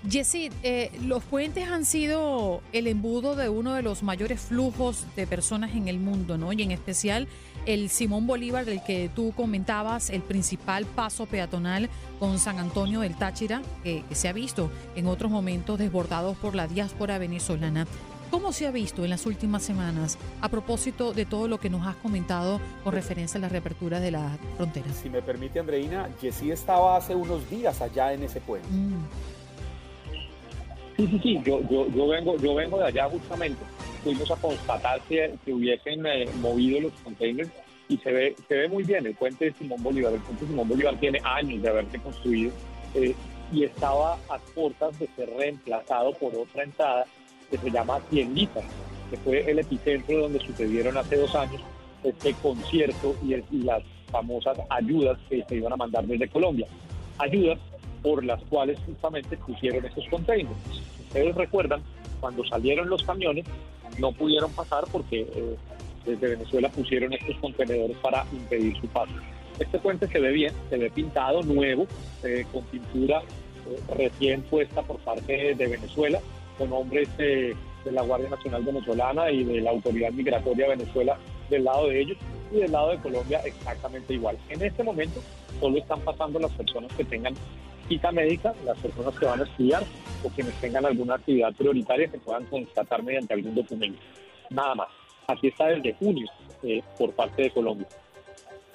Yesid, 0.10 0.52
eh, 0.64 0.92
los 1.04 1.24
puentes 1.24 1.70
han 1.70 1.86
sido 1.86 2.62
el 2.74 2.88
embudo 2.88 3.36
de 3.36 3.50
uno 3.50 3.76
de 3.76 3.84
los 3.84 4.02
mayores 4.02 4.42
flujos 4.42 5.06
de 5.16 5.28
personas 5.28 5.76
en 5.76 5.88
el 5.88 6.00
mundo, 6.00 6.40
¿no? 6.40 6.52
Y 6.54 6.64
en 6.64 6.72
especial 6.72 7.28
el 7.68 7.90
Simón 7.90 8.26
Bolívar, 8.26 8.66
del 8.66 8.84
que 8.84 9.12
tú 9.14 9.32
comentabas, 9.36 10.10
el 10.10 10.24
principal 10.24 10.86
paso 10.86 11.28
peatonal 11.28 11.88
con 12.20 12.40
San 12.40 12.58
Antonio 12.58 13.02
del 13.02 13.16
Táchira, 13.16 13.62
que, 13.84 14.04
se 14.12 14.28
ha 14.28 14.34
visto 14.34 14.72
en 14.96 15.06
otros 15.06 15.30
momentos 15.30 15.78
desbordados 15.78 16.36
por 16.38 16.56
la 16.56 16.68
diáspora 16.68 17.20
venezolana. 17.20 17.86
¿Cómo 18.32 18.54
se 18.54 18.66
ha 18.66 18.72
visto 18.72 19.04
en 19.04 19.10
las 19.10 19.26
últimas 19.26 19.62
semanas 19.62 20.18
a 20.40 20.50
propósito 20.50 21.14
de 21.14 21.26
todo 21.26 21.48
lo 21.48 21.60
que 21.60 21.70
nos 21.70 21.86
has 21.86 21.98
comentado 21.98 22.60
con 22.84 22.94
referencia 22.94 23.38
a 23.38 23.42
la 23.42 23.50
reapertura 23.50 24.00
de 24.00 24.12
las 24.12 24.40
fronteras? 24.56 24.96
Si 24.96 25.10
me 25.10 25.22
permite, 25.22 25.60
Andreina, 25.60 26.10
Yesid 26.22 26.54
estaba 26.54 26.96
hace 26.96 27.14
unos 27.14 27.48
días 27.50 27.82
allá 27.82 28.14
en 28.14 28.24
ese 28.24 28.40
puente. 28.40 28.70
Mm. 28.70 29.41
Sí, 31.02 31.08
sí, 31.08 31.20
sí, 31.24 31.42
yo, 31.44 31.62
yo, 31.68 31.88
yo, 31.88 32.08
vengo, 32.10 32.38
yo 32.38 32.54
vengo 32.54 32.78
de 32.78 32.86
allá 32.86 33.10
justamente. 33.10 33.60
Fuimos 34.04 34.30
a 34.30 34.36
constatar 34.36 35.02
que, 35.10 35.34
hubiesen 35.48 36.06
eh, 36.06 36.30
movido 36.40 36.80
los 36.80 36.92
containers 37.04 37.50
y 37.90 37.98
se 37.98 38.12
ve, 38.12 38.36
se 38.48 38.56
ve 38.56 38.70
muy 38.70 38.84
bien 38.84 39.08
el 39.08 39.16
puente 39.16 39.46
de 39.46 39.54
Simón 39.54 39.82
Bolívar. 39.82 40.14
El 40.14 40.20
puente 40.20 40.46
de 40.46 40.52
Simón 40.52 40.68
Bolívar 40.68 40.96
tiene 41.00 41.20
años 41.24 41.60
de 41.64 41.70
haberse 41.70 41.98
construido 41.98 42.52
eh, 42.94 43.16
y 43.52 43.64
estaba 43.64 44.14
a 44.30 44.38
puertas 44.54 45.00
de 45.00 45.08
ser 45.16 45.28
reemplazado 45.36 46.14
por 46.14 46.36
otra 46.36 46.66
entrada 46.66 47.06
que 47.50 47.58
se 47.58 47.72
llama 47.72 48.00
Tiendita, 48.12 48.62
que 49.10 49.18
fue 49.18 49.50
el 49.50 49.58
epicentro 49.58 50.20
donde 50.20 50.40
sucedieron 50.40 50.98
hace 50.98 51.18
dos 51.18 51.34
años 51.34 51.62
este 52.04 52.34
concierto 52.36 53.16
y, 53.24 53.64
las 53.64 53.82
famosas 54.12 54.60
ayudas 54.70 55.18
que 55.30 55.44
se 55.50 55.56
iban 55.56 55.74
a 55.74 55.78
mandar 55.78 56.06
desde 56.06 56.28
Colombia. 56.28 56.68
Ayudas 57.18 57.58
por 58.02 58.24
las 58.24 58.42
cuales 58.44 58.80
justamente 58.86 59.38
pusieron 59.38 59.86
estos 59.86 60.08
containers. 60.10 60.56
Ustedes 61.08 61.36
recuerdan, 61.36 61.82
cuando 62.20 62.44
salieron 62.46 62.90
los 62.90 63.04
camiones, 63.04 63.46
no 64.00 64.12
pudieron 64.12 64.52
pasar 64.54 64.86
porque 64.92 65.22
eh, 65.22 65.56
desde 66.06 66.30
Venezuela 66.30 66.70
pusieron 66.70 67.14
estos 67.14 67.36
contenedores 67.38 67.98
para 67.98 68.26
impedir 68.32 68.76
su 68.80 68.88
paso. 68.88 69.14
Este 69.60 69.78
puente 69.80 70.08
se 70.08 70.20
ve 70.20 70.32
bien, 70.32 70.54
se 70.70 70.78
ve 70.78 70.90
pintado, 70.90 71.42
nuevo, 71.44 71.86
eh, 72.24 72.46
con 72.52 72.64
pintura 72.66 73.20
eh, 73.20 73.80
recién 73.96 74.42
puesta 74.44 74.82
por 74.82 74.98
parte 75.00 75.56
de 75.56 75.68
Venezuela, 75.68 76.20
con 76.58 76.72
hombres 76.74 77.10
de 77.18 77.56
la 77.92 78.02
Guardia 78.04 78.30
Nacional 78.30 78.64
Venezolana 78.64 79.32
y 79.32 79.44
de 79.44 79.62
la 79.62 79.72
Autoridad 79.72 80.12
Migratoria 80.12 80.70
Venezuela 80.70 81.18
del 81.50 81.64
lado 81.66 81.88
de 81.88 82.02
ellos 82.02 82.18
y 82.52 82.58
del 82.58 82.72
lado 82.72 82.92
de 82.92 82.98
Colombia 82.98 83.42
exactamente 83.46 84.14
igual. 84.14 84.38
En 84.50 84.62
este 84.62 84.84
momento 84.84 85.22
solo 85.60 85.78
están 85.78 86.00
pasando 86.02 86.40
las 86.40 86.52
personas 86.52 86.92
que 86.94 87.04
tengan 87.04 87.34
cita 87.92 88.10
médica, 88.10 88.54
las 88.64 88.78
personas 88.78 89.14
que 89.20 89.26
van 89.26 89.42
a 89.42 89.44
estudiar 89.44 89.84
o 90.24 90.30
quienes 90.30 90.54
tengan 90.62 90.86
alguna 90.86 91.16
actividad 91.16 91.54
prioritaria 91.54 92.08
que 92.08 92.20
puedan 92.20 92.46
constatar 92.46 93.04
mediante 93.04 93.34
algún 93.34 93.54
documento. 93.54 94.00
Nada 94.50 94.76
más. 94.76 94.88
Aquí 95.28 95.48
está 95.48 95.68
desde 95.68 95.94
junio 95.96 96.30
eh, 96.64 96.82
por 96.98 97.12
parte 97.12 97.44
de 97.44 97.52
Colombia. 97.52 97.88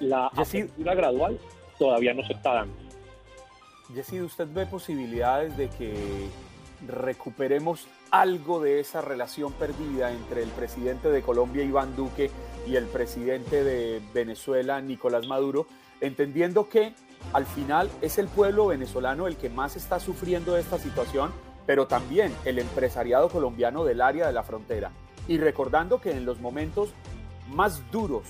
La 0.00 0.26
apertura 0.26 0.94
gradual 0.94 1.38
todavía 1.78 2.12
no 2.12 2.22
se 2.26 2.34
está 2.34 2.52
dando. 2.54 2.74
Jessy, 3.94 4.20
¿usted 4.20 4.48
ve 4.52 4.66
posibilidades 4.66 5.56
de 5.56 5.70
que 5.70 5.94
recuperemos 6.86 7.88
algo 8.10 8.60
de 8.60 8.80
esa 8.80 9.00
relación 9.00 9.52
perdida 9.54 10.12
entre 10.12 10.42
el 10.42 10.50
presidente 10.50 11.08
de 11.08 11.22
Colombia, 11.22 11.64
Iván 11.64 11.96
Duque, 11.96 12.30
y 12.66 12.76
el 12.76 12.84
presidente 12.84 13.64
de 13.64 14.02
Venezuela, 14.12 14.80
Nicolás 14.82 15.26
Maduro, 15.26 15.66
entendiendo 16.02 16.68
que 16.68 16.92
al 17.32 17.46
final 17.46 17.90
es 18.00 18.18
el 18.18 18.28
pueblo 18.28 18.66
venezolano 18.68 19.26
el 19.26 19.36
que 19.36 19.50
más 19.50 19.76
está 19.76 20.00
sufriendo 20.00 20.56
esta 20.56 20.78
situación, 20.78 21.32
pero 21.66 21.86
también 21.86 22.32
el 22.44 22.58
empresariado 22.58 23.28
colombiano 23.28 23.84
del 23.84 24.00
área 24.00 24.26
de 24.26 24.32
la 24.32 24.42
frontera. 24.42 24.90
Y 25.28 25.38
recordando 25.38 26.00
que 26.00 26.12
en 26.12 26.24
los 26.24 26.40
momentos 26.40 26.90
más 27.50 27.90
duros 27.90 28.24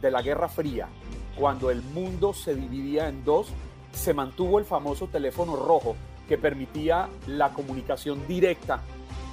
de 0.00 0.10
la 0.10 0.22
Guerra 0.22 0.48
Fría, 0.48 0.88
cuando 1.36 1.70
el 1.70 1.82
mundo 1.82 2.34
se 2.34 2.54
dividía 2.54 3.08
en 3.08 3.24
dos, 3.24 3.48
se 3.92 4.14
mantuvo 4.14 4.58
el 4.58 4.64
famoso 4.64 5.06
teléfono 5.08 5.56
rojo 5.56 5.96
que 6.28 6.38
permitía 6.38 7.08
la 7.26 7.50
comunicación 7.50 8.26
directa 8.26 8.80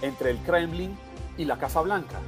entre 0.02 0.32
el 0.32 0.38
Kremlin 0.40 0.96
y 1.38 1.46
la 1.46 1.58
Casa 1.58 1.82
Blanca. 1.82 2.20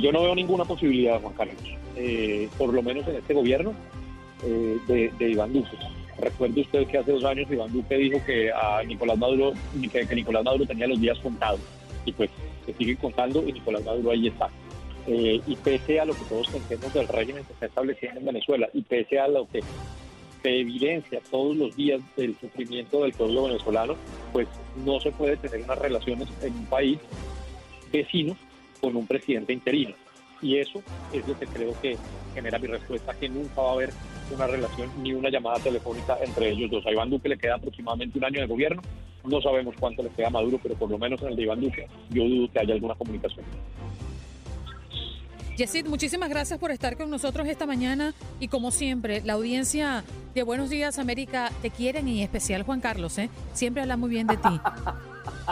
Yo 0.00 0.12
no 0.12 0.22
veo 0.22 0.34
ninguna 0.34 0.64
posibilidad, 0.64 1.20
Juan 1.20 1.34
Carlos, 1.34 1.56
eh, 1.96 2.48
por 2.56 2.72
lo 2.72 2.82
menos 2.82 3.06
en 3.08 3.16
este 3.16 3.34
gobierno, 3.34 3.74
eh, 4.42 5.10
de, 5.18 5.30
Iván 5.30 5.52
Duque. 5.52 5.76
Recuerde 6.20 6.62
usted 6.62 6.86
que 6.86 6.98
hace 6.98 7.12
dos 7.12 7.24
años 7.24 7.50
Iván 7.50 7.72
Duque 7.72 7.96
dijo 7.96 8.20
que 8.24 8.50
a 8.52 8.82
Nicolás 8.84 9.18
Maduro, 9.18 9.52
que, 9.92 10.06
que 10.06 10.14
Nicolás 10.14 10.44
Maduro 10.44 10.66
tenía 10.66 10.86
los 10.86 11.00
días 11.00 11.18
contados. 11.18 11.60
Y 12.04 12.12
pues 12.12 12.30
se 12.66 12.72
sigue 12.74 12.96
contando 12.96 13.46
y 13.46 13.52
Nicolás 13.52 13.84
Maduro 13.84 14.10
ahí 14.10 14.28
está. 14.28 14.48
Eh, 15.06 15.40
y 15.46 15.56
pese 15.56 16.00
a 16.00 16.04
lo 16.04 16.12
que 16.12 16.24
todos 16.24 16.48
pensemos 16.48 16.92
del 16.92 17.08
régimen 17.08 17.42
que 17.44 17.54
está 17.54 17.66
estableciendo 17.66 18.20
en 18.20 18.26
Venezuela 18.26 18.68
y 18.74 18.82
pese 18.82 19.18
a 19.18 19.26
lo 19.26 19.48
que 19.48 19.62
se 20.42 20.60
evidencia 20.60 21.20
todos 21.30 21.56
los 21.56 21.74
días 21.74 22.00
del 22.14 22.36
sufrimiento 22.38 23.02
del 23.02 23.12
pueblo 23.12 23.44
venezolano, 23.44 23.96
pues 24.32 24.48
no 24.84 25.00
se 25.00 25.10
puede 25.10 25.36
tener 25.38 25.62
unas 25.64 25.78
relaciones 25.78 26.28
en 26.42 26.52
un 26.52 26.66
país 26.66 26.98
vecino 27.90 28.36
con 28.80 28.96
un 28.96 29.06
presidente 29.06 29.52
interino. 29.52 29.94
Y 30.40 30.58
eso 30.58 30.82
es 31.12 31.26
lo 31.26 31.38
que 31.38 31.46
creo 31.46 31.74
que 31.80 31.96
genera 32.34 32.58
mi 32.58 32.68
respuesta, 32.68 33.14
que 33.14 33.28
nunca 33.28 33.60
va 33.60 33.70
a 33.70 33.72
haber 33.72 33.90
una 34.34 34.46
relación 34.46 34.90
ni 35.02 35.12
una 35.12 35.30
llamada 35.30 35.58
telefónica 35.58 36.16
entre 36.22 36.50
ellos 36.50 36.70
dos. 36.70 36.86
A 36.86 36.92
Iván 36.92 37.10
Duque 37.10 37.28
le 37.28 37.38
queda 37.38 37.56
aproximadamente 37.56 38.18
un 38.18 38.24
año 38.24 38.40
de 38.40 38.46
gobierno, 38.46 38.82
no 39.24 39.40
sabemos 39.40 39.74
cuánto 39.78 40.02
le 40.02 40.10
queda 40.10 40.28
a 40.28 40.30
Maduro, 40.30 40.58
pero 40.62 40.74
por 40.74 40.90
lo 40.90 40.98
menos 40.98 41.20
en 41.22 41.28
el 41.28 41.36
de 41.36 41.42
Iván 41.42 41.60
Duque 41.60 41.86
yo 42.10 42.24
dudo 42.24 42.50
que 42.52 42.60
haya 42.60 42.74
alguna 42.74 42.94
comunicación. 42.94 43.44
Yesid, 45.56 45.86
muchísimas 45.88 46.28
gracias 46.28 46.56
por 46.60 46.70
estar 46.70 46.96
con 46.96 47.10
nosotros 47.10 47.48
esta 47.48 47.66
mañana 47.66 48.14
y 48.38 48.46
como 48.46 48.70
siempre, 48.70 49.22
la 49.22 49.32
audiencia 49.32 50.04
de 50.32 50.44
Buenos 50.44 50.70
Días 50.70 51.00
América 51.00 51.50
te 51.62 51.70
quieren 51.70 52.06
y 52.06 52.18
en 52.18 52.24
especial 52.24 52.62
Juan 52.62 52.80
Carlos, 52.80 53.18
¿eh? 53.18 53.28
Siempre 53.54 53.82
habla 53.82 53.96
muy 53.96 54.08
bien 54.08 54.28
de 54.28 54.36
ti. 54.36 54.60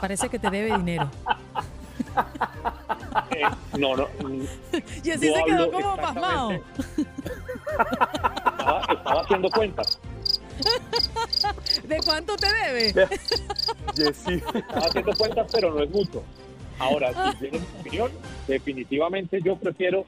Parece 0.00 0.28
que 0.28 0.38
te 0.38 0.48
debe 0.48 0.76
dinero. 0.76 1.10
Eh, 3.30 3.42
no, 3.78 3.96
no. 3.96 4.08
Yesid 5.02 5.32
se 5.32 5.44
quedó 5.44 5.70
como 5.70 5.96
pasmado. 5.96 6.52
Estaba, 7.78 9.20
haciendo 9.22 9.50
cuentas. 9.50 9.98
¿De 11.84 11.98
cuánto 12.04 12.36
te 12.36 12.46
debe? 12.52 12.88
Estaba 13.96 14.86
haciendo 14.86 15.12
cuentas, 15.16 15.50
pero 15.52 15.72
no 15.72 15.82
es 15.82 15.90
mucho. 15.90 16.22
Ahora, 16.78 17.32
si 17.32 17.38
tienes 17.38 17.60
mi 17.60 17.80
opinión, 17.80 18.10
definitivamente 18.46 19.40
yo 19.42 19.56
prefiero, 19.56 20.04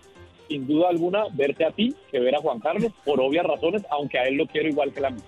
sin 0.49 0.67
duda 0.67 0.89
alguna, 0.91 1.25
verte 1.33 1.65
a 1.65 1.71
ti 1.71 1.95
que 2.11 2.21
ver 2.21 2.35
a 2.35 2.41
Juan 2.41 2.61
Carlos, 2.61 2.93
por 3.05 3.21
obvias 3.21 3.47
razones, 3.47 3.83
aunque 3.91 4.19
a 4.19 4.25
él 4.25 4.35
lo 4.35 4.47
quiero 4.47 4.69
igual 4.69 4.93
que 4.93 5.01
la 5.01 5.11
mía. 5.11 5.25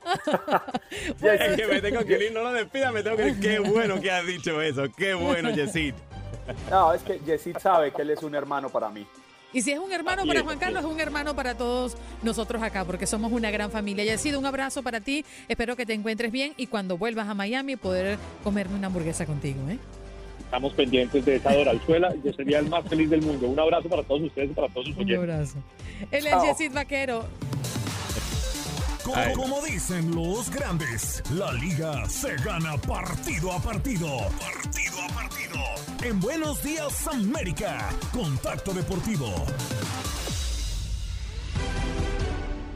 es 1.22 1.56
que 1.56 1.66
me 1.66 1.80
tengo 1.82 2.04
que 2.04 2.24
ir, 2.24 2.32
no 2.32 2.42
lo 2.42 2.52
despida, 2.52 2.90
me 2.90 3.02
tengo 3.02 3.16
que 3.16 3.28
ir. 3.28 3.40
Qué 3.40 3.58
bueno 3.58 4.00
que 4.00 4.10
has 4.10 4.26
dicho 4.26 4.60
eso, 4.62 4.84
qué 4.96 5.12
bueno, 5.12 5.50
Yesid. 5.50 5.94
No, 6.70 6.92
es 6.92 7.02
que 7.02 7.18
Yesid 7.20 7.58
sabe 7.58 7.92
que 7.92 8.02
él 8.02 8.10
es 8.10 8.22
un 8.22 8.34
hermano 8.34 8.68
para 8.68 8.88
mí. 8.90 9.06
Y 9.52 9.62
si 9.62 9.72
es 9.72 9.80
un 9.80 9.90
hermano 9.92 10.24
para 10.26 10.42
Juan 10.42 10.58
Carlos, 10.58 10.84
es 10.84 10.90
un 10.90 11.00
hermano 11.00 11.34
para 11.34 11.56
todos 11.56 11.96
nosotros 12.22 12.62
acá, 12.62 12.84
porque 12.84 13.06
somos 13.06 13.32
una 13.32 13.50
gran 13.50 13.70
familia. 13.70 14.04
Y 14.04 14.10
ha 14.10 14.18
sido 14.18 14.38
un 14.38 14.46
abrazo 14.46 14.82
para 14.82 15.00
ti. 15.00 15.24
Espero 15.48 15.74
que 15.74 15.86
te 15.86 15.92
encuentres 15.92 16.30
bien 16.30 16.54
y 16.56 16.68
cuando 16.68 16.96
vuelvas 16.96 17.28
a 17.28 17.34
Miami 17.34 17.74
poder 17.76 18.16
comerme 18.44 18.76
una 18.76 18.86
hamburguesa 18.86 19.26
contigo. 19.26 19.58
¿eh? 19.68 19.78
estamos 20.50 20.72
pendientes 20.72 21.24
de 21.24 21.36
esa 21.36 21.52
Doralzuela. 21.52 22.12
Yo 22.24 22.32
sería 22.32 22.58
el 22.58 22.68
más 22.68 22.84
feliz 22.88 23.08
del 23.08 23.22
mundo. 23.22 23.46
Un 23.46 23.60
abrazo 23.60 23.88
para 23.88 24.02
todos 24.02 24.22
ustedes 24.22 24.50
y 24.50 24.54
para 24.54 24.68
todos 24.68 24.86
sus 24.88 24.96
oyentes. 24.96 25.18
Un 25.18 25.30
abrazo. 25.30 25.58
Él 26.10 26.26
es 26.26 26.34
Yesid 26.42 26.74
Vaquero. 26.74 27.24
Como, 29.34 29.62
dicen 29.64 30.14
los 30.14 30.50
grandes, 30.50 31.22
la 31.30 31.52
liga 31.52 32.04
se 32.08 32.34
gana 32.36 32.76
partido 32.76 33.52
a 33.52 33.60
partido. 33.60 34.08
Partido 34.38 35.02
a 35.02 35.14
partido. 35.14 35.79
En 36.02 36.18
Buenos 36.18 36.62
Días 36.62 37.06
América, 37.08 37.90
Contacto 38.10 38.72
Deportivo. 38.72 39.26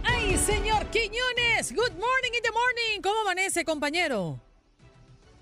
¡Ay, 0.03 0.37
señor 0.37 0.85
Quiñones! 0.87 1.72
Good 1.75 1.93
morning 1.93 2.35
in 2.37 2.43
the 2.43 2.51
morning. 2.53 3.01
¿Cómo 3.03 3.20
amanece, 3.22 3.64
compañero? 3.64 4.39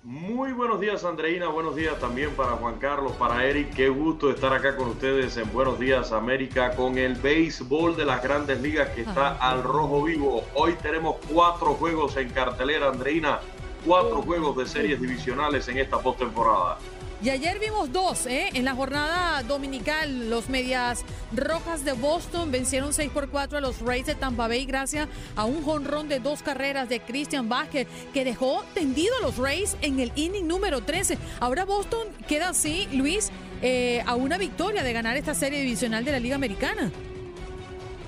Muy 0.05 0.53
buenos 0.53 0.81
días 0.81 1.05
Andreina, 1.05 1.49
buenos 1.49 1.75
días 1.75 1.99
también 1.99 2.31
para 2.37 2.53
Juan 2.53 2.79
Carlos, 2.79 3.13
para 3.13 3.45
Eric, 3.45 3.75
qué 3.75 3.89
gusto 3.89 4.31
estar 4.31 4.53
acá 4.53 4.77
con 4.77 4.89
ustedes 4.89 5.37
en 5.37 5.53
Buenos 5.53 5.79
Días 5.79 6.11
América 6.11 6.75
con 6.75 6.99
el 6.99 7.15
béisbol 7.15 7.97
de 7.97 8.05
las 8.05 8.21
grandes 8.21 8.61
ligas 8.61 8.91
que 8.91 9.03
está 9.03 9.37
al 9.37 9.63
rojo 9.63 10.03
vivo. 10.03 10.45
Hoy 10.55 10.75
tenemos 10.83 11.17
cuatro 11.33 11.75
juegos 11.75 12.17
en 12.17 12.31
cartelera 12.31 12.89
Andreina, 12.89 13.41
cuatro 13.85 14.23
juegos 14.23 14.57
de 14.57 14.67
series 14.67 15.01
divisionales 15.01 15.67
en 15.69 15.79
esta 15.79 15.99
postemporada. 16.01 16.79
Y 17.23 17.31
ayer 17.31 17.61
vimos 17.61 17.93
dos, 17.93 18.27
¿eh? 18.27 18.51
En 18.53 18.65
la 18.65 18.75
jornada 18.75 19.45
dominical, 19.45 20.29
los 20.29 20.49
Medias 20.49 21.05
Rojas 21.33 21.85
de 21.85 21.93
Boston 21.93 22.51
vencieron 22.51 22.93
6 22.93 23.11
por 23.11 23.29
4 23.29 23.59
a 23.59 23.61
los 23.61 23.79
Rays 23.81 24.07
de 24.07 24.17
Tampa 24.17 24.49
Bay 24.49 24.65
gracias 24.67 25.09
a 25.37 25.45
un 25.45 25.63
jonrón 25.63 26.09
de 26.09 26.19
dos 26.19 26.43
carreras 26.43 26.89
de 26.89 26.99
Christian 26.99 27.49
Vázquez 27.49 27.87
que 28.13 28.25
dejó 28.25 28.65
tendido 28.75 29.15
a 29.19 29.23
los 29.23 29.37
Rays 29.39 29.77
en 29.83 30.01
el 30.01 30.11
inning 30.17 30.49
número 30.49 30.81
13. 30.81 31.17
Ahora 31.39 31.65
Boston 31.65 32.09
queda 32.27 32.49
así, 32.49 32.89
Luis, 32.93 33.31
eh, 33.63 34.03
a 34.05 34.17
una 34.17 34.37
victoria 34.37 34.83
de 34.83 34.93
ganar 34.93 35.17
esta 35.17 35.35
serie 35.35 35.61
divisional 35.61 36.05
de 36.05 36.11
la 36.11 36.19
Liga 36.19 36.35
Americana. 36.35 36.91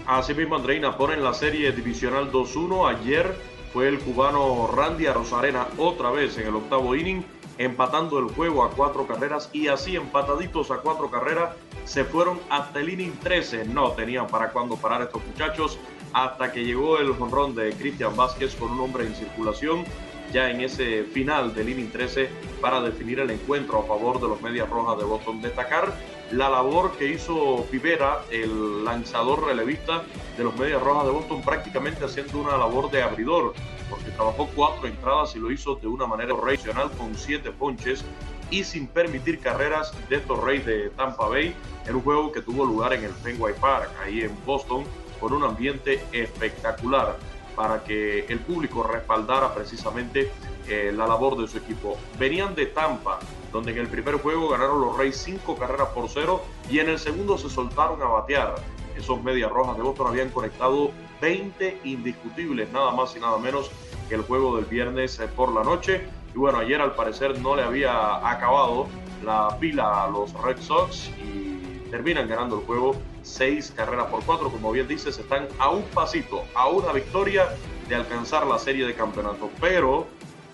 Así 0.07 0.35
mismo, 0.35 0.57
Andreina, 0.57 0.99
ponen 0.99 1.23
la 1.23 1.35
serie 1.35 1.71
divisional 1.71 2.33
2-1. 2.33 2.89
Ayer 2.89 3.33
fue 3.73 3.87
el 3.87 4.01
cubano 4.01 4.67
Randy 4.67 5.07
Rosarena 5.07 5.69
otra 5.79 6.11
vez 6.11 6.37
en 6.37 6.49
el 6.49 6.57
octavo 6.57 6.97
inning 6.97 7.25
empatando 7.59 8.19
el 8.19 8.27
juego 8.27 8.65
a 8.65 8.71
cuatro 8.71 9.07
carreras 9.07 9.51
y 9.53 9.69
así 9.69 9.97
empataditos 9.97 10.71
a 10.71 10.79
cuatro 10.79 11.11
carreras 11.11 11.51
se 11.85 12.05
fueron 12.05 12.41
hasta 12.51 12.81
el 12.81 12.89
inning 12.89 13.17
13. 13.23 13.67
No 13.67 13.93
tenían 13.93 14.27
para 14.27 14.51
cuándo 14.51 14.77
parar 14.77 15.03
estos 15.03 15.25
muchachos 15.25 15.79
hasta 16.13 16.53
que 16.53 16.65
llegó 16.65 16.99
el 16.99 17.13
jonrón 17.15 17.55
de 17.55 17.73
Cristian 17.73 18.17
Vázquez 18.17 18.55
con 18.55 18.73
un 18.73 18.81
hombre 18.81 19.07
en 19.07 19.15
circulación 19.15 19.85
ya 20.33 20.51
en 20.51 20.61
ese 20.61 21.05
final 21.05 21.55
del 21.55 21.69
inning 21.69 21.91
13 21.91 22.29
para 22.61 22.81
definir 22.81 23.21
el 23.21 23.31
encuentro 23.31 23.81
a 23.81 23.85
favor 23.85 24.21
de 24.21 24.29
los 24.29 24.41
Medias 24.43 24.69
Rojas 24.69 24.99
de 24.99 25.05
Boston. 25.05 25.41
Destacar 25.41 25.95
la 26.33 26.49
labor 26.49 26.93
que 26.99 27.07
hizo 27.07 27.65
Pivera, 27.71 28.23
el 28.31 28.85
lanzador 28.85 29.45
relevista 29.45 30.03
de 30.37 30.45
los 30.45 30.57
Medias 30.57 30.83
Rojas 30.83 31.07
de 31.07 31.13
Boston, 31.13 31.43
prácticamente 31.43 32.05
haciendo 32.05 32.39
una 32.39 32.57
labor 32.57 32.91
de 32.91 33.03
abridor 33.03 33.55
porque 33.89 34.11
trabajó 34.11 34.49
cuatro 34.55 34.87
entradas 34.87 35.35
y 35.37 35.39
lo 35.39 35.51
hizo 35.51 35.77
de 35.77 35.87
una 35.87 36.07
manera 36.07 36.35
regional 36.43 36.91
con 36.93 37.15
siete 37.15 37.51
ponches 37.51 38.05
y 38.51 38.65
sin 38.65 38.87
permitir 38.87 39.41
carreras 39.41 39.93
de 40.09 40.17
estos 40.17 40.43
Reyes 40.43 40.67
de 40.67 40.91
Tampa 40.91 41.29
Bay 41.29 41.55
en 41.87 41.97
un 41.97 42.03
juego 42.03 42.33
que 42.33 42.41
tuvo 42.41 42.65
lugar 42.65 42.93
en 42.93 43.05
el 43.05 43.13
Fenway 43.13 43.55
Park, 43.55 43.91
ahí 44.03 44.21
en 44.21 44.37
Boston, 44.45 44.85
con 45.21 45.33
un 45.33 45.45
ambiente 45.45 46.05
espectacular 46.13 47.17
para 47.57 47.85
que 47.85 48.27
el 48.27 48.41
público 48.41 48.83
respaldara 48.83 49.55
precisamente 49.55 50.31
eh, 50.69 50.93
la 50.95 51.07
labor 51.07 51.37
de 51.37 51.47
su 51.47 51.59
equipo. 51.59 51.97
Venían 52.19 52.55
de 52.55 52.67
Tampa, 52.67 53.21
donde 53.53 53.73
en 53.73 53.79
el 53.79 53.89
primer 53.89 54.17
juego 54.17 54.49
ganaron 54.49 54.81
los 54.81 54.97
Reyes 54.97 55.17
cinco 55.17 55.57
carreras 55.57 55.89
por 55.89 56.09
cero 56.09 56.43
y 56.71 56.79
en 56.79 56.89
el 56.89 56.99
segundo 56.99 57.39
se 57.39 57.49
soltaron 57.49 58.03
a 58.03 58.07
batear. 58.07 58.55
Esos 58.97 59.23
medias 59.23 59.51
rojas 59.51 59.77
de 59.77 59.83
Boston 59.83 60.09
habían 60.09 60.31
conectado 60.31 60.91
20 61.21 61.81
indiscutibles, 61.85 62.71
nada 62.73 62.93
más 62.93 63.15
y 63.17 63.21
nada 63.21 63.39
menos 63.39 63.71
que 64.09 64.15
el 64.15 64.23
juego 64.23 64.57
del 64.57 64.65
viernes 64.67 65.19
eh, 65.21 65.29
por 65.29 65.53
la 65.53 65.63
noche. 65.63 66.07
Y 66.35 66.39
bueno, 66.39 66.59
ayer 66.59 66.81
al 66.81 66.95
parecer 66.95 67.39
no 67.41 67.57
le 67.57 67.63
había 67.63 68.29
acabado 68.29 68.87
la 69.25 69.57
pila 69.59 70.05
a 70.05 70.11
los 70.11 70.33
Red 70.43 70.61
Sox 70.61 71.11
y 71.23 71.89
terminan 71.91 72.29
ganando 72.29 72.59
el 72.59 72.67
juego 72.67 72.97
seis 73.23 73.73
carreras 73.75 74.07
por 74.07 74.25
cuatro. 74.25 74.51
Como 74.51 74.73
bien 74.73 74.89
dices, 74.89 75.19
están 75.19 75.49
a 75.59 75.71
un 75.71 75.83
pasito, 75.85 76.45
a 76.55 76.69
una 76.69 76.93
victoria 76.93 77.49
de 77.89 77.95
alcanzar 77.95 78.47
la 78.47 78.59
serie 78.59 78.87
de 78.87 78.95
campeonato. 78.95 79.51
Pero 79.61 80.07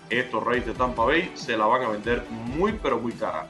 estos 0.09 0.43
Reyes 0.43 0.65
de 0.65 0.73
Tampa 0.73 1.05
Bay 1.05 1.31
se 1.35 1.57
la 1.57 1.65
van 1.65 1.83
a 1.83 1.89
vender 1.89 2.23
muy, 2.29 2.73
pero 2.73 2.99
muy 2.99 3.13
cara. 3.13 3.47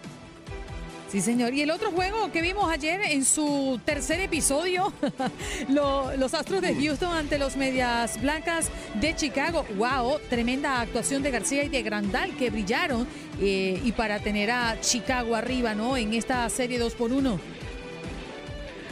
Sí, 1.12 1.20
señor. 1.20 1.53
Y 1.53 1.62
el 1.62 1.72
otro 1.72 1.91
juego 1.91 2.32
que 2.32 2.41
vimos 2.41 2.72
ayer 2.72 3.01
en 3.01 3.26
su 3.26 3.82
tercer 3.84 4.22
episodio, 4.22 4.93
los 5.68 6.34
Astros 6.34 6.62
de 6.62 6.74
Houston 6.74 7.14
ante 7.14 7.38
los 7.38 7.57
Medias 7.57 8.22
Blancas 8.22 8.72
de 8.93 9.14
Chicago. 9.14 9.66
¡Wow! 9.76 10.20
Tremenda 10.30 10.80
actuación 10.80 11.22
de 11.22 11.32
García 11.32 11.66
y 11.66 11.68
de 11.68 11.84
Grandal 11.84 12.34
que 12.38 12.49
brillaron 12.49 13.05
eh, 13.41 13.82
y 13.84 13.91
para 13.91 14.20
tener 14.20 14.51
a 14.51 14.80
Chicago 14.80 15.36
arriba, 15.36 15.76
¿no? 15.76 15.97
En 15.97 16.14
esta 16.14 16.47
serie 16.47 16.80
2 16.80 16.93
por 16.93 17.12
1. 17.12 17.38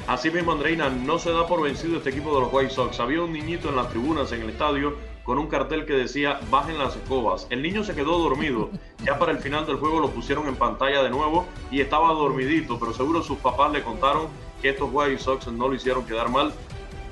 Así 0.06 0.30
mismo, 0.30 0.52
Andreina, 0.52 0.90
no 0.90 1.20
se 1.20 1.32
da 1.32 1.48
por 1.48 1.62
vencido 1.62 2.00
este 2.00 2.10
equipo 2.10 2.36
de 2.36 2.42
los 2.42 2.50
White 2.52 2.74
Sox. 2.74 3.00
Había 3.00 3.22
un 3.22 3.32
niñito 3.32 3.70
en 3.70 3.78
las 3.78 3.90
tribunas 3.92 4.30
en 4.34 4.42
el 4.42 4.50
estadio 4.50 4.98
con 5.30 5.38
un 5.38 5.46
cartel 5.46 5.86
que 5.86 5.94
decía 5.94 6.40
bajen 6.50 6.80
las 6.80 6.96
escobas. 6.96 7.46
El 7.52 7.62
niño 7.62 7.84
se 7.84 7.94
quedó 7.94 8.18
dormido. 8.18 8.72
Ya 9.06 9.20
para 9.20 9.32
el 9.32 9.38
final 9.38 9.64
del 9.68 9.76
juego 9.76 10.00
lo 10.00 10.10
pusieron 10.10 10.48
en 10.48 10.56
pantalla 10.56 11.04
de 11.04 11.12
nuevo 11.12 11.46
y 11.70 11.82
estaba 11.82 12.12
dormidito, 12.14 12.80
pero 12.80 12.94
seguro 12.94 13.22
sus 13.22 13.38
papás 13.38 13.72
le 13.72 13.84
contaron 13.84 14.26
que 14.60 14.70
estos 14.70 14.90
White 14.92 15.20
Sox 15.20 15.46
no 15.46 15.68
lo 15.68 15.76
hicieron 15.76 16.04
quedar 16.08 16.30
mal. 16.30 16.52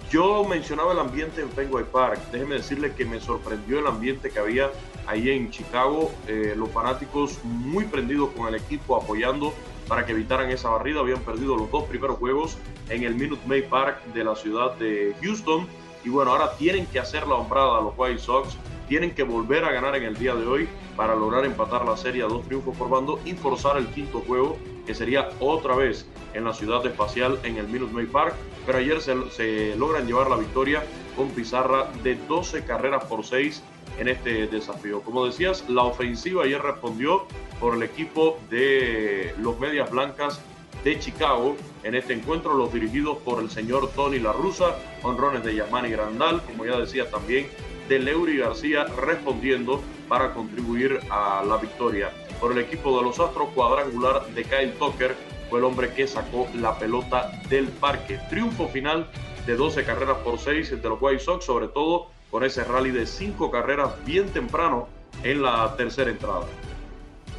Yo 0.10 0.44
mencionaba 0.46 0.94
el 0.94 1.00
ambiente 1.00 1.42
en 1.42 1.52
Fenway 1.52 1.86
Park. 1.92 2.20
Déjeme 2.32 2.56
decirle 2.56 2.92
que 2.96 3.06
me 3.06 3.20
sorprendió 3.20 3.78
el 3.78 3.86
ambiente 3.86 4.32
que 4.32 4.40
había 4.40 4.72
ahí 5.06 5.30
en 5.30 5.52
Chicago. 5.52 6.12
Eh, 6.28 6.56
los 6.58 6.72
fanáticos 6.72 7.38
muy 7.44 7.86
prendidos 7.86 8.32
con 8.36 8.48
el 8.48 8.56
equipo 8.56 8.96
apoyando 8.96 9.54
para 9.88 10.08
que 10.08 10.14
evitaran 10.14 10.50
esa 10.50 10.70
barrida. 10.70 11.02
Habían 11.02 11.20
perdido 11.20 11.56
los 11.56 11.70
dos 11.70 11.84
primeros 11.84 12.18
juegos 12.18 12.58
en 12.90 13.04
el 13.04 13.14
Minute 13.14 13.44
Maid 13.46 13.66
Park 13.66 14.04
de 14.16 14.24
la 14.24 14.36
ciudad 14.36 14.74
de 14.78 15.16
Houston. 15.22 15.68
Y 16.04 16.10
bueno, 16.10 16.32
ahora 16.32 16.56
tienen 16.58 16.86
que 16.88 17.00
hacer 17.00 17.28
la 17.28 17.36
hombrada 17.36 17.78
a 17.78 17.82
los 17.82 17.94
White 17.98 18.20
Sox. 18.20 18.58
Tienen 18.88 19.14
que 19.14 19.24
volver 19.24 19.66
a 19.66 19.72
ganar 19.72 19.96
en 19.96 20.04
el 20.04 20.16
día 20.18 20.34
de 20.34 20.46
hoy 20.46 20.70
para 20.96 21.16
lograr 21.16 21.46
empatar 21.46 21.86
la 21.86 21.98
serie 21.98 22.24
a 22.24 22.28
dos 22.28 22.46
triunfos 22.46 22.76
por 22.78 22.90
bando 22.90 23.20
y 23.26 23.34
forzar 23.34 23.78
el 23.78 23.88
quinto 23.88 24.22
juego, 24.22 24.58
que 24.86 24.96
sería 24.96 25.30
otra 25.40 25.76
vez 25.76 26.08
en 26.34 26.46
la 26.46 26.54
ciudad 26.54 26.86
espacial 26.86 27.40
en 27.44 27.58
el 27.58 27.68
Minute 27.68 27.94
Maid 27.94 28.10
Park. 28.10 28.36
Pero 28.66 28.78
ayer 28.78 29.02
se, 29.02 29.30
se 29.32 29.76
logran 29.76 30.08
llevar 30.08 30.30
la 30.30 30.38
victoria 30.38 30.84
con 31.18 31.30
pizarra 31.30 31.92
de 32.04 32.16
12 32.16 32.64
carreras 32.64 33.04
por 33.06 33.26
6 33.26 33.62
en 34.00 34.08
este 34.08 34.48
desafío. 34.48 35.02
Como 35.02 35.26
decías, 35.26 35.68
la 35.70 35.84
ofensiva 35.84 36.44
ayer 36.44 36.62
respondió 36.62 37.26
por 37.60 37.76
el 37.76 37.84
equipo 37.84 38.40
de 38.50 39.34
los 39.40 39.60
Medias 39.60 39.90
Blancas 39.90 40.40
de 40.84 41.00
Chicago 41.00 41.56
en 41.84 41.96
este 41.96 42.14
encuentro, 42.14 42.54
los 42.54 42.74
dirigidos 42.74 43.18
por 43.20 43.42
el 43.42 43.50
señor 43.50 43.90
Tony 43.96 44.20
La 44.20 44.34
Russa, 44.34 44.76
honrones 45.04 45.44
de 45.44 45.56
Yamani 45.56 45.90
Grandal, 45.90 46.42
como 46.44 46.66
ya 46.66 46.78
decía 46.78 47.10
también, 47.10 47.48
de 47.88 48.00
Leury 48.00 48.38
García 48.38 48.84
respondiendo 48.84 49.82
para 50.08 50.34
contribuir 50.34 51.00
a 51.10 51.44
la 51.48 51.58
victoria. 51.58 52.12
Por 52.40 52.52
el 52.52 52.60
equipo 52.60 52.98
de 52.98 53.04
los 53.04 53.20
Astros, 53.20 53.50
cuadrangular 53.56 54.26
de 54.28 54.44
Kyle 54.44 54.74
Tucker 54.74 55.16
fue 55.50 55.60
el 55.60 55.66
hombre 55.66 55.94
que 55.94 56.08
sacó 56.08 56.48
la 56.54 56.78
pelota 56.78 57.32
del 57.50 57.68
parque. 57.68 58.20
Triunfo 58.30 58.68
final 58.68 59.10
de 59.46 59.56
12 59.56 59.86
carreras 59.86 60.18
por 60.18 60.38
6 60.38 60.82
de 60.82 60.90
los 60.90 61.02
White 61.02 61.24
Sox, 61.24 61.46
sobre 61.46 61.70
todo 61.70 62.08
con 62.30 62.44
ese 62.44 62.64
rally 62.64 62.92
de 62.92 63.06
5 63.06 63.50
carreras 63.50 63.94
bien 64.06 64.28
temprano 64.30 64.88
en 65.24 65.42
la 65.42 65.76
tercera 65.78 66.12
entrada. 66.12 66.46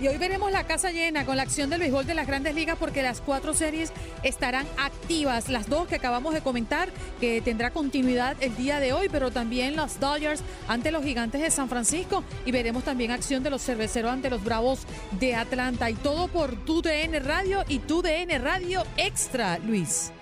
Y 0.00 0.06
hoy 0.06 0.16
veremos 0.16 0.52
la 0.52 0.64
casa 0.64 0.92
llena 0.92 1.24
con 1.26 1.36
la 1.36 1.42
acción 1.42 1.70
del 1.70 1.80
béisbol 1.80 2.06
de 2.06 2.14
las 2.14 2.28
grandes 2.28 2.54
ligas 2.54 2.76
porque 2.78 3.02
las 3.02 3.20
cuatro 3.20 3.52
series 3.52 3.92
estarán 4.22 4.64
activas. 4.76 5.48
Las 5.48 5.68
dos 5.68 5.88
que 5.88 5.96
acabamos 5.96 6.34
de 6.34 6.40
comentar, 6.40 6.88
que 7.20 7.40
tendrá 7.40 7.72
continuidad 7.72 8.36
el 8.40 8.54
día 8.56 8.78
de 8.78 8.92
hoy, 8.92 9.08
pero 9.10 9.32
también 9.32 9.74
los 9.74 9.98
Dodgers 9.98 10.42
ante 10.68 10.92
los 10.92 11.02
gigantes 11.02 11.42
de 11.42 11.50
San 11.50 11.68
Francisco. 11.68 12.22
Y 12.46 12.52
veremos 12.52 12.84
también 12.84 13.10
acción 13.10 13.42
de 13.42 13.50
los 13.50 13.62
cerveceros 13.62 14.12
ante 14.12 14.30
los 14.30 14.44
Bravos 14.44 14.86
de 15.18 15.34
Atlanta. 15.34 15.90
Y 15.90 15.94
todo 15.94 16.28
por 16.28 16.54
TUDN 16.64 17.24
Radio 17.24 17.64
y 17.66 17.80
TUDN 17.80 18.40
Radio 18.40 18.84
Extra, 18.96 19.58
Luis. 19.58 20.12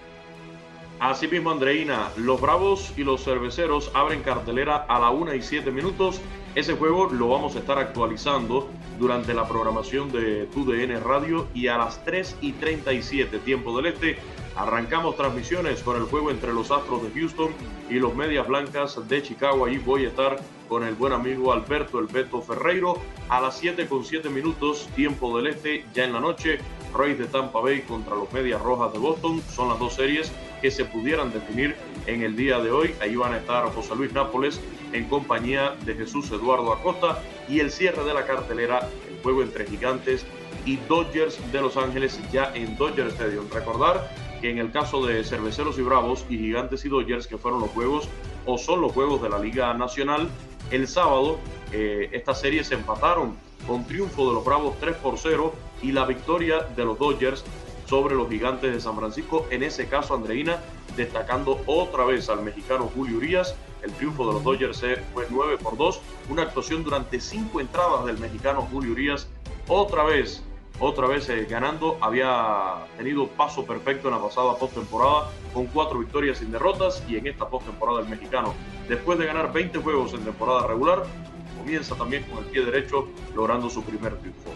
Así 0.99 1.28
mismo, 1.28 1.51
Andreina, 1.51 2.11
los 2.16 2.40
Bravos 2.40 2.94
y 2.97 3.05
los 3.05 3.22
Cerveceros 3.22 3.90
abren 3.92 4.22
cartelera 4.22 4.86
a 4.88 4.99
la 4.99 5.11
1 5.11 5.34
y 5.34 5.42
7 5.42 5.70
minutos. 5.70 6.22
Ese 6.55 6.74
juego 6.74 7.11
lo 7.12 7.28
vamos 7.28 7.55
a 7.55 7.59
estar 7.59 7.78
actualizando 7.78 8.70
durante 8.99 9.34
la 9.34 9.47
programación 9.47 10.11
de 10.11 10.47
TUDN 10.47 11.03
Radio 11.05 11.49
y 11.53 11.66
a 11.66 11.76
las 11.76 12.03
3 12.05 12.38
y 12.40 12.53
37 12.53 13.38
tiempo 13.40 13.76
del 13.76 13.92
este 13.92 14.16
arrancamos 14.57 15.16
transmisiones 15.16 15.82
con 15.82 15.97
el 15.97 16.05
juego 16.05 16.30
entre 16.30 16.53
los 16.53 16.70
Astros 16.70 17.03
de 17.03 17.20
Houston 17.20 17.51
y 17.90 17.94
los 17.94 18.14
Medias 18.14 18.49
Blancas 18.49 18.99
de 19.07 19.22
Chicago. 19.22 19.66
Ahí 19.66 19.78
voy 19.78 20.07
a 20.07 20.09
estar 20.09 20.40
con 20.68 20.82
el 20.82 20.94
buen 20.94 21.12
amigo 21.12 21.53
Alberto 21.53 21.99
El 21.99 22.07
Beto 22.07 22.40
Ferreiro 22.40 22.99
a 23.28 23.40
las 23.40 23.59
7 23.59 23.86
con 23.86 24.05
7 24.05 24.30
minutos 24.30 24.88
tiempo 24.97 25.36
del 25.36 25.49
este 25.49 25.84
ya 25.94 26.05
en 26.05 26.14
la 26.14 26.20
noche. 26.20 26.59
Rays 26.95 27.18
de 27.18 27.26
Tampa 27.26 27.61
Bay 27.61 27.82
contra 27.82 28.16
los 28.16 28.32
Medias 28.32 28.61
Rojas 28.62 28.93
de 28.93 28.99
Boston 28.99 29.43
son 29.51 29.68
las 29.68 29.78
dos 29.78 29.95
series 29.95 30.32
que 30.61 30.70
se 30.70 30.84
pudieran 30.84 31.32
definir 31.32 31.76
en 32.07 32.22
el 32.22 32.37
día 32.37 32.59
de 32.59 32.70
hoy. 32.70 32.95
Ahí 33.01 33.16
van 33.16 33.34
a 33.34 33.39
estar 33.39 33.64
José 33.72 33.95
Luis 33.95 34.12
Nápoles 34.12 34.61
en 34.93 35.09
compañía 35.09 35.76
de 35.84 35.95
Jesús 35.95 36.30
Eduardo 36.30 36.72
Acosta 36.72 37.22
y 37.49 37.61
el 37.61 37.70
cierre 37.70 38.05
de 38.05 38.14
la 38.14 38.26
cartelera, 38.26 38.89
el 39.09 39.22
juego 39.22 39.43
entre 39.43 39.66
Gigantes 39.66 40.24
y 40.64 40.76
Dodgers 40.89 41.39
de 41.53 41.61
Los 41.61 41.76
Ángeles 41.76 42.20
ya 42.32 42.53
en 42.55 42.76
Dodger 42.76 43.09
Stadium. 43.09 43.47
Recordar 43.53 44.11
que 44.41 44.51
en 44.51 44.59
el 44.59 44.70
caso 44.70 45.05
de 45.05 45.24
Cerveceros 45.24 45.78
y 45.78 45.82
Bravos 45.82 46.24
y 46.28 46.39
Gigantes 46.39 46.84
y 46.84 46.89
Dodgers, 46.89 47.26
que 47.26 47.39
fueron 47.39 47.61
los 47.61 47.70
juegos 47.70 48.09
o 48.45 48.59
son 48.59 48.80
los 48.80 48.93
juegos 48.93 49.22
de 49.22 49.28
la 49.28 49.39
Liga 49.39 49.72
Nacional, 49.74 50.28
el 50.70 50.89
sábado 50.89 51.39
eh, 51.72 52.09
estas 52.12 52.41
series 52.41 52.66
se 52.66 52.74
empataron 52.74 53.37
con 53.66 53.84
triunfo 53.84 54.28
de 54.28 54.34
los 54.34 54.44
Bravos 54.44 54.76
3 54.80 54.96
por 54.96 55.18
0 55.18 55.54
y 55.82 55.92
la 55.92 56.04
victoria 56.04 56.62
de 56.74 56.84
los 56.84 56.98
Dodgers 56.98 57.44
sobre 57.86 58.14
los 58.14 58.28
Gigantes 58.28 58.72
de 58.72 58.80
San 58.80 58.96
Francisco. 58.96 59.46
En 59.50 59.62
ese 59.62 59.88
caso, 59.88 60.14
Andreina 60.14 60.59
destacando 60.96 61.61
otra 61.66 62.04
vez 62.04 62.28
al 62.28 62.42
mexicano 62.42 62.90
Julio 62.94 63.18
Urias. 63.18 63.54
El 63.82 63.92
triunfo 63.92 64.26
de 64.26 64.32
los 64.34 64.44
Dodgers 64.44 64.82
fue 65.12 65.26
9 65.30 65.59
por 65.59 65.76
2. 65.76 66.00
Una 66.30 66.42
actuación 66.42 66.82
durante 66.82 67.20
cinco 67.20 67.61
entradas 67.61 68.04
del 68.07 68.18
mexicano 68.18 68.66
Julio 68.72 68.92
Urias. 68.92 69.28
Otra 69.68 70.04
vez, 70.04 70.42
otra 70.80 71.07
vez 71.07 71.28
eh, 71.28 71.46
ganando. 71.48 71.98
Había 72.00 72.86
tenido 72.96 73.28
paso 73.28 73.64
perfecto 73.64 74.09
en 74.09 74.14
la 74.14 74.22
pasada 74.22 74.57
postemporada 74.57 75.30
con 75.52 75.66
cuatro 75.66 75.98
victorias 75.98 76.38
sin 76.38 76.50
derrotas. 76.50 77.04
Y 77.09 77.16
en 77.16 77.26
esta 77.26 77.48
postemporada 77.48 78.00
el 78.00 78.09
mexicano, 78.09 78.54
después 78.88 79.18
de 79.18 79.26
ganar 79.26 79.52
20 79.52 79.78
juegos 79.78 80.14
en 80.14 80.24
temporada 80.24 80.66
regular, 80.66 81.04
comienza 81.57 81.94
también 81.94 82.24
con 82.24 82.38
el 82.38 82.44
pie 82.46 82.64
derecho 82.64 83.09
logrando 83.34 83.68
su 83.70 83.82
primer 83.82 84.16
triunfo. 84.16 84.50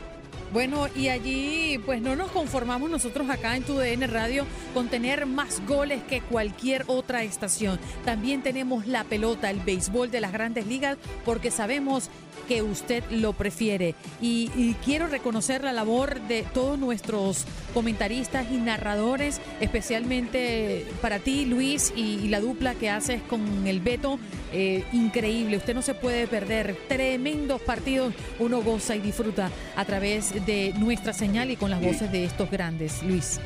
Bueno, 0.52 0.88
y 0.96 1.08
allí 1.08 1.78
pues 1.86 2.02
no 2.02 2.16
nos 2.16 2.32
conformamos 2.32 2.90
nosotros 2.90 3.30
acá 3.30 3.56
en 3.56 3.62
TUDN 3.62 4.10
Radio 4.10 4.46
con 4.74 4.88
tener 4.88 5.26
más 5.26 5.64
goles 5.66 6.02
que 6.02 6.22
cualquier 6.22 6.84
otra 6.88 7.22
estación. 7.22 7.78
También 8.04 8.42
tenemos 8.42 8.88
la 8.88 9.04
pelota, 9.04 9.48
el 9.48 9.60
béisbol 9.60 10.10
de 10.10 10.20
las 10.20 10.32
grandes 10.32 10.66
ligas, 10.66 10.98
porque 11.24 11.52
sabemos 11.52 12.10
que 12.50 12.62
usted 12.62 13.04
lo 13.10 13.32
prefiere. 13.32 13.94
Y, 14.20 14.74
quiero 14.84 15.06
reconocer 15.06 15.62
la 15.62 15.72
labor 15.72 16.20
de 16.22 16.42
todos 16.42 16.76
nuestros 16.78 17.44
comentaristas 17.72 18.50
y 18.50 18.56
narradores, 18.56 19.40
especialmente 19.60 20.84
para 21.00 21.20
ti, 21.20 21.44
Luis, 21.44 21.92
y, 21.94 22.26
la 22.28 22.40
dupla 22.40 22.74
que 22.74 22.90
haces 22.90 23.22
con 23.22 23.68
el 23.68 23.78
Beto. 23.80 24.18
Eh, 24.52 24.82
increíble, 24.92 25.58
usted 25.58 25.74
no 25.74 25.82
se 25.82 25.94
puede 25.94 26.26
perder. 26.26 26.76
Tremendos 26.88 27.60
partidos, 27.60 28.12
uno 28.40 28.62
goza 28.62 28.96
y 28.96 29.00
disfruta 29.00 29.50
a 29.76 29.84
través 29.84 30.39
de 30.46 30.72
nuestra 30.78 31.12
señal 31.12 31.50
y 31.50 31.56
con 31.56 31.70
las 31.70 31.80
voces 31.80 32.10
de 32.12 32.24
estos 32.24 32.50
grandes, 32.50 33.02
Luis. 33.02 33.40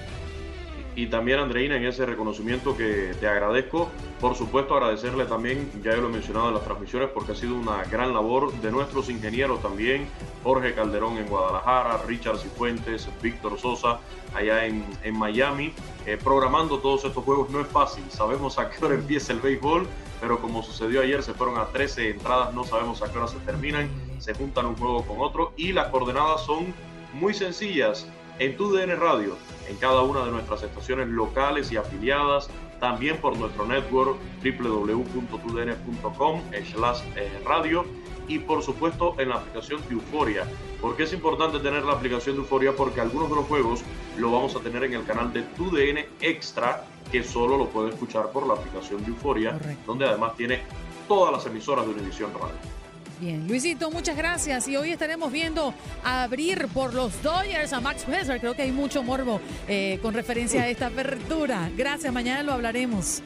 Y 0.97 1.07
también 1.07 1.40
Andreina 1.40 1.76
en 1.76 1.84
ese 1.84 2.07
reconocimiento 2.07 2.76
que 2.76 3.14
te 3.18 3.26
agradezco. 3.26 3.90
Por 4.20 4.34
supuesto 4.34 4.74
agradecerle 4.74 5.26
también, 5.26 5.70
ya 5.82 5.97
lo 5.97 6.09
he 6.09 6.11
mencionado 6.11 6.49
en 6.49 6.55
las 6.55 6.64
transmisiones, 6.64 7.11
porque 7.11 7.32
ha 7.32 7.34
sido 7.34 7.57
una 7.57 7.84
gran 7.84 8.14
labor 8.14 8.53
de 8.53 8.70
nuestros 8.70 9.11
ingenieros 9.11 9.61
también, 9.61 10.09
Jorge 10.42 10.74
Calderón 10.74 11.18
en 11.18 11.26
Guadalajara, 11.26 12.01
Richard 12.07 12.38
Cifuentes, 12.38 13.09
Víctor 13.22 13.59
Sosa 13.59 13.99
allá 14.34 14.66
en, 14.66 14.84
en 15.03 15.18
Miami, 15.18 15.72
eh, 16.07 16.18
programando 16.22 16.78
todos 16.78 17.05
estos 17.05 17.24
juegos 17.24 17.51
no 17.51 17.61
es 17.61 17.66
fácil, 17.66 18.05
sabemos 18.09 18.59
a 18.59 18.70
qué 18.70 18.84
hora 18.84 18.95
empieza 18.95 19.32
el 19.32 19.40
béisbol, 19.40 19.86
pero 20.20 20.40
como 20.40 20.62
sucedió 20.62 21.03
ayer 21.03 21.22
se 21.22 21.34
fueron 21.34 21.59
a 21.59 21.66
13 21.66 22.11
entradas, 22.11 22.55
no 22.55 22.64
sabemos 22.64 23.03
a 23.03 23.12
qué 23.12 23.18
hora 23.18 23.28
se 23.28 23.38
terminan, 23.38 23.90
se 24.18 24.32
juntan 24.34 24.66
un 24.66 24.76
juego 24.76 25.05
con 25.07 25.20
otro 25.20 25.53
y 25.57 25.72
las 25.72 25.88
coordenadas 25.88 26.45
son 26.47 26.74
muy 27.12 27.34
sencillas 27.34 28.07
en 28.39 28.57
tu 28.57 28.72
DN 28.72 28.95
Radio, 28.97 29.37
en 29.68 29.76
cada 29.76 30.03
una 30.03 30.24
de 30.24 30.30
nuestras 30.30 30.62
estaciones 30.62 31.09
locales 31.09 31.70
y 31.72 31.76
afiliadas, 31.76 32.49
también 32.80 33.18
por 33.18 33.37
nuestro 33.37 33.66
network 33.66 34.16
www.tudn.com 34.43 36.43
eh, 36.53 37.41
radio 37.45 37.85
y 38.26 38.39
por 38.39 38.62
supuesto 38.62 39.14
en 39.18 39.28
la 39.30 39.37
aplicación 39.37 39.80
de 39.89 39.95
Euforia. 39.95 40.45
¿Por 40.80 40.97
qué 40.97 41.05
es 41.05 41.12
importante 41.12 41.61
tener 41.61 41.85
la 41.85 41.93
aplicación 41.93 42.37
de 42.37 42.43
Euforia? 42.43 42.74
Porque 42.74 43.01
algunos 43.01 43.30
de 43.30 43.37
los 43.37 43.47
juegos 43.47 43.82
lo 44.16 44.32
vamos 44.32 44.57
a 44.57 44.61
tener 44.61 44.85
en 44.85 44.95
el 44.95 45.05
canal 45.05 45.32
de 45.32 45.43
TUDN 45.43 46.05
Extra, 46.20 46.85
que 47.11 47.22
solo 47.22 47.57
lo 47.57 47.68
puede 47.68 47.91
escuchar 47.91 48.30
por 48.32 48.47
la 48.47 48.55
aplicación 48.55 49.03
de 49.03 49.11
Euforia, 49.11 49.59
donde 49.87 50.07
además 50.07 50.37
tiene 50.37 50.62
todas 51.07 51.32
las 51.32 51.47
emisoras 51.47 51.87
de 51.87 51.93
Univisión 51.93 52.32
Radio. 52.32 52.74
Bien, 53.20 53.46
Luisito, 53.46 53.90
muchas 53.90 54.16
gracias. 54.16 54.66
Y 54.68 54.76
hoy 54.76 54.90
estaremos 54.90 55.30
viendo 55.30 55.72
abrir 56.02 56.68
por 56.68 56.94
los 56.94 57.22
Dodgers 57.22 57.72
a 57.72 57.80
Max 57.80 58.02
Scherzer. 58.02 58.40
Creo 58.40 58.54
que 58.54 58.62
hay 58.62 58.72
mucho 58.72 59.02
morbo 59.02 59.40
eh, 59.68 59.98
con 60.02 60.14
referencia 60.14 60.62
a 60.62 60.68
esta 60.68 60.86
apertura. 60.86 61.70
Gracias, 61.76 62.12
mañana 62.12 62.42
lo 62.42 62.52
hablaremos. 62.52 63.22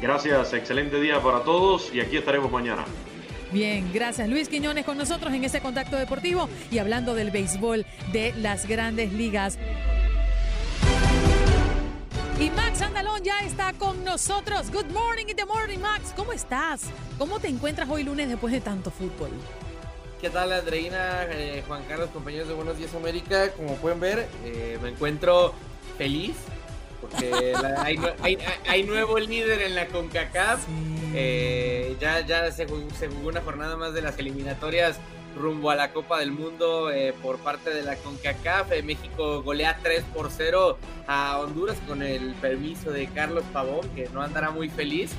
Gracias, 0.00 0.54
excelente 0.54 0.98
día 0.98 1.20
para 1.20 1.42
todos 1.42 1.92
y 1.94 2.00
aquí 2.00 2.16
estaremos 2.16 2.50
mañana. 2.50 2.84
Bien, 3.52 3.90
gracias 3.92 4.28
Luis 4.28 4.48
Quiñones 4.48 4.84
con 4.84 4.96
nosotros 4.96 5.34
en 5.34 5.42
este 5.42 5.60
contacto 5.60 5.96
deportivo 5.96 6.48
y 6.70 6.78
hablando 6.78 7.14
del 7.14 7.32
béisbol 7.32 7.84
de 8.12 8.32
las 8.36 8.66
grandes 8.66 9.12
ligas. 9.12 9.58
Y 12.40 12.48
Max 12.48 12.80
Andalón 12.80 13.22
ya 13.22 13.40
está 13.40 13.74
con 13.74 14.02
nosotros. 14.02 14.70
Good 14.72 14.90
morning 14.94 15.26
in 15.28 15.36
the 15.36 15.44
morning, 15.44 15.76
Max. 15.78 16.14
¿Cómo 16.16 16.32
estás? 16.32 16.84
¿Cómo 17.18 17.38
te 17.38 17.48
encuentras 17.48 17.86
hoy 17.90 18.02
lunes 18.02 18.30
después 18.30 18.50
de 18.50 18.62
tanto 18.62 18.90
fútbol? 18.90 19.28
¿Qué 20.22 20.30
tal, 20.30 20.50
Andreina, 20.50 21.24
eh, 21.24 21.62
Juan 21.68 21.82
Carlos, 21.86 22.08
compañeros 22.08 22.48
de 22.48 22.54
Buenos 22.54 22.78
Días 22.78 22.94
América? 22.94 23.52
Como 23.52 23.76
pueden 23.76 24.00
ver, 24.00 24.26
eh, 24.46 24.78
me 24.80 24.88
encuentro 24.88 25.52
feliz 25.98 26.34
porque 27.02 27.52
hay, 28.66 28.84
nuevo 28.84 29.18
líder 29.18 29.60
en 29.60 29.74
la 29.74 29.88
CONCACAF. 29.88 30.60
Eh, 31.12 31.94
ya 32.00 32.20
ya 32.20 32.50
se, 32.52 32.66
se 32.98 33.08
jugó 33.08 33.28
una 33.28 33.42
jornada 33.42 33.76
más 33.76 33.92
de 33.92 34.00
las 34.00 34.18
eliminatorias 34.18 34.98
rumbo 35.36 35.70
a 35.70 35.74
la 35.74 35.92
Copa 35.92 36.18
del 36.18 36.32
Mundo 36.32 36.90
eh, 36.90 37.14
por 37.22 37.38
parte 37.38 37.70
de 37.70 37.82
la 37.82 37.96
CONCACAF. 37.96 38.72
Eh, 38.72 38.82
México 38.82 39.42
golea 39.42 39.78
3 39.82 40.04
por 40.14 40.30
0 40.30 40.78
a 41.06 41.38
Honduras 41.38 41.78
con 41.86 42.02
el 42.02 42.34
permiso 42.34 42.90
de 42.90 43.06
Carlos 43.08 43.44
Pavón, 43.52 43.88
que 43.94 44.08
no 44.10 44.22
andará 44.22 44.50
muy 44.50 44.68
feliz 44.68 45.12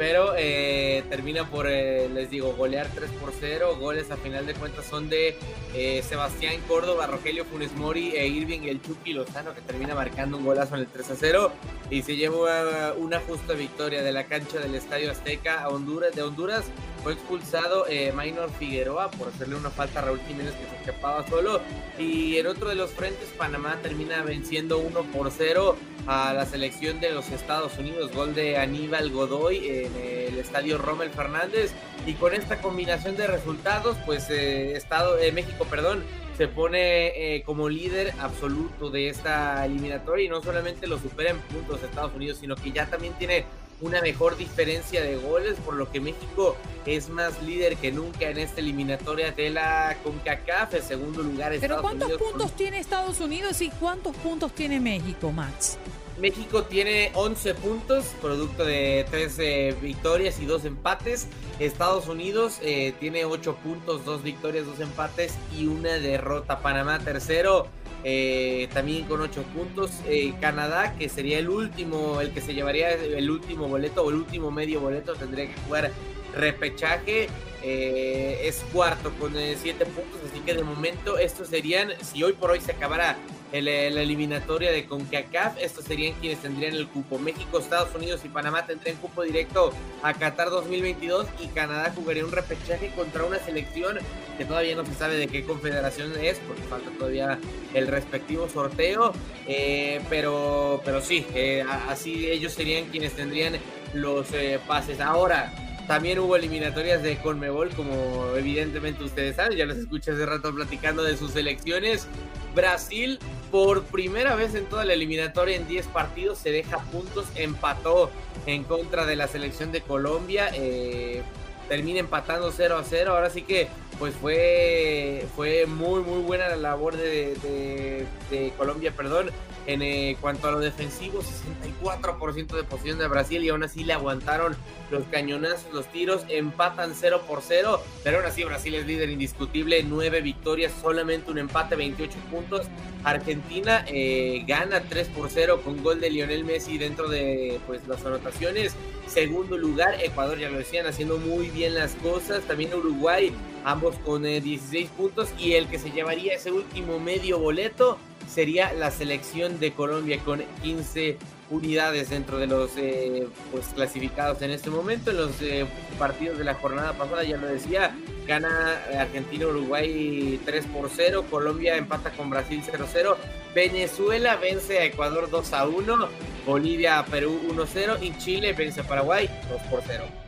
pero 0.00 0.32
eh, 0.34 1.04
termina 1.10 1.46
por, 1.50 1.66
eh, 1.68 2.08
les 2.08 2.30
digo, 2.30 2.54
golear 2.54 2.88
3 2.94 3.10
por 3.20 3.34
0. 3.38 3.76
Goles 3.78 4.10
a 4.10 4.16
final 4.16 4.46
de 4.46 4.54
cuentas 4.54 4.86
son 4.86 5.10
de 5.10 5.36
eh, 5.74 6.02
Sebastián 6.08 6.54
Córdoba, 6.66 7.06
Rogelio 7.06 7.44
Funes 7.44 7.74
Mori 7.74 8.12
e 8.16 8.26
Irving 8.26 8.60
El 8.62 8.80
Chucky 8.80 9.12
Lozano, 9.12 9.52
que 9.54 9.60
termina 9.60 9.94
marcando 9.94 10.38
un 10.38 10.46
golazo 10.46 10.76
en 10.76 10.80
el 10.80 10.86
3 10.86 11.10
a 11.10 11.16
0 11.16 11.52
y 11.90 12.00
se 12.00 12.16
lleva 12.16 12.94
una 12.94 13.20
justa 13.20 13.52
victoria 13.52 14.02
de 14.02 14.10
la 14.10 14.24
cancha 14.24 14.58
del 14.58 14.74
Estadio 14.74 15.10
Azteca 15.10 15.64
a 15.64 15.68
Honduras. 15.68 16.16
De 16.16 16.22
Honduras 16.22 16.64
fue 17.02 17.12
expulsado 17.12 17.84
Maynor 18.14 18.50
Figueroa 18.52 19.10
por 19.10 19.28
hacerle 19.28 19.56
una 19.56 19.68
falta 19.68 19.98
a 19.98 20.04
Raúl 20.04 20.20
Jiménez 20.26 20.54
que 20.54 20.66
se 20.66 20.76
escapaba 20.76 21.28
solo. 21.28 21.60
Y 21.98 22.38
en 22.38 22.46
otro 22.46 22.70
de 22.70 22.74
los 22.74 22.90
frentes, 22.92 23.28
Panamá 23.36 23.76
termina 23.82 24.22
venciendo 24.22 24.78
1 24.78 25.02
por 25.12 25.30
0 25.30 25.76
a 26.06 26.32
la 26.32 26.46
selección 26.46 27.00
de 27.00 27.10
los 27.10 27.28
Estados 27.30 27.76
Unidos. 27.78 28.12
Gol 28.12 28.34
de 28.34 28.56
Aníbal 28.56 29.10
Godoy 29.10 29.89
el 29.96 30.38
estadio 30.38 30.78
Rommel 30.78 31.10
Fernández. 31.10 31.72
Y 32.06 32.14
con 32.14 32.34
esta 32.34 32.60
combinación 32.60 33.16
de 33.16 33.26
resultados, 33.26 33.96
pues 34.06 34.30
eh, 34.30 34.76
Estado, 34.76 35.18
eh, 35.18 35.32
México, 35.32 35.66
perdón, 35.68 36.02
se 36.36 36.48
pone 36.48 37.36
eh, 37.36 37.42
como 37.42 37.68
líder 37.68 38.14
absoluto 38.18 38.90
de 38.90 39.10
esta 39.10 39.64
eliminatoria 39.66 40.24
y 40.24 40.28
no 40.28 40.42
solamente 40.42 40.86
lo 40.86 40.98
supera 40.98 41.30
en 41.30 41.38
puntos 41.38 41.82
Estados 41.82 42.14
Unidos, 42.14 42.38
sino 42.38 42.56
que 42.56 42.72
ya 42.72 42.86
también 42.86 43.12
tiene 43.14 43.44
una 43.82 44.00
mejor 44.00 44.36
diferencia 44.36 45.02
de 45.02 45.16
goles, 45.16 45.56
por 45.64 45.74
lo 45.74 45.90
que 45.90 46.00
México 46.00 46.56
es 46.86 47.08
más 47.08 47.42
líder 47.42 47.76
que 47.76 47.92
nunca 47.92 48.28
en 48.28 48.38
esta 48.38 48.60
eliminatoria 48.60 49.32
de 49.32 49.50
la 49.50 49.96
CONCACAF, 50.02 50.74
en 50.74 50.82
segundo 50.82 51.22
lugar 51.22 51.52
Pero 51.60 51.80
¿cuántos 51.80 52.12
puntos 52.12 52.56
tiene 52.56 52.78
Estados 52.78 53.20
Unidos 53.20 53.60
y 53.62 53.70
cuántos 53.70 54.14
puntos 54.16 54.54
tiene 54.54 54.80
México, 54.80 55.32
Max? 55.32 55.78
México 56.20 56.64
tiene 56.64 57.10
11 57.14 57.54
puntos, 57.54 58.04
producto 58.20 58.64
de 58.64 59.06
13 59.10 59.76
victorias 59.80 60.38
y 60.40 60.44
2 60.44 60.66
empates. 60.66 61.26
Estados 61.58 62.08
Unidos 62.08 62.58
eh, 62.62 62.92
tiene 63.00 63.24
8 63.24 63.56
puntos, 63.56 64.04
2 64.04 64.22
victorias, 64.22 64.66
2 64.66 64.80
empates 64.80 65.34
y 65.56 65.66
una 65.66 65.94
derrota. 65.94 66.60
Panamá 66.60 66.98
tercero, 66.98 67.68
eh, 68.04 68.68
también 68.74 69.04
con 69.04 69.22
8 69.22 69.42
puntos. 69.54 69.92
Eh, 70.06 70.34
Canadá, 70.42 70.94
que 70.98 71.08
sería 71.08 71.38
el 71.38 71.48
último, 71.48 72.20
el 72.20 72.32
que 72.32 72.42
se 72.42 72.52
llevaría 72.52 72.92
el 72.92 73.30
último 73.30 73.66
boleto 73.68 74.04
o 74.04 74.10
el 74.10 74.16
último 74.16 74.50
medio 74.50 74.80
boleto, 74.80 75.14
tendría 75.14 75.46
que 75.46 75.54
jugar 75.62 75.90
repechaje. 76.34 77.28
es 77.62 78.62
cuarto 78.72 79.10
con 79.18 79.32
7 79.34 79.84
puntos, 79.86 80.20
así 80.30 80.40
que 80.40 80.54
de 80.54 80.64
momento 80.64 81.18
estos 81.18 81.48
serían, 81.48 81.92
si 82.02 82.22
hoy 82.22 82.32
por 82.34 82.50
hoy 82.50 82.60
se 82.60 82.72
acabara 82.72 83.16
la 83.52 84.02
eliminatoria 84.02 84.70
de 84.70 84.86
CONCACAF. 84.86 85.58
Estos 85.60 85.84
serían 85.84 86.14
quienes 86.20 86.40
tendrían 86.40 86.74
el 86.74 86.88
cupo. 86.88 87.18
México, 87.18 87.58
Estados 87.58 87.94
Unidos 87.94 88.20
y 88.24 88.28
Panamá 88.28 88.66
tendrían 88.66 88.96
cupo 88.96 89.22
directo 89.22 89.72
a 90.02 90.14
Qatar 90.14 90.50
2022 90.50 91.26
y 91.40 91.48
Canadá 91.48 91.92
jugaría 91.94 92.24
un 92.24 92.32
repechaje 92.32 92.90
contra 92.94 93.24
una 93.24 93.38
selección 93.38 93.98
que 94.38 94.44
todavía 94.44 94.76
no 94.76 94.84
se 94.86 94.94
sabe 94.94 95.16
de 95.16 95.28
qué 95.28 95.44
confederación 95.44 96.12
es 96.20 96.38
porque 96.38 96.62
falta 96.62 96.90
todavía 96.98 97.38
el 97.74 97.86
respectivo 97.88 98.48
sorteo. 98.48 99.12
Eh, 99.46 100.00
pero, 100.08 100.80
pero 100.84 101.00
sí, 101.00 101.26
eh, 101.34 101.64
así 101.88 102.30
ellos 102.30 102.52
serían 102.52 102.86
quienes 102.86 103.12
tendrían 103.14 103.54
los 103.94 104.32
eh, 104.32 104.60
pases. 104.66 105.00
Ahora, 105.00 105.52
también 105.90 106.20
hubo 106.20 106.36
eliminatorias 106.36 107.02
de 107.02 107.16
Conmebol, 107.16 107.70
como 107.70 108.36
evidentemente 108.36 109.02
ustedes 109.02 109.34
saben, 109.34 109.58
ya 109.58 109.66
los 109.66 109.76
escuché 109.76 110.12
hace 110.12 110.24
rato 110.24 110.54
platicando 110.54 111.02
de 111.02 111.16
sus 111.16 111.32
selecciones. 111.32 112.06
Brasil, 112.54 113.18
por 113.50 113.82
primera 113.82 114.36
vez 114.36 114.54
en 114.54 114.66
toda 114.66 114.84
la 114.84 114.92
eliminatoria 114.92 115.56
en 115.56 115.66
10 115.66 115.88
partidos, 115.88 116.38
se 116.38 116.52
deja 116.52 116.78
puntos, 116.78 117.26
empató 117.34 118.08
en 118.46 118.62
contra 118.62 119.04
de 119.04 119.16
la 119.16 119.26
selección 119.26 119.72
de 119.72 119.80
Colombia. 119.80 120.50
Eh, 120.54 121.22
termina 121.68 121.98
empatando 121.98 122.52
0 122.56 122.78
a 122.78 122.84
0. 122.84 123.12
Ahora 123.12 123.28
sí 123.28 123.42
que 123.42 123.66
pues 124.00 124.14
fue, 124.14 125.26
fue 125.36 125.66
muy 125.66 126.02
muy 126.02 126.22
buena 126.22 126.48
la 126.48 126.56
labor 126.56 126.96
de, 126.96 128.06
de 128.30 128.52
Colombia, 128.56 128.92
perdón. 128.96 129.30
En 129.66 129.82
eh, 129.82 130.16
cuanto 130.20 130.48
a 130.48 130.52
lo 130.52 130.58
defensivo, 130.58 131.20
64% 131.22 132.56
de 132.56 132.64
posición 132.64 132.98
de 132.98 133.06
Brasil 133.08 133.44
y 133.44 133.50
aún 133.50 133.62
así 133.62 133.84
le 133.84 133.92
aguantaron 133.92 134.56
los 134.90 135.04
cañonazos, 135.04 135.72
los 135.72 135.86
tiros, 135.92 136.24
empatan 136.28 136.94
0 136.98 137.22
por 137.28 137.42
0, 137.42 137.80
pero 138.02 138.18
aún 138.18 138.26
así 138.26 138.42
Brasil 138.42 138.74
es 138.74 138.86
líder 138.86 139.10
indiscutible, 139.10 139.82
9 139.82 140.22
victorias, 140.22 140.72
solamente 140.80 141.30
un 141.30 141.38
empate, 141.38 141.76
28 141.76 142.18
puntos. 142.30 142.66
Argentina 143.04 143.84
eh, 143.86 144.44
gana 144.46 144.80
3 144.80 145.08
por 145.08 145.30
0 145.30 145.60
con 145.62 145.82
gol 145.82 146.00
de 146.00 146.10
Lionel 146.10 146.44
Messi 146.44 146.78
dentro 146.78 147.08
de 147.08 147.60
pues, 147.66 147.86
las 147.86 148.04
anotaciones. 148.04 148.74
Segundo 149.06 149.58
lugar, 149.58 149.94
Ecuador, 150.02 150.38
ya 150.38 150.50
lo 150.50 150.58
decían, 150.58 150.86
haciendo 150.86 151.18
muy 151.18 151.50
bien 151.50 151.74
las 151.74 151.94
cosas. 151.96 152.42
También 152.44 152.72
Uruguay, 152.74 153.32
ambos 153.64 153.89
con 153.98 154.22
16 154.22 154.86
eh, 154.86 154.90
puntos. 154.96 155.28
Y 155.38 155.54
el 155.54 155.68
que 155.68 155.78
se 155.78 155.90
llevaría 155.90 156.34
ese 156.34 156.50
último 156.50 156.98
medio 156.98 157.38
boleto 157.38 157.98
sería 158.32 158.72
la 158.72 158.90
selección 158.90 159.58
de 159.58 159.72
Colombia 159.72 160.18
con 160.24 160.42
15 160.62 161.18
unidades 161.50 162.10
dentro 162.10 162.38
de 162.38 162.46
los 162.46 162.70
eh, 162.76 163.26
pues 163.50 163.66
clasificados 163.74 164.40
en 164.42 164.52
este 164.52 164.70
momento 164.70 165.10
en 165.10 165.16
los 165.16 165.42
eh, 165.42 165.66
partidos 165.98 166.38
de 166.38 166.44
la 166.44 166.54
jornada 166.54 166.92
pasada 166.92 167.24
ya 167.24 167.36
lo 167.38 167.48
decía 167.48 167.96
gana 168.28 168.80
Argentina 168.96 169.46
Uruguay 169.48 170.40
3 170.44 170.66
por 170.66 170.88
0 170.94 171.24
Colombia 171.28 171.76
empata 171.76 172.10
con 172.10 172.30
Brasil 172.30 172.62
0-0 172.64 173.16
Venezuela 173.52 174.36
vence 174.36 174.78
a 174.78 174.84
Ecuador 174.84 175.28
2 175.28 175.52
a 175.52 175.66
1 175.66 176.08
Bolivia 176.46 177.04
Perú 177.10 177.40
1-0 177.48 177.98
y 178.00 178.16
Chile 178.18 178.52
vence 178.52 178.82
a 178.82 178.84
Paraguay 178.84 179.28
2 179.50 179.62
por 179.62 179.82
0 179.84 180.19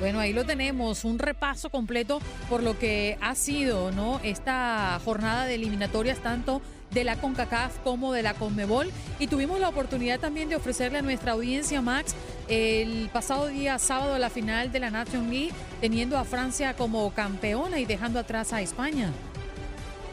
Bueno, 0.00 0.18
ahí 0.18 0.32
lo 0.32 0.46
tenemos, 0.46 1.04
un 1.04 1.18
repaso 1.18 1.68
completo 1.68 2.20
por 2.48 2.62
lo 2.62 2.78
que 2.78 3.18
ha 3.20 3.34
sido, 3.34 3.92
¿no? 3.92 4.18
Esta 4.24 4.98
jornada 5.04 5.44
de 5.44 5.56
eliminatorias 5.56 6.20
tanto 6.20 6.62
de 6.90 7.04
la 7.04 7.16
CONCACAF 7.16 7.78
como 7.84 8.14
de 8.14 8.22
la 8.22 8.32
CONMEBOL 8.32 8.90
y 9.18 9.26
tuvimos 9.26 9.60
la 9.60 9.68
oportunidad 9.68 10.18
también 10.18 10.48
de 10.48 10.56
ofrecerle 10.56 10.98
a 10.98 11.02
nuestra 11.02 11.32
audiencia 11.32 11.82
Max 11.82 12.14
el 12.48 13.10
pasado 13.12 13.46
día 13.48 13.78
sábado 13.78 14.16
la 14.18 14.30
final 14.30 14.72
de 14.72 14.80
la 14.80 14.90
Nation 14.90 15.30
League 15.30 15.52
teniendo 15.82 16.16
a 16.16 16.24
Francia 16.24 16.74
como 16.74 17.12
campeona 17.12 17.78
y 17.78 17.84
dejando 17.84 18.18
atrás 18.18 18.54
a 18.54 18.62
España. 18.62 19.12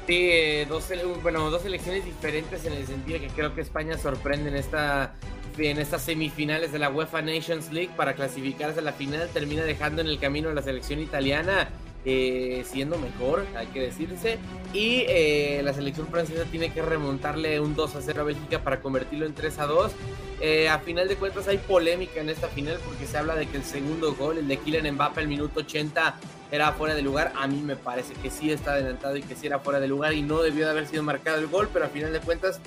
Sí, 0.05 0.29
eh, 0.31 0.65
dos, 0.67 0.85
bueno, 1.23 1.49
dos 1.49 1.65
elecciones 1.65 2.03
diferentes 2.03 2.65
en 2.65 2.73
el 2.73 2.85
sentido 2.85 3.19
que 3.21 3.27
creo 3.27 3.55
que 3.55 3.61
España 3.61 3.97
sorprende 3.97 4.49
en 4.49 4.57
esta 4.57 5.15
en 5.57 5.79
estas 5.79 6.03
semifinales 6.03 6.71
de 6.71 6.79
la 6.79 6.89
UEFA 6.89 7.21
Nations 7.21 7.71
League 7.71 7.91
para 7.95 8.13
clasificarse 8.13 8.79
a 8.79 8.83
la 8.83 8.93
final, 8.93 9.27
termina 9.33 9.63
dejando 9.63 10.01
en 10.01 10.07
el 10.07 10.19
camino 10.19 10.49
a 10.49 10.53
la 10.53 10.61
selección 10.61 10.99
italiana 10.99 11.69
eh, 12.09 12.63
siendo 12.65 12.97
mejor, 12.97 13.45
hay 13.53 13.67
que 13.67 13.81
decirse. 13.81 14.37
Y 14.71 15.03
eh, 15.09 15.59
la 15.61 15.73
selección 15.73 16.07
francesa 16.07 16.45
tiene 16.45 16.71
que 16.71 16.81
remontarle 16.81 17.59
un 17.59 17.75
2 17.75 17.95
a 17.95 18.01
0 18.01 18.21
a 18.21 18.23
Bélgica 18.23 18.63
para 18.63 18.79
convertirlo 18.79 19.25
en 19.25 19.33
3 19.33 19.59
a 19.59 19.65
2. 19.65 19.91
Eh, 20.39 20.69
a 20.69 20.79
final 20.79 21.09
de 21.09 21.17
cuentas 21.17 21.49
hay 21.49 21.57
polémica 21.57 22.21
en 22.21 22.29
esta 22.29 22.47
final 22.47 22.79
porque 22.85 23.05
se 23.05 23.17
habla 23.17 23.35
de 23.35 23.47
que 23.47 23.57
el 23.57 23.63
segundo 23.65 24.15
gol, 24.15 24.37
el 24.37 24.47
de 24.47 24.55
Kylian 24.55 24.93
Mbappé 24.93 25.19
al 25.19 25.27
minuto 25.27 25.59
80, 25.59 26.15
era 26.49 26.71
fuera 26.71 26.95
de 26.95 27.01
lugar. 27.01 27.33
A 27.35 27.45
mí 27.47 27.61
me 27.61 27.75
parece 27.75 28.13
que 28.13 28.29
sí 28.29 28.51
está 28.51 28.71
adelantado 28.71 29.17
y 29.17 29.21
que 29.21 29.35
sí 29.35 29.47
era 29.47 29.59
fuera 29.59 29.81
de 29.81 29.89
lugar 29.89 30.13
y 30.13 30.21
no 30.21 30.41
debió 30.41 30.63
de 30.63 30.71
haber 30.71 30.87
sido 30.87 31.03
marcado 31.03 31.39
el 31.39 31.47
gol, 31.47 31.67
pero 31.73 31.83
a 31.83 31.89
final 31.89 32.13
de 32.13 32.21
cuentas, 32.21 32.61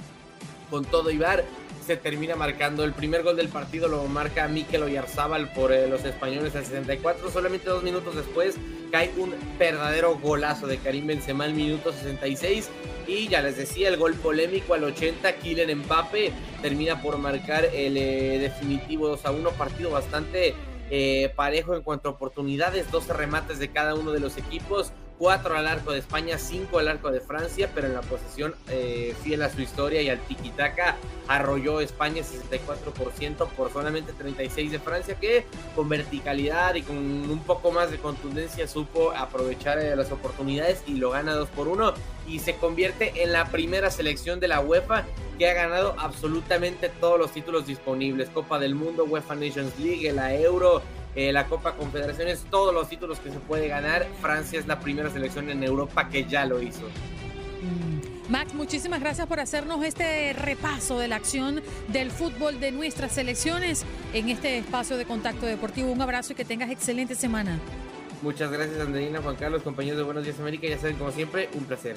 con 0.68 0.84
todo 0.84 1.11
Ibar, 1.11 1.45
se 1.91 1.97
termina 1.97 2.36
marcando. 2.36 2.84
El 2.84 2.93
primer 2.93 3.24
gol 3.24 3.36
del 3.36 3.49
partido 3.49 3.88
lo 3.88 4.05
marca 4.05 4.47
Mikel 4.47 4.84
Oyarzábal 4.84 5.51
por 5.53 5.72
eh, 5.72 5.88
los 5.88 6.05
españoles 6.05 6.55
al 6.55 6.64
64. 6.64 7.28
Solamente 7.32 7.68
dos 7.68 7.82
minutos 7.82 8.14
después 8.14 8.55
cae 8.93 9.11
un 9.16 9.34
verdadero 9.59 10.16
golazo 10.16 10.68
de 10.68 10.78
Karim 10.78 11.09
Benzema 11.09 11.47
al 11.47 11.53
minuto 11.53 11.93
66. 11.93 12.70
Y 13.09 13.26
ya 13.26 13.43
les 13.43 13.57
decía, 13.57 13.88
el 13.88 13.97
gol 13.97 14.14
polémico 14.14 14.74
al 14.74 14.84
80, 14.84 15.32
Kylian 15.38 15.78
Mbappe 15.80 16.32
termina 16.62 17.03
por 17.03 17.18
marcar 17.18 17.64
el 17.64 17.97
eh, 17.97 18.38
definitivo 18.38 19.09
2 19.09 19.26
a 19.26 19.32
1. 19.32 19.51
Partido 19.51 19.91
bastante 19.91 20.55
eh, 20.91 21.32
parejo 21.34 21.74
en 21.74 21.82
cuanto 21.82 22.09
a 22.09 22.12
oportunidades, 22.12 22.88
12 22.93 23.14
remates 23.14 23.59
de 23.59 23.66
cada 23.66 23.97
uno 23.97 24.12
de 24.12 24.20
los 24.20 24.36
equipos. 24.36 24.93
4 25.21 25.55
al 25.55 25.66
arco 25.66 25.93
de 25.93 25.99
España, 25.99 26.39
5 26.39 26.79
al 26.79 26.89
arco 26.89 27.11
de 27.11 27.21
Francia, 27.21 27.71
pero 27.75 27.89
en 27.89 27.93
la 27.93 28.01
posición 28.01 28.55
eh, 28.71 29.14
fiel 29.23 29.43
a 29.43 29.51
su 29.51 29.61
historia 29.61 30.01
y 30.01 30.09
al 30.09 30.18
tiki-taka 30.21 30.97
arrolló 31.29 31.83
España 31.83 32.23
64% 32.23 33.47
por 33.49 33.71
solamente 33.71 34.14
36 34.14 34.73
de 34.73 34.79
Francia, 34.79 35.16
que 35.21 35.45
con 35.77 35.91
verticalidad 35.91 36.75
y 36.75 36.81
con 36.81 36.97
un 36.97 37.43
poco 37.45 37.71
más 37.71 37.91
de 37.91 37.99
contundencia 37.99 38.66
supo 38.66 39.12
aprovechar 39.12 39.79
eh, 39.79 39.95
las 39.95 40.11
oportunidades 40.11 40.83
y 40.87 40.95
lo 40.95 41.11
gana 41.11 41.35
2 41.35 41.51
por 41.51 41.68
1 41.68 41.93
y 42.27 42.39
se 42.39 42.55
convierte 42.57 43.23
en 43.23 43.33
la 43.33 43.45
primera 43.51 43.91
selección 43.91 44.41
de 44.41 44.49
la 44.49 44.61
UEFA 44.61 45.05
que 45.39 45.51
ha 45.51 45.53
ganado 45.53 45.97
absolutamente 45.99 46.89
todos 46.89 47.18
los 47.18 47.31
títulos 47.31 47.66
disponibles, 47.66 48.31
Copa 48.31 48.59
del 48.59 48.75
Mundo, 48.75 49.05
UEFA 49.05 49.35
Nations 49.35 49.79
League, 49.79 50.11
la 50.12 50.35
Euro, 50.35 50.81
eh, 51.15 51.33
la 51.33 51.47
Copa 51.47 51.75
Confederaciones, 51.75 52.45
todos 52.51 52.75
los 52.75 52.89
títulos 52.89 53.19
que 53.21 53.31
se 53.31 53.39
puede 53.39 53.69
ganar. 53.69 54.07
Francia 54.21 54.59
es 54.59 54.67
la 54.67 54.81
primera 54.81 55.11
selección 55.11 55.51
en 55.51 55.63
Europa 55.63 56.09
que 56.09 56.25
ya 56.25 56.47
lo 56.47 56.63
hizo. 56.63 56.83
Mm. 56.83 58.31
Max, 58.31 58.55
muchísimas 58.55 59.01
gracias 59.01 59.27
por 59.27 59.41
hacernos 59.41 59.85
este 59.85 60.33
repaso 60.35 61.01
de 61.01 61.09
la 61.09 61.17
acción 61.17 61.63
del 61.89 62.13
fútbol 62.13 62.61
de 62.61 62.71
nuestras 62.71 63.13
selecciones 63.13 63.85
en 64.15 64.29
este 64.29 64.59
espacio 64.59 64.97
de 64.97 65.05
contacto 65.05 65.47
deportivo. 65.47 65.91
Un 65.91 66.01
abrazo 66.01 66.33
y 66.33 66.37
que 66.37 66.45
tengas 66.45 66.71
excelente 66.71 67.17
semana. 67.17 67.59
Muchas 68.23 68.53
gracias, 68.53 68.79
Andreina, 68.79 69.21
Juan 69.21 69.35
Carlos, 69.35 69.63
compañeros 69.63 69.99
de 69.99 70.05
Buenos 70.05 70.25
Días 70.25 70.39
América. 70.39 70.69
Ya 70.69 70.79
saben, 70.79 70.97
como 70.97 71.11
siempre, 71.11 71.49
un 71.55 71.65
placer. 71.65 71.97